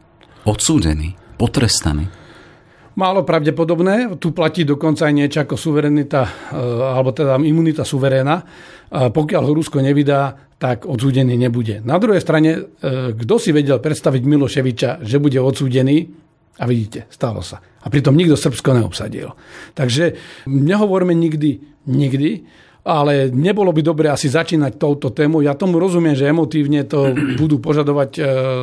Odsúdený, 0.47 1.19
potrestaný. 1.35 2.07
Málo 2.95 3.27
pravdepodobné. 3.27 4.15
Tu 4.15 4.31
platí 4.31 4.63
dokonca 4.63 5.11
aj 5.11 5.13
niečo 5.13 5.43
ako 5.43 5.59
suverenita, 5.59 6.23
e, 6.23 6.31
alebo 6.87 7.11
teda 7.11 7.35
imunita 7.35 7.83
suveréna. 7.83 8.47
Pokiaľ 9.11 9.43
ho 9.43 9.51
Rusko 9.51 9.83
nevydá, 9.83 10.55
tak 10.55 10.87
odsúdený 10.87 11.35
nebude. 11.35 11.83
Na 11.83 11.99
druhej 11.99 12.23
strane, 12.23 12.63
e, 12.79 13.11
kto 13.11 13.35
si 13.43 13.51
vedel 13.51 13.83
predstaviť 13.83 14.23
Miloševiča, 14.23 15.03
že 15.03 15.19
bude 15.19 15.43
odsúdený, 15.43 16.07
a 16.57 16.63
vidíte, 16.63 17.11
stalo 17.11 17.43
sa. 17.43 17.59
A 17.83 17.91
pritom 17.91 18.15
nikto 18.15 18.39
Srbsko 18.39 18.71
neobsadil. 18.71 19.35
Takže 19.75 20.15
nehovorme 20.47 21.11
nikdy, 21.11 21.59
nikdy, 21.91 22.47
ale 22.87 23.27
nebolo 23.35 23.75
by 23.75 23.83
dobre 23.83 24.07
asi 24.07 24.31
začínať 24.31 24.79
touto 24.79 25.11
tému. 25.11 25.43
Ja 25.43 25.59
tomu 25.59 25.75
rozumiem, 25.75 26.15
že 26.15 26.31
emotívne 26.31 26.87
to 26.87 27.11
budú 27.41 27.59
požadovať 27.59 28.11
e, 28.15 28.21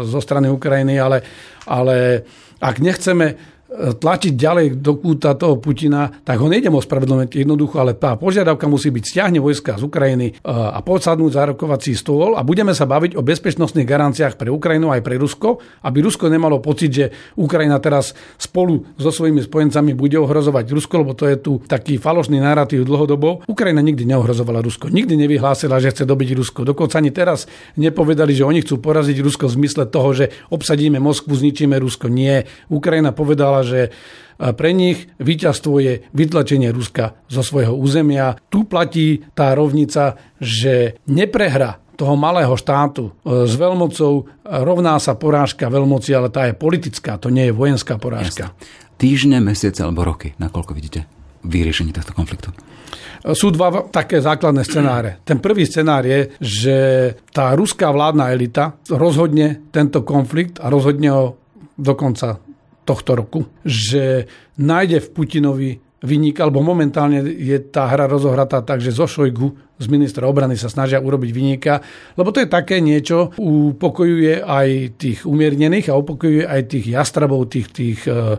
zo 0.08 0.20
strany 0.24 0.48
Ukrajiny, 0.48 0.96
ale, 0.96 1.20
ale 1.68 2.24
ak 2.56 2.80
nechceme 2.80 3.53
tlačiť 3.74 4.32
ďalej 4.38 4.66
do 4.78 4.94
kúta 4.94 5.34
toho 5.34 5.58
Putina, 5.58 6.06
tak 6.22 6.38
ho 6.38 6.46
nejdem 6.46 6.78
ospravedlniť 6.78 7.42
jednoducho, 7.42 7.82
ale 7.82 7.98
tá 7.98 8.14
požiadavka 8.14 8.70
musí 8.70 8.94
byť 8.94 9.04
stiahne 9.04 9.42
vojska 9.42 9.74
z 9.74 9.82
Ukrajiny 9.82 10.26
e, 10.30 10.32
a 10.46 10.78
podsadnúť 10.78 11.32
za 11.34 11.42
rokovací 11.50 11.98
stôl 11.98 12.38
a 12.38 12.46
budeme 12.46 12.70
sa 12.70 12.86
baviť 12.86 13.18
o 13.18 13.26
bezpečnostných 13.26 13.88
garanciách 13.88 14.38
pre 14.38 14.54
Ukrajinu 14.54 14.94
aj 14.94 15.02
pre 15.02 15.18
Rusko, 15.18 15.58
aby 15.82 16.06
Rusko 16.06 16.30
nemalo 16.30 16.62
pocit, 16.62 16.90
že 16.94 17.06
Ukrajina 17.34 17.82
teraz 17.82 18.14
spolu 18.38 18.86
so 18.94 19.10
svojimi 19.10 19.42
spojencami 19.42 19.98
bude 19.98 20.22
ohrozovať 20.22 20.70
Rusko, 20.70 20.94
lebo 21.02 21.12
to 21.18 21.26
je 21.26 21.36
tu 21.42 21.58
taký 21.66 21.98
falošný 21.98 22.38
narratív 22.38 22.86
dlhodobo. 22.86 23.42
Ukrajina 23.50 23.82
nikdy 23.82 24.06
neohrozovala 24.06 24.62
Rusko, 24.62 24.86
nikdy 24.86 25.18
nevyhlásila, 25.18 25.82
že 25.82 25.90
chce 25.90 26.06
dobiť 26.06 26.38
Rusko. 26.38 26.62
Dokonca 26.62 27.02
ani 27.02 27.10
teraz 27.10 27.50
nepovedali, 27.74 28.30
že 28.30 28.46
oni 28.46 28.62
chcú 28.62 28.78
poraziť 28.78 29.18
Rusko 29.18 29.50
v 29.50 29.56
zmysle 29.58 29.90
toho, 29.90 30.14
že 30.14 30.30
obsadíme 30.54 31.02
Moskvu, 31.02 31.34
zničíme 31.34 31.74
Rusko. 31.82 32.06
Nie. 32.06 32.46
Ukrajina 32.70 33.10
povedala, 33.10 33.63
že 33.64 33.80
pre 34.34 34.74
nich 34.74 35.06
víťazstvo 35.22 35.78
je 35.78 36.02
vytlačenie 36.10 36.74
Ruska 36.74 37.14
zo 37.30 37.42
svojho 37.46 37.78
územia. 37.78 38.34
Tu 38.50 38.66
platí 38.66 39.22
tá 39.30 39.54
rovnica, 39.54 40.18
že 40.42 40.98
neprehra 41.06 41.78
toho 41.94 42.18
malého 42.18 42.50
štátu 42.58 43.14
e, 43.22 43.46
s 43.46 43.54
veľmocou 43.54 44.26
rovná 44.66 44.98
sa 44.98 45.14
porážka 45.14 45.70
veľmoci, 45.70 46.10
ale 46.10 46.26
tá 46.26 46.50
je 46.50 46.58
politická, 46.58 47.22
to 47.22 47.30
nie 47.30 47.48
je 47.50 47.54
vojenská 47.54 48.02
porážka. 48.02 48.50
Jasne. 48.50 48.58
Týždne, 48.98 49.38
mesiace 49.38 49.86
alebo 49.86 50.02
roky, 50.02 50.34
nakoľko 50.38 50.74
vidíte 50.74 51.06
vyriešenie 51.46 51.94
tohto 51.94 52.10
konfliktu? 52.10 52.50
Sú 53.24 53.48
dva 53.54 53.88
také 53.88 54.20
základné 54.20 54.68
scenáre. 54.68 55.24
Ten 55.24 55.40
prvý 55.40 55.64
scenár 55.64 56.04
je, 56.04 56.36
že 56.42 56.76
tá 57.32 57.56
ruská 57.56 57.88
vládna 57.88 58.36
elita 58.36 58.76
rozhodne 58.92 59.64
tento 59.72 60.04
konflikt 60.04 60.60
a 60.60 60.68
rozhodne 60.68 61.08
ho 61.08 61.24
dokonca 61.78 62.42
tohto 62.84 63.16
roku, 63.16 63.40
že 63.64 64.28
nájde 64.60 65.00
v 65.00 65.08
Putinovi 65.10 65.70
vyníka, 66.04 66.44
alebo 66.44 66.60
momentálne 66.60 67.24
je 67.24 67.56
tá 67.72 67.88
hra 67.88 68.04
rozohratá 68.04 68.60
tak, 68.60 68.84
že 68.84 68.92
zo 68.92 69.08
Šojgu, 69.08 69.80
z 69.80 69.86
ministra 69.88 70.28
obrany 70.28 70.54
sa 70.54 70.68
snažia 70.68 71.00
urobiť 71.00 71.30
vyníka, 71.32 71.80
lebo 72.14 72.30
to 72.30 72.44
je 72.44 72.48
také 72.52 72.78
niečo, 72.84 73.32
upokojuje 73.40 74.44
aj 74.44 75.00
tých 75.00 75.24
umiernených 75.24 75.88
a 75.90 75.98
upokojuje 75.98 76.44
aj 76.44 76.60
tých 76.68 76.86
jastrabov, 76.92 77.48
tých, 77.48 77.68
tých 77.72 78.00
uh, 78.06 78.36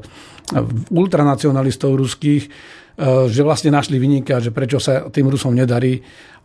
ultranacionalistov 0.93 1.97
ruských, 1.97 2.43
uh, 2.45 3.25
že 3.27 3.41
vlastne 3.41 3.73
našli 3.73 3.97
vyníka, 3.97 4.37
že 4.39 4.53
prečo 4.53 4.77
sa 4.77 5.09
tým 5.09 5.27
Rusom 5.27 5.57
nedarí, 5.57 5.99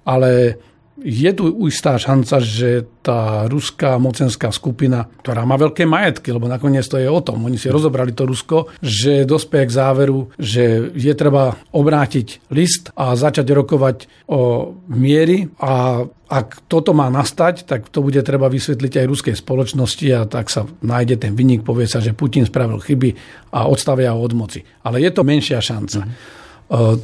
ale 0.09 0.57
je 1.01 1.31
tu 1.33 1.45
istá 1.67 1.97
šanca, 1.97 2.41
že 2.41 2.85
tá 3.01 3.49
ruská 3.49 3.97
mocenská 3.97 4.53
skupina, 4.53 5.09
ktorá 5.25 5.49
má 5.49 5.57
veľké 5.57 5.89
majetky, 5.89 6.31
lebo 6.33 6.47
nakoniec 6.47 6.85
to 6.85 7.01
je 7.01 7.09
o 7.09 7.21
tom, 7.25 7.41
oni 7.45 7.57
si 7.57 7.73
rozobrali 7.73 8.13
to 8.13 8.29
Rusko, 8.29 8.69
že 8.85 9.25
dospie 9.25 9.65
k 9.65 9.73
záveru, 9.73 10.29
že 10.37 10.93
je 10.93 11.13
treba 11.17 11.57
obrátiť 11.73 12.53
list 12.53 12.93
a 12.95 13.17
začať 13.17 13.49
rokovať 13.49 13.97
o 14.29 14.73
miery 14.93 15.49
a 15.57 16.05
ak 16.31 16.71
toto 16.71 16.95
má 16.95 17.11
nastať, 17.11 17.67
tak 17.67 17.91
to 17.91 18.07
bude 18.07 18.23
treba 18.23 18.47
vysvetliť 18.47 19.03
aj 19.03 19.11
ruskej 19.11 19.35
spoločnosti 19.35 20.07
a 20.15 20.31
tak 20.31 20.47
sa 20.47 20.63
nájde 20.79 21.27
ten 21.27 21.35
vynik, 21.35 21.67
povie 21.67 21.91
sa, 21.91 21.99
že 21.99 22.15
Putin 22.15 22.47
spravil 22.47 22.79
chyby 22.79 23.19
a 23.51 23.67
odstavia 23.67 24.15
ho 24.15 24.23
od 24.23 24.31
moci. 24.39 24.63
Ale 24.87 25.03
je 25.03 25.11
to 25.11 25.27
menšia 25.27 25.59
šanca. 25.59 26.07
Mm-hmm. 26.07 26.39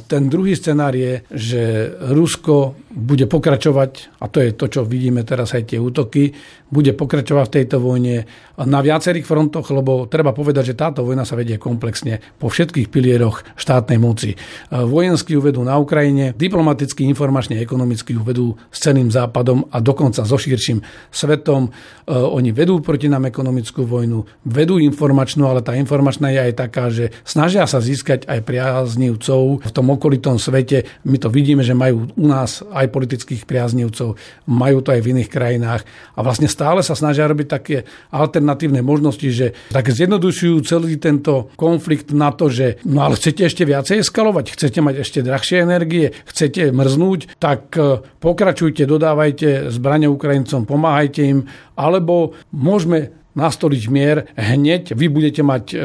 Ten 0.07 0.31
druhý 0.31 0.55
scenár 0.55 0.95
je, 0.95 1.27
že 1.27 1.91
Rusko 2.15 2.87
bude 2.87 3.27
pokračovať, 3.27 4.15
a 4.23 4.31
to 4.31 4.39
je 4.39 4.55
to, 4.55 4.65
čo 4.71 4.87
vidíme 4.87 5.27
teraz 5.27 5.51
aj 5.51 5.75
tie 5.75 5.79
útoky, 5.79 6.31
bude 6.67 6.91
pokračovať 6.91 7.45
v 7.47 7.55
tejto 7.61 7.77
vojne 7.79 8.27
na 8.57 8.79
viacerých 8.81 9.23
frontoch, 9.23 9.69
lebo 9.69 10.09
treba 10.09 10.33
povedať, 10.33 10.73
že 10.73 10.79
táto 10.79 11.05
vojna 11.05 11.23
sa 11.23 11.37
vedie 11.37 11.61
komplexne 11.61 12.19
po 12.41 12.49
všetkých 12.49 12.89
pilieroch 12.89 13.45
štátnej 13.55 14.01
moci. 14.01 14.33
Vojensky 14.73 15.37
ju 15.37 15.41
vedú 15.45 15.61
na 15.61 15.77
Ukrajine, 15.77 16.33
diplomaticky, 16.33 17.05
informačne, 17.05 17.61
ekonomicky 17.61 18.17
ju 18.17 18.21
vedú 18.25 18.47
s 18.73 18.81
celým 18.81 19.13
západom 19.13 19.69
a 19.69 19.77
dokonca 19.79 20.25
so 20.25 20.35
širším 20.35 20.81
svetom. 21.13 21.69
Oni 22.09 22.49
vedú 22.49 22.81
proti 22.81 23.07
nám 23.07 23.29
ekonomickú 23.29 23.85
vojnu, 23.85 24.25
vedú 24.47 24.81
informačnú, 24.81 25.45
ale 25.45 25.61
tá 25.61 25.77
informačná 25.77 26.33
je 26.33 26.39
aj 26.49 26.53
taká, 26.57 26.89
že 26.89 27.13
snažia 27.21 27.63
sa 27.69 27.77
získať 27.77 28.25
aj 28.25 28.41
priaznivcov 28.41 29.63
v 29.63 29.71
tom 29.71 29.87
okolitom 29.93 30.41
svete. 30.41 30.89
My 31.05 31.21
to 31.21 31.29
vidíme, 31.29 31.61
že 31.61 31.77
majú 31.77 32.09
u 32.15 32.25
nás 32.25 32.65
aj 32.73 32.89
politických 32.89 33.45
priaznivcov, 33.45 34.17
majú 34.49 34.77
to 34.81 34.91
aj 34.91 35.01
v 35.05 35.09
iných 35.13 35.29
krajinách 35.29 35.85
a 36.17 36.19
vlastne 36.25 36.49
stále 36.57 36.81
sa 36.81 36.97
snažia 36.97 37.29
robiť 37.29 37.47
také 37.47 37.85
alternatívne 38.09 38.81
možnosti, 38.81 39.29
že 39.29 39.53
tak 39.69 39.93
zjednodušujú 39.93 40.57
celý 40.65 40.97
tento 40.97 41.53
konflikt 41.53 42.09
na 42.09 42.33
to, 42.33 42.49
že 42.49 42.81
no 42.89 43.05
ale 43.05 43.13
chcete 43.13 43.45
ešte 43.45 43.61
viacej 43.69 44.01
eskalovať, 44.01 44.57
chcete 44.57 44.81
mať 44.81 44.95
ešte 45.05 45.19
drahšie 45.21 45.61
energie, 45.61 46.17
chcete 46.25 46.73
mrznúť, 46.73 47.37
tak 47.37 47.77
e, 47.77 48.01
pokračujte, 48.01 48.89
dodávajte 48.89 49.69
zbranie 49.69 50.09
Ukrajincom, 50.09 50.65
pomáhajte 50.65 51.21
im, 51.21 51.39
alebo 51.77 52.33
môžeme 52.49 53.13
nastoliť 53.37 53.83
mier 53.93 54.25
hneď. 54.33 54.97
Vy 54.97 55.05
budete 55.13 55.45
mať 55.45 55.63
e, 55.71 55.75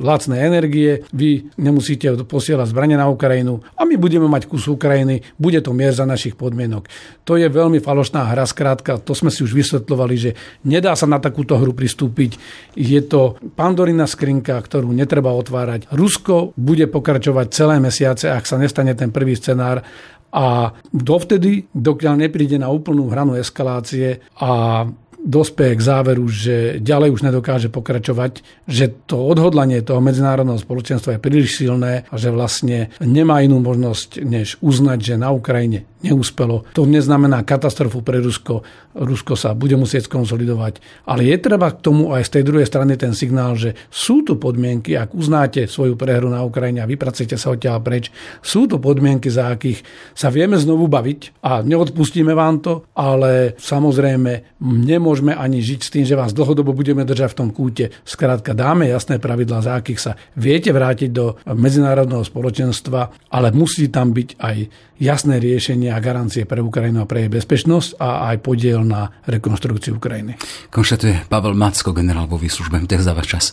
lacné 0.00 0.46
energie, 0.46 1.02
vy 1.10 1.50
nemusíte 1.58 2.06
posielať 2.22 2.70
zbranie 2.70 2.94
na 2.94 3.10
Ukrajinu 3.10 3.66
a 3.74 3.82
my 3.82 3.98
budeme 3.98 4.30
mať 4.30 4.46
kus 4.46 4.70
Ukrajiny, 4.70 5.26
bude 5.34 5.58
to 5.58 5.74
mier 5.74 5.90
za 5.90 6.06
našich 6.06 6.38
podmienok. 6.38 6.86
To 7.26 7.34
je 7.34 7.50
veľmi 7.50 7.82
falošná 7.82 8.30
hra, 8.30 8.46
skrátka, 8.46 9.02
to 9.02 9.18
sme 9.18 9.34
si 9.34 9.42
už 9.42 9.50
vysvetľovali, 9.50 10.14
že 10.14 10.30
nedá 10.62 10.94
sa 10.94 11.10
na 11.10 11.18
takúto 11.18 11.58
hru 11.58 11.74
pristúpiť. 11.74 12.38
Je 12.78 13.02
to 13.02 13.34
pandorina 13.58 14.06
skrinka, 14.06 14.54
ktorú 14.54 14.94
netreba 14.94 15.34
otvárať. 15.34 15.90
Rusko 15.90 16.54
bude 16.54 16.86
pokračovať 16.86 17.46
celé 17.50 17.82
mesiace, 17.82 18.30
ak 18.30 18.46
sa 18.46 18.54
nestane 18.54 18.94
ten 18.94 19.10
prvý 19.10 19.34
scenár 19.34 19.82
a 20.30 20.70
dovtedy, 20.94 21.66
dokiaľ 21.74 22.26
nepríde 22.26 22.54
na 22.62 22.70
úplnú 22.70 23.10
hranu 23.10 23.34
eskalácie 23.34 24.22
a 24.38 24.86
dospeje 25.20 25.76
k 25.76 25.86
záveru, 25.86 26.24
že 26.28 26.80
ďalej 26.80 27.12
už 27.12 27.20
nedokáže 27.28 27.68
pokračovať, 27.68 28.64
že 28.64 28.88
to 29.04 29.20
odhodlanie 29.20 29.84
toho 29.84 30.00
medzinárodného 30.00 30.58
spoločenstva 30.58 31.16
je 31.16 31.24
príliš 31.24 31.60
silné 31.60 32.08
a 32.08 32.14
že 32.16 32.32
vlastne 32.32 32.88
nemá 33.04 33.44
inú 33.44 33.60
možnosť, 33.60 34.24
než 34.24 34.56
uznať, 34.64 34.98
že 35.00 35.14
na 35.20 35.30
Ukrajine 35.30 35.84
neúspelo. 36.00 36.64
To 36.72 36.88
neznamená 36.88 37.44
katastrofu 37.44 38.00
pre 38.00 38.24
Rusko. 38.24 38.64
Rusko 38.96 39.36
sa 39.36 39.52
bude 39.52 39.76
musieť 39.76 40.08
skonsolidovať. 40.08 41.04
Ale 41.04 41.28
je 41.28 41.36
treba 41.36 41.68
k 41.68 41.84
tomu 41.84 42.16
aj 42.16 42.24
z 42.24 42.40
tej 42.40 42.42
druhej 42.48 42.66
strany 42.66 42.96
ten 42.96 43.12
signál, 43.12 43.54
že 43.54 43.76
sú 43.92 44.24
tu 44.24 44.40
podmienky, 44.40 44.96
ak 44.96 45.12
uznáte 45.12 45.68
svoju 45.68 46.00
prehru 46.00 46.32
na 46.32 46.40
Ukrajine 46.40 46.80
a 46.80 46.88
vypracujete 46.88 47.36
sa 47.36 47.52
odtiaľ 47.52 47.84
preč, 47.84 48.08
sú 48.40 48.64
tu 48.64 48.80
podmienky, 48.80 49.28
za 49.28 49.52
akých 49.52 49.84
sa 50.16 50.32
vieme 50.32 50.56
znovu 50.56 50.88
baviť 50.88 51.44
a 51.44 51.60
neodpustíme 51.60 52.32
vám 52.32 52.64
to, 52.64 52.88
ale 52.96 53.54
samozrejme 53.60 54.56
nemôžeme 54.64 55.09
nemôžeme 55.10 55.34
ani 55.34 55.58
žiť 55.58 55.80
s 55.82 55.90
tým, 55.90 56.04
že 56.06 56.14
vás 56.14 56.30
dlhodobo 56.30 56.70
budeme 56.70 57.02
držať 57.02 57.34
v 57.34 57.38
tom 57.42 57.50
kúte. 57.50 57.90
Skrátka 58.06 58.54
dáme 58.54 58.86
jasné 58.86 59.18
pravidlá, 59.18 59.58
za 59.58 59.74
akých 59.74 59.98
sa 59.98 60.12
viete 60.38 60.70
vrátiť 60.70 61.10
do 61.10 61.34
medzinárodného 61.50 62.22
spoločenstva, 62.22 63.26
ale 63.34 63.50
musí 63.50 63.90
tam 63.90 64.14
byť 64.14 64.38
aj 64.38 64.56
jasné 65.02 65.42
riešenie 65.42 65.90
a 65.90 65.98
garancie 65.98 66.46
pre 66.46 66.62
Ukrajinu 66.62 67.02
a 67.02 67.10
pre 67.10 67.26
jej 67.26 67.30
bezpečnosť 67.34 67.98
a 67.98 68.30
aj 68.30 68.36
podiel 68.38 68.86
na 68.86 69.10
rekonstrukciu 69.26 69.98
Ukrajiny. 69.98 70.38
Konštatuje 70.70 71.26
Pavel 71.26 71.58
Macko, 71.58 71.90
generál 71.90 72.30
vo 72.30 72.38
výslužbe. 72.38 72.78
Ďakujem 72.78 73.02
za 73.02 73.10
váš 73.18 73.26
čas. 73.26 73.44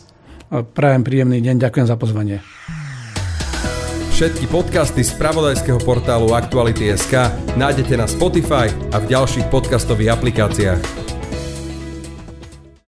Prajem 0.54 1.02
príjemný 1.02 1.42
deň, 1.42 1.58
ďakujem 1.58 1.88
za 1.90 1.98
pozvanie. 1.98 2.38
Všetky 4.14 4.46
podcasty 4.54 5.02
z 5.02 5.14
pravodajského 5.18 5.82
portálu 5.82 6.38
Aktuality.sk 6.38 7.34
nájdete 7.58 7.98
na 7.98 8.06
Spotify 8.06 8.70
a 8.94 9.02
v 9.02 9.10
ďalších 9.10 9.50
podcastových 9.50 10.14
aplikáciách. 10.14 11.17